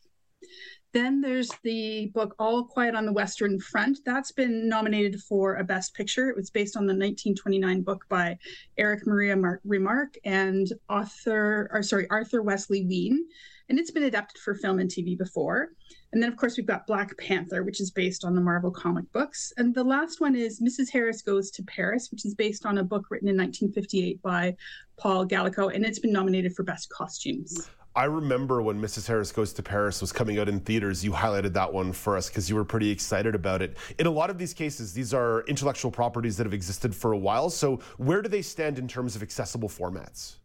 Then 0.93 1.23
there's 1.23 1.51
the 1.65 2.11
book 2.13 2.35
All 2.39 2.67
Quiet 2.67 2.95
on 2.95 3.07
the 3.07 3.15
Western 3.15 3.59
Front. 3.59 4.01
That's 4.05 4.33
been 4.33 4.69
nominated 4.69 5.23
for 5.23 5.55
a 5.57 5.65
Best 5.65 5.95
Picture. 5.95 6.29
It 6.29 6.37
was 6.37 6.51
based 6.51 6.77
on 6.77 6.83
the 6.87 6.93
1929 6.93 7.81
book 7.81 8.05
by 8.11 8.37
Eric 8.77 9.07
Maria 9.07 9.37
Mar- 9.37 9.63
Remarque 9.65 10.19
and 10.25 10.71
author, 10.91 11.71
or 11.73 11.83
sorry, 11.83 12.07
Arthur 12.11 12.43
Wesley 12.43 12.85
Wheen. 12.85 13.27
And 13.71 13.79
it's 13.79 13.91
been 13.91 14.03
adapted 14.05 14.39
for 14.43 14.55
film 14.55 14.79
and 14.79 14.91
TV 14.91 15.17
before. 15.17 15.71
And 16.13 16.23
then, 16.23 16.31
of 16.31 16.37
course, 16.37 16.57
we've 16.57 16.67
got 16.67 16.87
Black 16.87 17.17
Panther, 17.19 17.63
which 17.63 17.81
is 17.81 17.91
based 17.91 18.25
on 18.25 18.35
the 18.35 18.41
Marvel 18.41 18.71
comic 18.71 19.11
books. 19.13 19.53
And 19.59 19.75
the 19.75 19.85
last 19.85 20.21
one 20.21 20.35
is 20.35 20.61
Mrs. 20.61 20.91
Harris 20.91 21.21
Goes 21.21 21.51
to 21.53 21.63
Paris, 21.65 22.11
which 22.11 22.25
is 22.25 22.35
based 22.35 22.65
on 22.65 22.79
a 22.79 22.85
book 22.85 23.07
written 23.11 23.29
in 23.29 23.37
1958 23.37 24.23
by 24.23 24.57
Paul 24.97 25.27
Gallico, 25.27 25.75
and 25.75 25.85
it's 25.85 25.99
been 25.99 26.13
nominated 26.13 26.55
for 26.55 26.63
Best 26.63 26.89
Costumes. 26.89 27.69
I 27.95 28.05
remember 28.05 28.63
when 28.63 28.81
Mrs. 28.81 29.07
Harris 29.09 29.33
Goes 29.33 29.53
to 29.55 29.63
Paris 29.63 30.01
was 30.01 30.13
coming 30.13 30.39
out 30.39 30.49
in 30.49 30.61
theaters, 30.61 31.05
you 31.05 31.11
highlighted 31.11 31.53
that 31.55 31.73
one 31.73 31.93
for 31.93 32.17
us 32.17 32.29
because 32.29 32.49
you 32.49 32.55
were 32.55 32.65
pretty 32.65 32.91
excited 32.91 33.35
about 33.35 33.61
it. 33.61 33.77
In 33.99 34.07
a 34.07 34.11
lot 34.11 34.31
of 34.31 34.39
these 34.39 34.55
cases, 34.55 34.93
these 34.93 35.13
are 35.13 35.43
intellectual 35.49 35.91
properties 35.91 36.37
that 36.37 36.47
have 36.47 36.55
existed 36.55 36.95
for 36.95 37.13
a 37.13 37.19
while. 37.19 37.51
So, 37.51 37.81
where 37.97 38.23
do 38.23 38.29
they 38.29 38.43
stand 38.43 38.79
in 38.79 38.87
terms 38.87 39.17
of 39.17 39.23
accessible 39.23 39.69
formats? 39.69 40.37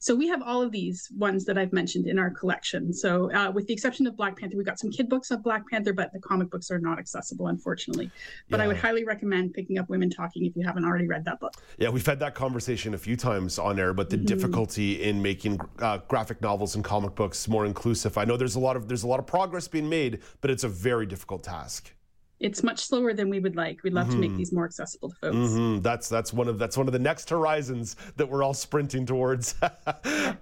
So 0.00 0.14
we 0.14 0.26
have 0.28 0.42
all 0.42 0.62
of 0.62 0.72
these 0.72 1.08
ones 1.16 1.44
that 1.44 1.56
I've 1.56 1.72
mentioned 1.72 2.06
in 2.06 2.18
our 2.18 2.30
collection. 2.30 2.92
So 2.92 3.32
uh, 3.32 3.50
with 3.50 3.66
the 3.66 3.72
exception 3.72 4.06
of 4.06 4.16
Black 4.16 4.36
Panther, 4.38 4.56
we've 4.56 4.66
got 4.66 4.78
some 4.78 4.90
kid 4.90 5.08
books 5.08 5.30
of 5.30 5.42
Black 5.42 5.62
Panther, 5.70 5.92
but 5.92 6.12
the 6.12 6.20
comic 6.20 6.50
books 6.50 6.70
are 6.70 6.78
not 6.78 6.98
accessible, 6.98 7.46
unfortunately. 7.48 8.10
But 8.50 8.60
I 8.60 8.66
would 8.66 8.76
highly 8.76 9.04
recommend 9.04 9.54
picking 9.54 9.78
up 9.78 9.88
Women 9.88 10.10
Talking 10.10 10.44
if 10.44 10.56
you 10.56 10.64
haven't 10.64 10.84
already 10.84 11.06
read 11.06 11.24
that 11.26 11.38
book. 11.40 11.54
Yeah, 11.78 11.90
we've 11.90 12.04
had 12.04 12.18
that 12.20 12.34
conversation 12.34 12.94
a 12.94 12.98
few 12.98 13.16
times 13.16 13.58
on 13.58 13.78
air, 13.78 13.94
but 13.94 14.10
the 14.10 14.16
Mm-hmm. 14.24 14.26
difficulty 14.26 15.02
in 15.02 15.20
making 15.20 15.60
uh, 15.80 15.98
graphic 16.08 16.40
novels 16.40 16.76
and 16.76 16.82
comic 16.84 17.14
books 17.14 17.46
more 17.46 17.66
inclusive. 17.66 18.16
I 18.16 18.24
know 18.24 18.36
there's 18.38 18.54
a 18.54 18.60
lot 18.60 18.74
of 18.74 18.88
there's 18.88 19.02
a 19.02 19.06
lot 19.06 19.18
of 19.20 19.26
progress 19.26 19.68
being 19.68 19.88
made, 19.88 20.20
but 20.40 20.50
it's 20.50 20.64
a 20.64 20.68
very 20.68 21.04
difficult 21.04 21.42
task. 21.42 21.92
It's 22.44 22.62
much 22.62 22.84
slower 22.84 23.14
than 23.14 23.30
we 23.30 23.40
would 23.40 23.56
like. 23.56 23.82
We'd 23.82 23.94
love 23.94 24.10
to 24.10 24.18
make 24.18 24.36
these 24.36 24.52
more 24.52 24.66
accessible 24.66 25.08
to 25.08 25.16
folks. 25.16 25.34
hmm 25.36 25.78
That's 25.80 26.10
that's 26.10 26.30
one 26.30 26.46
of 26.46 26.58
that's 26.58 26.76
one 26.76 26.86
of 26.86 26.92
the 26.92 26.98
next 26.98 27.30
horizons 27.30 27.96
that 28.16 28.28
we're 28.28 28.42
all 28.42 28.52
sprinting 28.54 29.06
towards. 29.06 29.54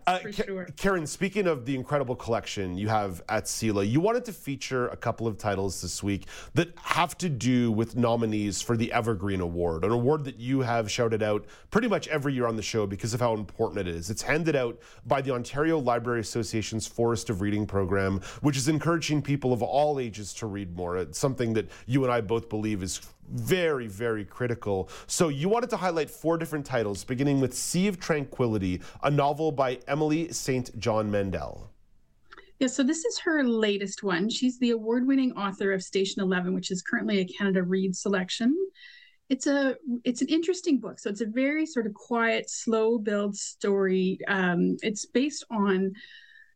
Uh, 0.05 0.19
for 0.19 0.33
Ka- 0.33 0.43
sure. 0.45 0.67
Karen, 0.77 1.07
speaking 1.07 1.47
of 1.47 1.65
the 1.65 1.75
incredible 1.77 2.17
collection 2.17 2.77
you 2.77 2.89
have 2.89 3.23
at 3.29 3.45
CELA, 3.45 3.89
you 3.89 4.01
wanted 4.01 4.25
to 4.25 4.33
feature 4.33 4.89
a 4.89 4.97
couple 4.97 5.29
of 5.29 5.39
titles 5.39 5.81
this 5.81 6.03
week 6.03 6.27
that 6.55 6.69
have 6.83 7.17
to 7.19 7.29
do 7.29 7.71
with 7.71 7.95
nominees 7.95 8.61
for 8.61 8.77
the 8.77 8.93
Evergreen 8.93 9.41
Award, 9.41 9.85
an 9.85 9.93
award 9.93 10.25
that 10.25 10.39
you 10.41 10.61
have 10.61 10.91
shouted 10.91 11.23
out 11.23 11.45
pretty 11.71 11.87
much 11.87 12.09
every 12.09 12.35
year 12.35 12.47
on 12.49 12.57
the 12.57 12.63
show 12.63 12.85
because 12.87 13.15
of 13.15 13.21
how 13.21 13.35
important 13.35 13.87
it 13.87 13.95
is. 13.95 14.11
It's 14.11 14.23
handed 14.23 14.57
out 14.57 14.77
by 15.07 15.23
the 15.23 15.33
Ontario 15.33 15.79
Library 15.79 16.21
Association's 16.21 16.87
Forest 16.87 17.31
of 17.31 17.41
Reading 17.41 17.65
program, 17.65 18.21
which 18.41 18.57
is 18.57 18.67
encouraging 18.69 19.23
people 19.23 19.53
of 19.53 19.63
all 19.63 20.01
ages 20.01 20.35
to 20.35 20.47
read 20.47 20.75
more. 20.77 20.97
It's 20.97 21.19
something 21.19 21.53
that 21.55 21.71
you 21.93 22.05
and 22.05 22.13
I 22.13 22.21
both 22.21 22.49
believe 22.49 22.83
is 22.83 23.01
very, 23.31 23.87
very 23.87 24.25
critical. 24.25 24.89
So 25.07 25.29
you 25.29 25.49
wanted 25.49 25.71
to 25.71 25.77
highlight 25.77 26.11
four 26.11 26.39
different 26.39 26.67
titles, 26.67 27.05
beginning 27.05 27.41
with 27.41 27.55
Sea 27.55 27.89
of 27.89 28.01
Tranquility, 28.01 28.81
a 29.03 29.11
novel 29.11 29.53
by 29.53 29.79
Emily 29.87 30.33
St. 30.33 30.79
John 30.79 31.11
Mandel. 31.11 31.71
Yeah, 32.59 32.69
so 32.69 32.83
this 32.83 33.05
is 33.05 33.19
her 33.21 33.43
latest 33.43 34.03
one. 34.03 34.31
She's 34.31 34.59
the 34.59 34.71
award-winning 34.71 35.33
author 35.33 35.73
of 35.73 35.83
Station 35.83 36.23
11, 36.23 36.55
which 36.55 36.71
is 36.71 36.81
currently 36.83 37.19
a 37.19 37.25
Canada 37.25 37.63
Read 37.63 37.97
selection. 37.97 38.57
It's 39.29 39.47
a 39.47 39.77
it's 40.05 40.21
an 40.21 40.29
interesting 40.29 40.79
book. 40.79 41.01
So 41.01 41.09
it's 41.09 41.23
a 41.23 41.27
very 41.27 41.65
sort 41.65 41.87
of 41.87 41.95
quiet, 41.95 42.51
slow 42.51 42.99
build 42.99 43.35
story. 43.35 44.19
Um, 44.29 44.77
it's 44.83 45.07
based 45.07 45.45
on 45.51 45.93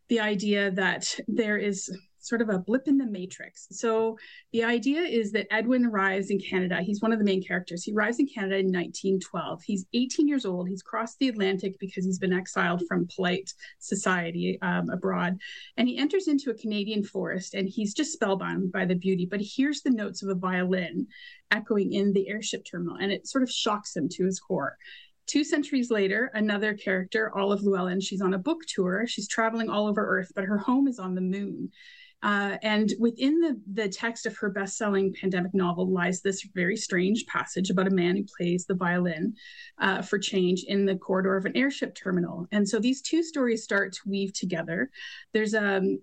the 0.08 0.20
idea 0.20 0.70
that 0.72 1.18
there 1.26 1.56
is 1.56 1.90
sort 2.26 2.42
of 2.42 2.48
a 2.48 2.58
blip 2.58 2.88
in 2.88 2.98
the 2.98 3.06
matrix. 3.06 3.66
So 3.70 4.18
the 4.52 4.64
idea 4.64 5.00
is 5.02 5.32
that 5.32 5.46
Edwin 5.50 5.86
arrives 5.86 6.30
in 6.30 6.40
Canada. 6.40 6.80
He's 6.82 7.00
one 7.00 7.12
of 7.12 7.18
the 7.18 7.24
main 7.24 7.42
characters. 7.42 7.84
He 7.84 7.92
arrives 7.92 8.18
in 8.18 8.26
Canada 8.26 8.56
in 8.56 8.66
1912. 8.66 9.62
He's 9.62 9.86
18 9.94 10.28
years 10.28 10.44
old. 10.44 10.68
He's 10.68 10.82
crossed 10.82 11.18
the 11.18 11.28
Atlantic 11.28 11.78
because 11.78 12.04
he's 12.04 12.18
been 12.18 12.32
exiled 12.32 12.82
from 12.88 13.08
polite 13.14 13.52
society 13.78 14.58
um, 14.62 14.90
abroad. 14.90 15.38
And 15.76 15.88
he 15.88 15.98
enters 15.98 16.28
into 16.28 16.50
a 16.50 16.54
Canadian 16.54 17.04
forest 17.04 17.54
and 17.54 17.68
he's 17.68 17.94
just 17.94 18.12
spellbound 18.12 18.72
by 18.72 18.84
the 18.84 18.94
beauty, 18.94 19.26
but 19.26 19.40
he 19.40 19.46
hears 19.46 19.82
the 19.82 19.90
notes 19.90 20.22
of 20.22 20.28
a 20.28 20.34
violin 20.34 21.06
echoing 21.50 21.92
in 21.92 22.12
the 22.12 22.28
airship 22.28 22.64
terminal 22.64 22.96
and 22.96 23.12
it 23.12 23.26
sort 23.26 23.42
of 23.42 23.50
shocks 23.50 23.94
him 23.94 24.08
to 24.08 24.24
his 24.24 24.40
core. 24.40 24.76
Two 25.26 25.42
centuries 25.42 25.90
later, 25.90 26.30
another 26.34 26.72
character, 26.74 27.36
Olive 27.36 27.62
Llewellyn, 27.62 28.00
she's 28.00 28.20
on 28.20 28.34
a 28.34 28.38
book 28.38 28.60
tour. 28.68 29.06
She's 29.08 29.26
traveling 29.26 29.68
all 29.68 29.88
over 29.88 30.06
Earth, 30.06 30.30
but 30.36 30.44
her 30.44 30.58
home 30.58 30.86
is 30.86 31.00
on 31.00 31.16
the 31.16 31.20
moon. 31.20 31.70
Uh, 32.22 32.56
and 32.62 32.94
within 32.98 33.40
the, 33.40 33.60
the 33.74 33.88
text 33.88 34.26
of 34.26 34.36
her 34.36 34.48
best 34.48 34.76
selling 34.76 35.14
pandemic 35.20 35.52
novel 35.54 35.88
lies 35.88 36.22
this 36.22 36.42
very 36.54 36.76
strange 36.76 37.24
passage 37.26 37.70
about 37.70 37.86
a 37.86 37.94
man 37.94 38.16
who 38.16 38.24
plays 38.24 38.64
the 38.64 38.74
violin 38.74 39.34
uh, 39.78 40.02
for 40.02 40.18
change 40.18 40.64
in 40.64 40.86
the 40.86 40.96
corridor 40.96 41.36
of 41.36 41.44
an 41.44 41.56
airship 41.56 41.94
terminal. 41.94 42.46
And 42.52 42.68
so 42.68 42.78
these 42.78 43.02
two 43.02 43.22
stories 43.22 43.62
start 43.62 43.92
to 43.92 44.00
weave 44.08 44.32
together. 44.32 44.90
There's 45.32 45.54
um, 45.54 45.98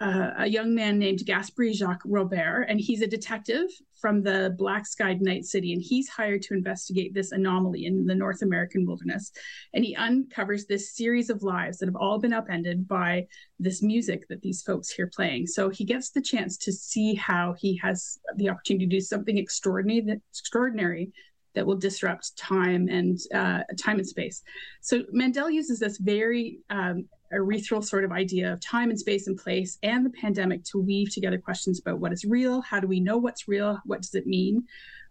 uh, 0.00 0.30
a 0.38 0.46
young 0.46 0.74
man 0.74 0.98
named 0.98 1.24
Gaspard 1.24 1.74
Jacques 1.74 2.02
Robert, 2.04 2.62
and 2.68 2.80
he's 2.80 3.02
a 3.02 3.06
detective 3.06 3.68
from 4.04 4.22
the 4.22 4.54
Black 4.58 4.86
Skied 4.86 5.22
Night 5.22 5.46
City, 5.46 5.72
and 5.72 5.80
he's 5.80 6.10
hired 6.10 6.42
to 6.42 6.52
investigate 6.52 7.14
this 7.14 7.32
anomaly 7.32 7.86
in 7.86 8.04
the 8.04 8.14
North 8.14 8.42
American 8.42 8.84
wilderness. 8.84 9.32
And 9.72 9.82
he 9.82 9.96
uncovers 9.96 10.66
this 10.66 10.94
series 10.94 11.30
of 11.30 11.42
lives 11.42 11.78
that 11.78 11.86
have 11.86 11.96
all 11.96 12.18
been 12.18 12.34
upended 12.34 12.86
by 12.86 13.26
this 13.58 13.82
music 13.82 14.28
that 14.28 14.42
these 14.42 14.60
folks 14.60 14.90
here 14.90 15.10
playing. 15.16 15.46
So 15.46 15.70
he 15.70 15.86
gets 15.86 16.10
the 16.10 16.20
chance 16.20 16.58
to 16.58 16.70
see 16.70 17.14
how 17.14 17.54
he 17.58 17.80
has 17.82 18.18
the 18.36 18.50
opportunity 18.50 18.84
to 18.84 18.90
do 18.90 19.00
something 19.00 19.38
extraordinary, 19.38 20.02
that, 20.02 20.20
extraordinary 20.32 21.10
that 21.54 21.64
will 21.64 21.78
disrupt 21.78 22.36
time 22.36 22.88
and 22.88 23.18
uh, 23.32 23.60
time 23.82 23.96
and 23.96 24.06
space. 24.06 24.42
So 24.82 25.04
Mandel 25.12 25.48
uses 25.48 25.78
this 25.78 25.96
very 25.96 26.58
um, 26.68 27.08
ethereal 27.42 27.82
sort 27.82 28.04
of 28.04 28.12
idea 28.12 28.52
of 28.52 28.60
time 28.60 28.90
and 28.90 28.98
space 28.98 29.26
and 29.26 29.36
place 29.36 29.78
and 29.82 30.04
the 30.04 30.10
pandemic 30.10 30.64
to 30.64 30.78
weave 30.78 31.12
together 31.12 31.38
questions 31.38 31.80
about 31.80 31.98
what 31.98 32.12
is 32.12 32.24
real, 32.24 32.60
how 32.60 32.80
do 32.80 32.86
we 32.86 33.00
know 33.00 33.16
what's 33.16 33.48
real, 33.48 33.80
what 33.84 34.02
does 34.02 34.14
it 34.14 34.26
mean. 34.26 34.64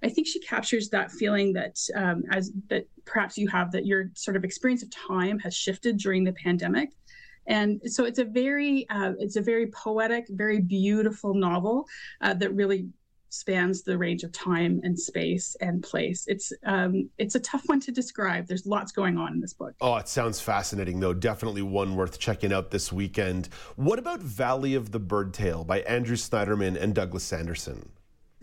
I 0.03 0.09
think 0.09 0.27
she 0.27 0.39
captures 0.41 0.89
that 0.89 1.11
feeling 1.11 1.53
that 1.53 1.77
um, 1.95 2.23
as 2.31 2.51
that 2.69 2.87
perhaps 3.05 3.37
you 3.37 3.47
have 3.47 3.71
that 3.71 3.85
your 3.85 4.11
sort 4.15 4.35
of 4.35 4.43
experience 4.43 4.83
of 4.83 4.89
time 4.91 5.39
has 5.39 5.55
shifted 5.55 5.97
during 5.97 6.23
the 6.23 6.33
pandemic. 6.33 6.89
And 7.47 7.81
so 7.85 8.05
it's 8.05 8.19
a 8.19 8.25
very 8.25 8.87
uh, 8.89 9.13
it's 9.19 9.35
a 9.35 9.41
very 9.41 9.67
poetic, 9.67 10.25
very 10.29 10.59
beautiful 10.59 11.33
novel 11.33 11.85
uh, 12.21 12.33
that 12.35 12.53
really 12.53 12.87
spans 13.33 13.81
the 13.81 13.97
range 13.97 14.23
of 14.23 14.31
time 14.31 14.79
and 14.83 14.97
space 14.97 15.57
and 15.59 15.81
place. 15.81 16.25
It's 16.27 16.53
um, 16.65 17.09
it's 17.17 17.35
a 17.35 17.39
tough 17.39 17.63
one 17.65 17.79
to 17.81 17.91
describe. 17.91 18.47
There's 18.47 18.65
lots 18.65 18.91
going 18.91 19.17
on 19.17 19.33
in 19.33 19.41
this 19.41 19.53
book. 19.53 19.73
Oh, 19.81 19.95
it 19.97 20.07
sounds 20.07 20.39
fascinating, 20.39 20.99
though. 20.99 21.13
Definitely 21.13 21.63
one 21.63 21.95
worth 21.95 22.19
checking 22.19 22.53
out 22.53 22.69
this 22.71 22.93
weekend. 22.93 23.49
What 23.75 23.97
about 23.97 24.19
Valley 24.19 24.75
of 24.75 24.91
the 24.91 24.99
Birdtail 24.99 25.65
by 25.65 25.79
Andrew 25.81 26.15
Sniderman 26.15 26.79
and 26.79 26.93
Douglas 26.93 27.23
Sanderson? 27.23 27.89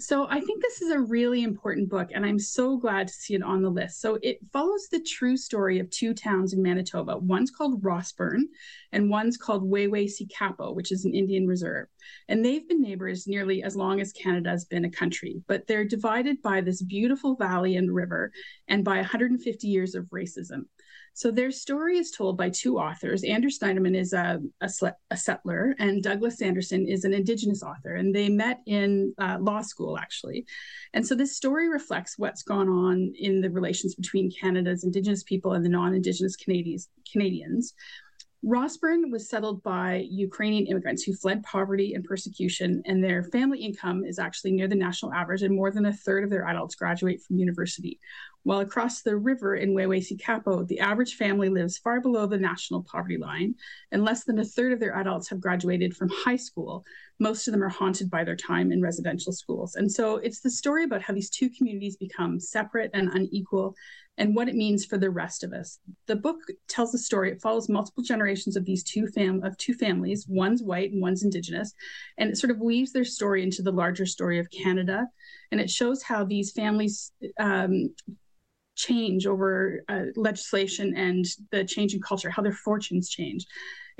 So 0.00 0.26
I 0.30 0.40
think 0.40 0.62
this 0.62 0.80
is 0.80 0.90
a 0.90 1.00
really 1.00 1.42
important 1.42 1.90
book, 1.90 2.08
and 2.14 2.24
I'm 2.24 2.38
so 2.38 2.78
glad 2.78 3.06
to 3.08 3.12
see 3.12 3.34
it 3.34 3.42
on 3.42 3.60
the 3.60 3.68
list. 3.68 4.00
So 4.00 4.18
it 4.22 4.38
follows 4.50 4.88
the 4.88 5.00
true 5.00 5.36
story 5.36 5.78
of 5.78 5.90
two 5.90 6.14
towns 6.14 6.54
in 6.54 6.62
Manitoba. 6.62 7.18
One's 7.18 7.50
called 7.50 7.82
Rossburn, 7.82 8.44
and 8.92 9.10
one's 9.10 9.36
called 9.36 9.70
Waywayseecappo, 9.70 10.74
which 10.74 10.90
is 10.90 11.04
an 11.04 11.14
Indian 11.14 11.46
reserve. 11.46 11.86
And 12.28 12.42
they've 12.42 12.66
been 12.66 12.80
neighbors 12.80 13.26
nearly 13.26 13.62
as 13.62 13.76
long 13.76 14.00
as 14.00 14.12
Canada 14.12 14.48
has 14.48 14.64
been 14.64 14.86
a 14.86 14.90
country, 14.90 15.42
but 15.46 15.66
they're 15.66 15.84
divided 15.84 16.40
by 16.40 16.62
this 16.62 16.80
beautiful 16.82 17.36
valley 17.36 17.76
and 17.76 17.94
river, 17.94 18.32
and 18.68 18.82
by 18.82 18.96
150 18.96 19.68
years 19.68 19.94
of 19.94 20.06
racism. 20.06 20.64
So 21.12 21.30
their 21.30 21.50
story 21.50 21.98
is 21.98 22.10
told 22.10 22.38
by 22.38 22.50
two 22.50 22.78
authors. 22.78 23.24
Andrew 23.24 23.50
Sniderman 23.50 23.96
is 23.96 24.12
a, 24.12 24.40
a, 24.60 24.70
a 25.10 25.16
settler, 25.16 25.74
and 25.78 26.02
Douglas 26.02 26.38
Sanderson 26.38 26.86
is 26.88 27.04
an 27.04 27.12
Indigenous 27.12 27.62
author, 27.62 27.96
and 27.96 28.14
they 28.14 28.28
met 28.28 28.60
in 28.66 29.12
uh, 29.18 29.38
law 29.40 29.60
school 29.60 29.98
actually. 29.98 30.46
And 30.94 31.06
so 31.06 31.14
this 31.14 31.36
story 31.36 31.68
reflects 31.68 32.18
what's 32.18 32.42
gone 32.42 32.68
on 32.68 33.12
in 33.18 33.40
the 33.40 33.50
relations 33.50 33.94
between 33.94 34.30
Canada's 34.30 34.84
Indigenous 34.84 35.22
people 35.22 35.52
and 35.52 35.64
the 35.64 35.68
non-Indigenous 35.68 36.36
Canadians. 36.36 36.88
Canadians. 37.10 37.74
Rossburn 38.42 39.10
was 39.10 39.28
settled 39.28 39.62
by 39.62 40.06
Ukrainian 40.08 40.66
immigrants 40.66 41.02
who 41.02 41.14
fled 41.14 41.42
poverty 41.42 41.92
and 41.92 42.02
persecution, 42.02 42.82
and 42.86 43.04
their 43.04 43.22
family 43.24 43.60
income 43.60 44.02
is 44.02 44.18
actually 44.18 44.52
near 44.52 44.66
the 44.66 44.74
national 44.74 45.12
average, 45.12 45.42
and 45.42 45.54
more 45.54 45.70
than 45.70 45.84
a 45.84 45.92
third 45.92 46.24
of 46.24 46.30
their 46.30 46.46
adults 46.46 46.74
graduate 46.74 47.20
from 47.20 47.36
university. 47.36 48.00
While 48.44 48.60
across 48.60 49.02
the 49.02 49.18
river 49.18 49.56
in 49.56 49.74
Waywayseecappo, 49.74 50.66
the 50.68 50.80
average 50.80 51.16
family 51.16 51.50
lives 51.50 51.76
far 51.76 52.00
below 52.00 52.24
the 52.26 52.38
national 52.38 52.82
poverty 52.82 53.18
line, 53.18 53.56
and 53.92 54.04
less 54.04 54.24
than 54.24 54.38
a 54.38 54.44
third 54.44 54.72
of 54.72 54.80
their 54.80 54.96
adults 54.96 55.28
have 55.28 55.42
graduated 55.42 55.94
from 55.94 56.08
high 56.08 56.36
school. 56.36 56.86
Most 57.18 57.46
of 57.46 57.52
them 57.52 57.62
are 57.62 57.68
haunted 57.68 58.08
by 58.08 58.24
their 58.24 58.36
time 58.36 58.72
in 58.72 58.80
residential 58.80 59.32
schools. 59.32 59.74
And 59.74 59.92
so 59.92 60.16
it's 60.16 60.40
the 60.40 60.50
story 60.50 60.84
about 60.84 61.02
how 61.02 61.12
these 61.12 61.28
two 61.28 61.50
communities 61.50 61.96
become 61.96 62.40
separate 62.40 62.90
and 62.94 63.10
unequal 63.12 63.74
and 64.20 64.36
what 64.36 64.50
it 64.50 64.54
means 64.54 64.84
for 64.84 64.98
the 64.98 65.08
rest 65.08 65.42
of 65.42 65.54
us. 65.54 65.78
The 66.06 66.14
book 66.14 66.36
tells 66.68 66.94
a 66.94 66.98
story. 66.98 67.32
It 67.32 67.40
follows 67.40 67.70
multiple 67.70 68.04
generations 68.04 68.54
of 68.54 68.66
these 68.66 68.84
two 68.84 69.06
fam 69.08 69.42
of 69.42 69.56
two 69.56 69.72
families. 69.72 70.26
One's 70.28 70.62
white 70.62 70.92
and 70.92 71.00
one's 71.00 71.24
indigenous, 71.24 71.72
and 72.18 72.30
it 72.30 72.36
sort 72.36 72.50
of 72.50 72.58
weaves 72.60 72.92
their 72.92 73.04
story 73.04 73.42
into 73.42 73.62
the 73.62 73.72
larger 73.72 74.04
story 74.04 74.38
of 74.38 74.50
Canada. 74.50 75.06
And 75.50 75.60
it 75.60 75.70
shows 75.70 76.02
how 76.02 76.24
these 76.24 76.52
families 76.52 77.12
um, 77.40 77.94
change 78.76 79.26
over 79.26 79.82
uh, 79.88 80.04
legislation 80.16 80.94
and 80.96 81.24
the 81.50 81.64
change 81.64 81.94
in 81.94 82.02
culture, 82.02 82.30
how 82.30 82.42
their 82.42 82.52
fortunes 82.52 83.08
change. 83.08 83.46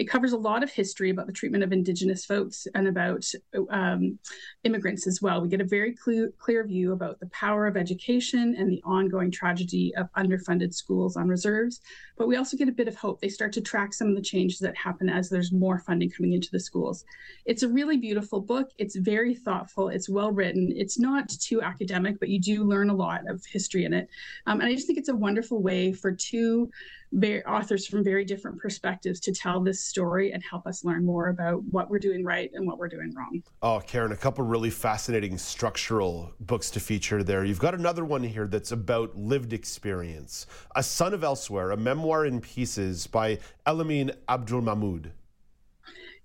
It 0.01 0.09
covers 0.09 0.33
a 0.33 0.39
lot 0.39 0.63
of 0.63 0.71
history 0.71 1.11
about 1.11 1.27
the 1.27 1.33
treatment 1.33 1.63
of 1.63 1.75
Indigenous 1.75 2.25
folks 2.25 2.67
and 2.75 2.89
about 2.89 3.23
um, 3.69 4.19
immigrants 4.65 5.07
as 5.07 5.21
well. 5.21 5.43
We 5.43 5.49
get 5.51 5.61
a 5.61 5.65
very 5.65 5.95
clear, 5.95 6.33
clear 6.39 6.67
view 6.67 6.95
about 6.95 7.21
the 7.21 7.27
power 7.27 7.67
of 7.67 7.77
education 7.77 8.55
and 8.57 8.73
the 8.73 8.81
ongoing 8.83 9.31
tragedy 9.31 9.95
of 9.97 10.11
underfunded 10.17 10.73
schools 10.73 11.19
on 11.19 11.29
reserves. 11.29 11.83
But 12.17 12.29
we 12.29 12.37
also 12.37 12.57
get 12.57 12.67
a 12.67 12.73
bit 12.73 12.89
of 12.89 12.97
hope. 12.97 13.21
They 13.21 13.29
start 13.29 13.53
to 13.53 13.61
track 13.61 13.93
some 13.93 14.09
of 14.09 14.17
the 14.17 14.23
changes 14.23 14.59
that 14.61 14.75
happen 14.75 15.11
as 15.11 15.29
there's 15.29 15.53
more 15.53 15.79
funding 15.79 16.09
coming 16.09 16.33
into 16.33 16.49
the 16.51 16.61
schools. 16.61 17.05
It's 17.45 17.63
a 17.63 17.69
really 17.69 17.99
beautiful 17.99 18.41
book. 18.41 18.71
It's 18.79 18.97
very 18.97 19.35
thoughtful. 19.35 19.91
It's 19.91 20.09
well 20.09 20.33
written. 20.33 20.73
It's 20.75 20.99
not 20.99 21.29
too 21.29 21.61
academic, 21.61 22.19
but 22.19 22.31
you 22.31 22.41
do 22.41 22.65
learn 22.65 22.89
a 22.89 22.95
lot 22.95 23.29
of 23.29 23.45
history 23.45 23.85
in 23.85 23.93
it. 23.93 24.09
Um, 24.47 24.61
and 24.61 24.71
I 24.71 24.75
just 24.75 24.87
think 24.87 24.99
it's 24.99 25.11
a 25.11 25.15
wonderful 25.15 25.61
way 25.61 25.93
for 25.93 26.11
two 26.11 26.71
very, 27.13 27.45
authors 27.45 27.87
from 27.87 28.05
very 28.05 28.25
different 28.25 28.59
perspectives 28.59 29.21
to 29.21 29.33
tell 29.33 29.61
this 29.61 29.85
story 29.85 30.33
and 30.33 30.43
help 30.43 30.67
us 30.67 30.85
learn 30.85 31.05
more 31.05 31.29
about 31.29 31.63
what 31.65 31.91
we're 31.91 31.99
doing 31.99 32.25
right 32.25 32.51
and 32.55 32.67
what 32.67 32.79
we're 32.79 32.89
doing 32.89 33.13
wrong. 33.15 33.43
Oh, 33.63 33.81
Karen, 33.85 34.13
a 34.13 34.17
couple 34.17 34.45
really 34.45 34.71
fascinating 34.71 35.37
structural 35.39 36.33
books 36.41 36.71
to 36.71 36.81
feature 36.81 37.23
there. 37.23 37.45
You've 37.45 37.59
got 37.59 37.75
another 37.75 38.05
one 38.05 38.23
here 38.23 38.47
that's 38.47 38.73
about 38.73 39.17
lived 39.17 39.53
experience 39.53 40.47
A 40.77 40.83
Son 40.83 41.15
of 41.15 41.25
Elsewhere, 41.25 41.73
a 41.73 41.77
memoir 41.77 42.27
in 42.27 42.41
pieces 42.41 43.07
by 43.07 43.39
Elamin 43.67 44.15
Abdulmahmoud. 44.29 45.11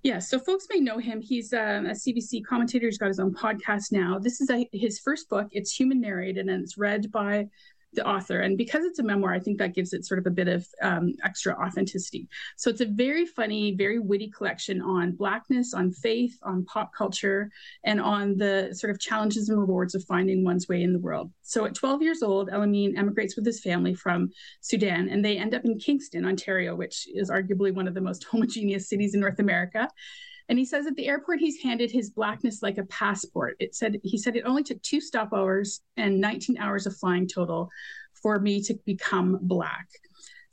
Yeah, 0.05 0.19
so 0.19 0.38
folks 0.38 0.67
may 0.69 0.79
know 0.79 0.99
him. 0.99 1.19
He's 1.19 1.51
um, 1.51 1.88
a 1.88 1.93
CBC 1.93 2.45
commentator. 2.45 2.86
He's 2.86 2.99
got 2.99 3.07
his 3.07 3.19
own 3.19 3.33
podcast 3.33 3.91
now. 3.91 4.19
This 4.19 4.39
is 4.39 4.51
a, 4.51 4.69
his 4.71 4.99
first 4.99 5.27
book. 5.29 5.47
It's 5.51 5.73
human 5.73 5.99
narrated 5.99 6.47
and 6.47 6.63
it's 6.63 6.77
read 6.77 7.11
by 7.11 7.47
the 7.95 8.07
author. 8.07 8.39
And 8.41 8.57
because 8.57 8.83
it's 8.85 8.99
a 8.99 9.03
memoir, 9.03 9.33
I 9.33 9.39
think 9.39 9.57
that 9.57 9.73
gives 9.73 9.93
it 9.93 10.05
sort 10.05 10.19
of 10.19 10.27
a 10.27 10.31
bit 10.31 10.47
of 10.47 10.67
um, 10.81 11.13
extra 11.23 11.53
authenticity. 11.53 12.27
So 12.57 12.69
it's 12.69 12.81
a 12.81 12.85
very 12.85 13.25
funny, 13.25 13.75
very 13.75 13.99
witty 13.99 14.29
collection 14.29 14.81
on 14.81 15.13
Blackness, 15.13 15.73
on 15.73 15.91
faith, 15.91 16.37
on 16.43 16.65
pop 16.65 16.93
culture, 16.93 17.49
and 17.83 17.99
on 17.99 18.37
the 18.37 18.69
sort 18.73 18.91
of 18.91 18.99
challenges 18.99 19.49
and 19.49 19.59
rewards 19.59 19.95
of 19.95 20.03
finding 20.03 20.43
one's 20.43 20.67
way 20.67 20.81
in 20.81 20.93
the 20.93 20.99
world. 20.99 21.31
So 21.41 21.65
at 21.65 21.75
12 21.75 22.01
years 22.01 22.23
old, 22.23 22.49
Elamin 22.49 22.97
emigrates 22.97 23.35
with 23.35 23.45
his 23.45 23.61
family 23.61 23.93
from 23.93 24.29
Sudan, 24.61 25.09
and 25.09 25.23
they 25.23 25.37
end 25.37 25.53
up 25.53 25.65
in 25.65 25.79
Kingston, 25.79 26.25
Ontario, 26.25 26.75
which 26.75 27.07
is 27.13 27.29
arguably 27.29 27.73
one 27.73 27.87
of 27.87 27.93
the 27.93 28.01
most 28.01 28.23
homogeneous 28.31 28.89
cities 28.89 29.13
in 29.13 29.21
North 29.21 29.39
America. 29.39 29.89
And 30.47 30.59
he 30.59 30.65
says 30.65 30.85
at 30.85 30.95
the 30.95 31.07
airport, 31.07 31.39
he's 31.39 31.61
handed 31.61 31.91
his 31.91 32.11
blackness 32.11 32.61
like 32.61 32.77
a 32.77 32.85
passport. 32.85 33.55
It 33.59 33.75
said 33.75 33.99
he 34.03 34.17
said 34.17 34.35
it 34.35 34.43
only 34.45 34.63
took 34.63 34.81
two 34.81 34.99
stopovers 34.99 35.79
and 35.97 36.21
19 36.21 36.57
hours 36.57 36.85
of 36.85 36.95
flying 36.95 37.27
total 37.27 37.69
for 38.21 38.39
me 38.39 38.61
to 38.63 38.75
become 38.85 39.39
black. 39.41 39.87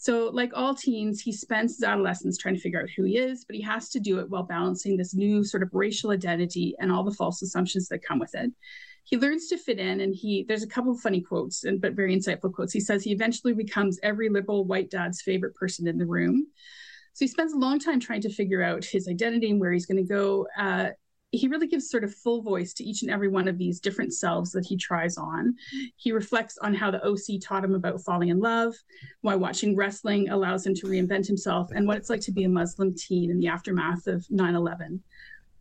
So, 0.02 0.30
like 0.32 0.50
all 0.54 0.74
teens, 0.74 1.20
he 1.20 1.30
spends 1.30 1.76
his 1.76 1.84
adolescence 1.84 2.36
trying 2.36 2.56
to 2.56 2.60
figure 2.60 2.80
out 2.82 2.90
who 2.96 3.04
he 3.04 3.18
is, 3.18 3.44
but 3.44 3.54
he 3.54 3.62
has 3.62 3.88
to 3.90 4.00
do 4.00 4.18
it 4.18 4.28
while 4.28 4.42
balancing 4.42 4.96
this 4.96 5.14
new 5.14 5.44
sort 5.44 5.62
of 5.62 5.70
racial 5.72 6.10
identity 6.10 6.74
and 6.80 6.90
all 6.90 7.04
the 7.04 7.14
false 7.14 7.40
assumptions 7.40 7.86
that 7.88 8.02
come 8.02 8.18
with 8.18 8.34
it. 8.34 8.50
He 9.04 9.16
learns 9.16 9.46
to 9.48 9.56
fit 9.58 9.78
in, 9.78 10.00
and 10.00 10.12
he 10.12 10.44
there's 10.48 10.64
a 10.64 10.68
couple 10.68 10.90
of 10.90 11.00
funny 11.00 11.20
quotes 11.20 11.62
and 11.62 11.80
but 11.80 11.92
very 11.92 12.16
insightful 12.16 12.52
quotes. 12.52 12.72
He 12.72 12.80
says 12.80 13.04
he 13.04 13.12
eventually 13.12 13.52
becomes 13.52 14.00
every 14.02 14.28
liberal 14.28 14.64
white 14.64 14.90
dad's 14.90 15.22
favorite 15.22 15.54
person 15.54 15.86
in 15.86 15.98
the 15.98 16.06
room. 16.06 16.48
So 17.14 17.24
he 17.24 17.28
spends 17.28 17.52
a 17.52 17.58
long 17.58 17.78
time 17.78 18.00
trying 18.00 18.22
to 18.22 18.32
figure 18.32 18.62
out 18.62 18.84
his 18.84 19.08
identity 19.08 19.50
and 19.50 19.60
where 19.60 19.72
he's 19.72 19.86
going 19.86 20.04
to 20.04 20.08
go. 20.08 20.46
Uh, 20.56 20.90
he 21.32 21.48
really 21.48 21.66
gives 21.66 21.88
sort 21.88 22.04
of 22.04 22.14
full 22.14 22.42
voice 22.42 22.74
to 22.74 22.84
each 22.84 23.02
and 23.02 23.10
every 23.10 23.28
one 23.28 23.48
of 23.48 23.56
these 23.56 23.80
different 23.80 24.12
selves 24.12 24.52
that 24.52 24.66
he 24.66 24.76
tries 24.76 25.16
on. 25.16 25.54
He 25.96 26.12
reflects 26.12 26.58
on 26.58 26.74
how 26.74 26.90
the 26.90 27.02
OC 27.02 27.40
taught 27.42 27.64
him 27.64 27.74
about 27.74 28.02
falling 28.02 28.28
in 28.28 28.38
love, 28.38 28.74
why 29.22 29.34
watching 29.34 29.74
wrestling 29.74 30.28
allows 30.28 30.66
him 30.66 30.74
to 30.74 30.86
reinvent 30.86 31.26
himself, 31.26 31.70
and 31.74 31.86
what 31.86 31.96
it's 31.96 32.10
like 32.10 32.20
to 32.22 32.32
be 32.32 32.44
a 32.44 32.50
Muslim 32.50 32.94
teen 32.94 33.30
in 33.30 33.40
the 33.40 33.48
aftermath 33.48 34.06
of 34.06 34.26
9 34.30 34.54
11 34.54 35.02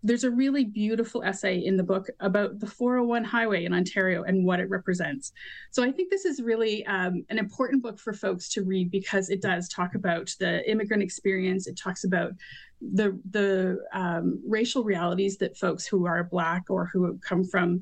there's 0.04 0.24
a 0.24 0.32
really 0.32 0.66
beautiful 0.66 1.24
essay 1.24 1.58
in 1.58 1.78
the 1.78 1.84
book 1.84 2.08
about 2.20 2.60
the 2.60 2.68
401 2.68 3.24
highway 3.24 3.66
in 3.66 3.74
Ontario 3.74 4.24
and 4.24 4.45
what 4.45 4.60
it 4.60 4.70
represents. 4.70 5.32
So 5.70 5.84
I 5.84 5.91
think 5.91 6.10
this 6.10 6.26
is 6.26 6.41
really 6.41 6.86
um, 6.88 7.24
an 7.30 7.38
important 7.38 7.84
book 7.84 7.99
for 7.99 8.14
folks 8.14 8.49
to 8.49 8.64
read 8.64 8.89
because 8.89 9.30
it 9.30 9.41
does 9.41 9.70
talk 9.70 9.95
about 9.95 10.34
the 10.39 10.70
immigrant 10.70 11.04
experience. 11.04 11.68
It 11.68 11.78
talks 11.78 12.04
about 12.04 12.34
the 12.82 13.20
the 13.30 13.80
um, 13.93 14.41
racial 14.45 14.84
realities 14.84 15.38
that 15.38 15.56
folks 15.56 15.86
who 15.86 16.08
are 16.08 16.24
black 16.24 16.66
or 16.70 16.89
who 16.91 17.18
come 17.20 17.43
from 17.43 17.82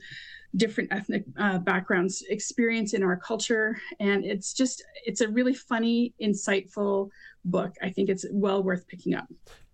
different 0.55 0.91
ethnic 0.91 1.23
uh, 1.37 1.59
backgrounds 1.59 2.23
experience 2.29 2.93
in 2.93 3.03
our 3.03 3.15
culture 3.15 3.79
and 3.99 4.25
it's 4.25 4.51
just 4.51 4.83
it's 5.05 5.21
a 5.21 5.27
really 5.27 5.53
funny 5.53 6.11
insightful 6.21 7.09
book 7.45 7.73
i 7.81 7.89
think 7.89 8.09
it's 8.09 8.25
well 8.31 8.61
worth 8.63 8.87
picking 8.87 9.15
up 9.15 9.27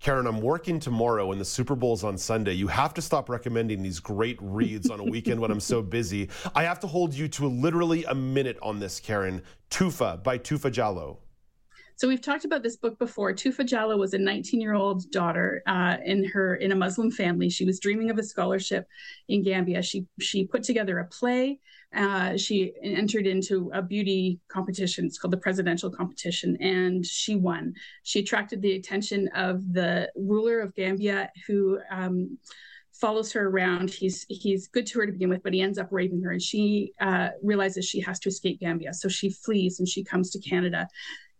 Karen, 0.06 0.28
I'm 0.28 0.40
working 0.40 0.80
tomorrow 0.80 1.32
and 1.32 1.42
the 1.42 1.46
Super 1.46 1.76
Bowl's 1.76 2.04
on 2.04 2.16
Sunday. 2.16 2.54
You 2.54 2.68
have 2.68 2.94
to 2.94 3.02
stop 3.02 3.28
recommending 3.28 3.82
these 3.82 4.00
great 4.00 4.38
reads 4.40 4.92
on 4.92 5.00
a 5.00 5.04
weekend 5.04 5.40
when 5.40 5.50
I'm 5.50 5.60
so 5.60 5.82
busy. 5.82 6.30
I 6.54 6.62
have 6.62 6.80
to 6.82 6.88
hold 6.88 7.14
you 7.16 7.28
to 7.30 7.48
literally 7.48 8.04
a 8.04 8.14
minute 8.14 8.60
on 8.62 8.80
this, 8.80 9.00
Karen. 9.00 9.42
Toufah 9.72 10.22
by 10.22 10.38
Toufah 10.38 10.72
Jallow. 10.72 11.18
So 11.98 12.10
we've 12.10 12.22
talked 12.22 12.44
about 12.44 12.62
this 12.62 12.76
book 12.76 13.00
before. 13.00 13.34
Toufah 13.34 13.66
Jallow 13.66 13.98
was 13.98 14.14
a 14.14 14.18
19-year-old 14.18 15.10
daughter 15.12 15.64
uh, 15.66 15.96
in 16.06 16.26
her 16.26 16.56
in 16.56 16.74
a 16.74 16.76
Muslim 16.76 17.10
family. 17.10 17.50
She 17.50 17.64
was 17.64 17.80
dreaming 17.80 18.10
of 18.10 18.18
a 18.18 18.24
scholarship 18.24 18.86
in 19.30 19.44
Gambia. 19.44 19.82
She 19.82 20.06
she 20.20 20.46
put 20.46 20.64
together 20.64 21.00
a 21.00 21.06
play. 21.06 21.60
Uh, 21.96 22.38
she 22.38 22.74
entered 22.84 23.26
into 23.26 23.72
a 23.74 23.82
beauty 23.82 24.40
competition. 24.50 25.06
It's 25.06 25.18
called 25.18 25.34
the 25.34 25.38
presidential 25.38 25.90
competition, 25.90 26.58
and 26.62 27.06
she 27.06 27.36
won. 27.36 27.74
She 28.04 28.20
attracted 28.20 28.62
the 28.62 28.76
attention 28.76 29.30
of 29.36 29.74
the 29.74 30.12
ruler 30.16 30.60
of 30.60 30.76
Gambia, 30.76 31.30
who. 31.48 31.80
Um, 31.90 32.38
follows 32.94 33.34
her 33.34 33.50
around. 33.50 33.90
He's 33.90 34.26
he's 34.30 34.68
good 34.68 34.88
to 34.88 35.00
her 35.00 35.06
to 35.06 35.12
begin 35.12 35.30
with, 35.30 35.44
but 35.44 35.54
he 35.54 35.62
ends 35.62 35.78
up 35.78 35.90
raping 35.92 36.22
her, 36.22 36.32
and 36.32 36.42
she 36.42 36.94
uh, 37.02 37.30
realizes 37.44 37.86
she 37.86 38.00
has 38.00 38.20
to 38.22 38.30
escape 38.30 38.62
Gambia. 38.62 38.94
So 38.94 39.10
she 39.10 39.30
flees 39.30 39.80
and 39.80 39.88
she 39.88 40.04
comes 40.04 40.32
to 40.32 40.40
Canada. 40.40 40.88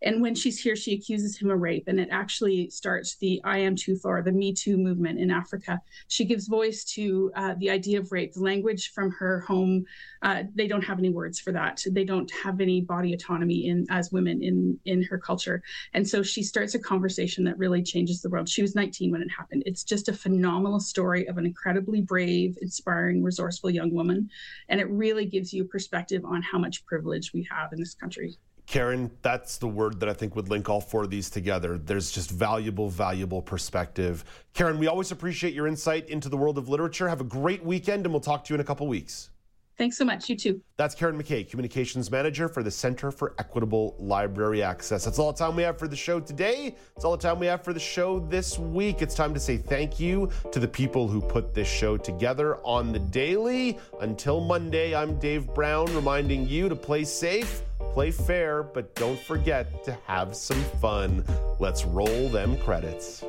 And 0.02 0.20
when 0.20 0.34
she's 0.34 0.60
here, 0.60 0.76
she 0.76 0.94
accuses 0.94 1.38
him 1.38 1.50
of 1.50 1.60
rape, 1.60 1.84
and 1.88 1.98
it 1.98 2.08
actually 2.10 2.68
starts 2.70 3.16
the 3.16 3.40
I 3.44 3.58
Am 3.58 3.74
too 3.76 3.98
or 4.04 4.22
the 4.22 4.32
Me 4.32 4.52
Too 4.52 4.76
movement 4.76 5.18
in 5.18 5.30
Africa. 5.30 5.80
She 6.08 6.24
gives 6.24 6.48
voice 6.48 6.84
to 6.94 7.32
uh, 7.34 7.54
the 7.58 7.70
idea 7.70 7.98
of 7.98 8.12
rape. 8.12 8.34
The 8.34 8.42
language 8.42 8.92
from 8.92 9.10
her 9.12 9.40
home, 9.40 9.84
uh, 10.22 10.44
they 10.54 10.66
don't 10.66 10.84
have 10.84 10.98
any 10.98 11.10
words 11.10 11.40
for 11.40 11.52
that. 11.52 11.82
They 11.90 12.04
don't 12.04 12.30
have 12.42 12.60
any 12.60 12.82
body 12.82 13.14
autonomy 13.14 13.66
in 13.66 13.86
as 13.88 14.12
women 14.12 14.42
in 14.42 14.78
in 14.84 15.02
her 15.04 15.18
culture, 15.18 15.62
and 15.94 16.06
so 16.06 16.22
she 16.22 16.42
starts 16.42 16.74
a 16.74 16.78
conversation 16.78 17.44
that 17.44 17.58
really 17.58 17.82
changes 17.82 18.20
the 18.20 18.28
world. 18.28 18.48
She 18.48 18.62
was 18.62 18.74
19 18.74 19.12
when 19.12 19.22
it 19.22 19.30
happened. 19.30 19.62
It's 19.66 19.84
just 19.84 20.08
a 20.08 20.12
phenomenal 20.12 20.80
story 20.80 21.26
of 21.26 21.38
an 21.38 21.46
incredibly 21.46 22.02
brave, 22.02 22.58
inspiring, 22.60 23.22
resourceful 23.22 23.70
young 23.70 23.92
woman, 23.94 24.28
and 24.68 24.80
it 24.80 24.90
really 24.90 25.24
gives 25.24 25.52
you 25.52 25.64
perspective 25.64 26.24
on 26.24 26.42
how 26.42 26.58
much 26.58 26.84
privilege 26.84 27.32
we 27.32 27.46
have 27.50 27.72
in 27.72 27.78
this 27.78 27.94
country. 27.94 28.36
Karen, 28.66 29.12
that's 29.22 29.58
the 29.58 29.68
word 29.68 30.00
that 30.00 30.08
I 30.08 30.12
think 30.12 30.34
would 30.34 30.48
link 30.48 30.68
all 30.68 30.80
four 30.80 31.04
of 31.04 31.10
these 31.10 31.30
together. 31.30 31.78
There's 31.78 32.10
just 32.10 32.30
valuable, 32.30 32.88
valuable 32.88 33.40
perspective. 33.40 34.24
Karen, 34.54 34.78
we 34.78 34.88
always 34.88 35.12
appreciate 35.12 35.54
your 35.54 35.68
insight 35.68 36.08
into 36.08 36.28
the 36.28 36.36
world 36.36 36.58
of 36.58 36.68
literature. 36.68 37.08
Have 37.08 37.20
a 37.20 37.24
great 37.24 37.64
weekend, 37.64 38.06
and 38.06 38.12
we'll 38.12 38.20
talk 38.20 38.44
to 38.44 38.52
you 38.52 38.56
in 38.56 38.60
a 38.60 38.64
couple 38.64 38.88
weeks. 38.88 39.30
Thanks 39.78 39.98
so 39.98 40.06
much. 40.06 40.30
You 40.30 40.36
too. 40.36 40.60
That's 40.78 40.94
Karen 40.94 41.22
McKay, 41.22 41.48
Communications 41.48 42.10
Manager 42.10 42.48
for 42.48 42.62
the 42.62 42.70
Center 42.70 43.10
for 43.10 43.34
Equitable 43.38 43.94
Library 43.98 44.62
Access. 44.62 45.04
That's 45.04 45.18
all 45.18 45.32
the 45.32 45.38
time 45.38 45.54
we 45.54 45.62
have 45.64 45.78
for 45.78 45.86
the 45.86 45.96
show 45.96 46.18
today. 46.18 46.74
It's 46.96 47.04
all 47.04 47.14
the 47.14 47.22
time 47.22 47.38
we 47.38 47.46
have 47.46 47.62
for 47.62 47.74
the 47.74 47.80
show 47.80 48.20
this 48.20 48.58
week. 48.58 49.02
It's 49.02 49.14
time 49.14 49.34
to 49.34 49.40
say 49.40 49.58
thank 49.58 50.00
you 50.00 50.30
to 50.50 50.58
the 50.58 50.68
people 50.68 51.08
who 51.08 51.20
put 51.20 51.52
this 51.52 51.68
show 51.68 51.98
together 51.98 52.56
on 52.64 52.90
the 52.90 52.98
daily. 52.98 53.78
Until 54.00 54.40
Monday, 54.40 54.94
I'm 54.94 55.18
Dave 55.18 55.46
Brown 55.54 55.94
reminding 55.94 56.48
you 56.48 56.70
to 56.70 56.76
play 56.76 57.04
safe, 57.04 57.60
play 57.92 58.10
fair, 58.10 58.62
but 58.62 58.94
don't 58.94 59.20
forget 59.20 59.84
to 59.84 59.96
have 60.06 60.34
some 60.34 60.62
fun. 60.80 61.22
Let's 61.58 61.84
roll 61.84 62.30
them 62.30 62.56
credits. 62.58 63.22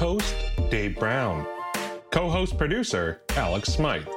Host 0.00 0.34
Dave 0.70 0.98
Brown. 0.98 1.46
Co 2.10 2.28
host 2.28 2.58
producer 2.58 3.22
Alex 3.36 3.68
Smythe. 3.72 4.08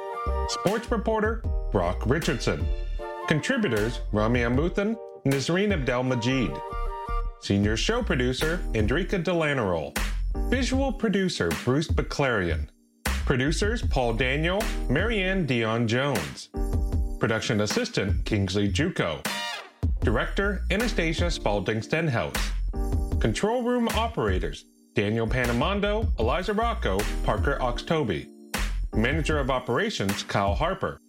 Sports 0.50 0.90
reporter 0.90 1.44
Brock 1.72 2.02
Richardson. 2.08 2.66
Contributors 3.28 4.00
Ramya 4.12 4.50
Amuthan, 4.52 4.96
Nazreen 5.28 5.72
Abdel 5.72 6.02
Majid. 6.02 6.52
Senior 7.42 7.78
show 7.78 8.02
producer 8.02 8.60
Indrika 8.74 9.24
Delanarol. 9.24 9.96
Visual 10.50 10.92
producer 10.92 11.52
Bruce 11.64 11.88
Baclarian. 11.88 12.68
Producers 13.06 13.84
Paul 13.84 14.14
Daniel, 14.14 14.64
Marianne 14.90 15.46
Dion 15.46 15.88
Jones. 15.88 16.50
Production 17.20 17.62
assistant 17.62 18.26
Kingsley 18.26 18.72
Juco. 18.72 19.24
Director 20.02 20.64
Anastasia 20.72 21.30
Spalding 21.30 21.84
Stenhouse. 21.84 22.52
Control 23.20 23.62
room 23.62 23.88
operators 23.90 24.66
Daniel 24.96 25.26
Panamondo, 25.26 26.08
Eliza 26.20 26.54
Rocco, 26.54 27.00
Parker 27.24 27.58
Oxtoby. 27.60 28.28
Manager 28.94 29.40
of 29.40 29.50
Operations, 29.50 30.22
Kyle 30.22 30.54
Harper. 30.54 31.02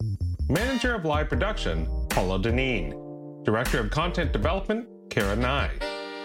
Manager 0.49 0.95
of 0.95 1.05
Live 1.05 1.29
Production, 1.29 1.85
Paula 2.09 2.39
Deneen. 2.39 3.45
Director 3.45 3.79
of 3.79 3.91
Content 3.91 4.31
Development, 4.31 4.87
Kara 5.11 5.35
Nye. 5.35 5.69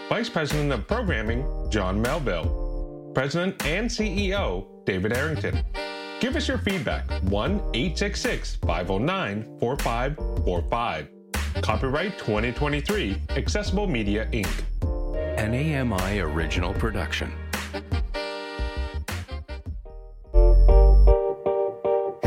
Vice 0.08 0.30
President 0.30 0.72
of 0.72 0.88
Programming, 0.88 1.44
John 1.70 2.00
Melville. 2.00 3.12
President 3.14 3.62
and 3.66 3.90
CEO, 3.90 4.66
David 4.86 5.12
Errington. 5.12 5.62
Give 6.18 6.36
us 6.36 6.48
your 6.48 6.58
feedback, 6.58 7.10
1 7.24 7.60
866 7.74 8.56
509 8.56 9.58
4545. 9.60 11.08
Copyright 11.60 12.18
2023, 12.18 13.20
Accessible 13.36 13.86
Media 13.86 14.26
Inc. 14.32 14.64
An 15.36 15.52
AMI 15.54 16.20
original 16.20 16.72
production. 16.72 17.30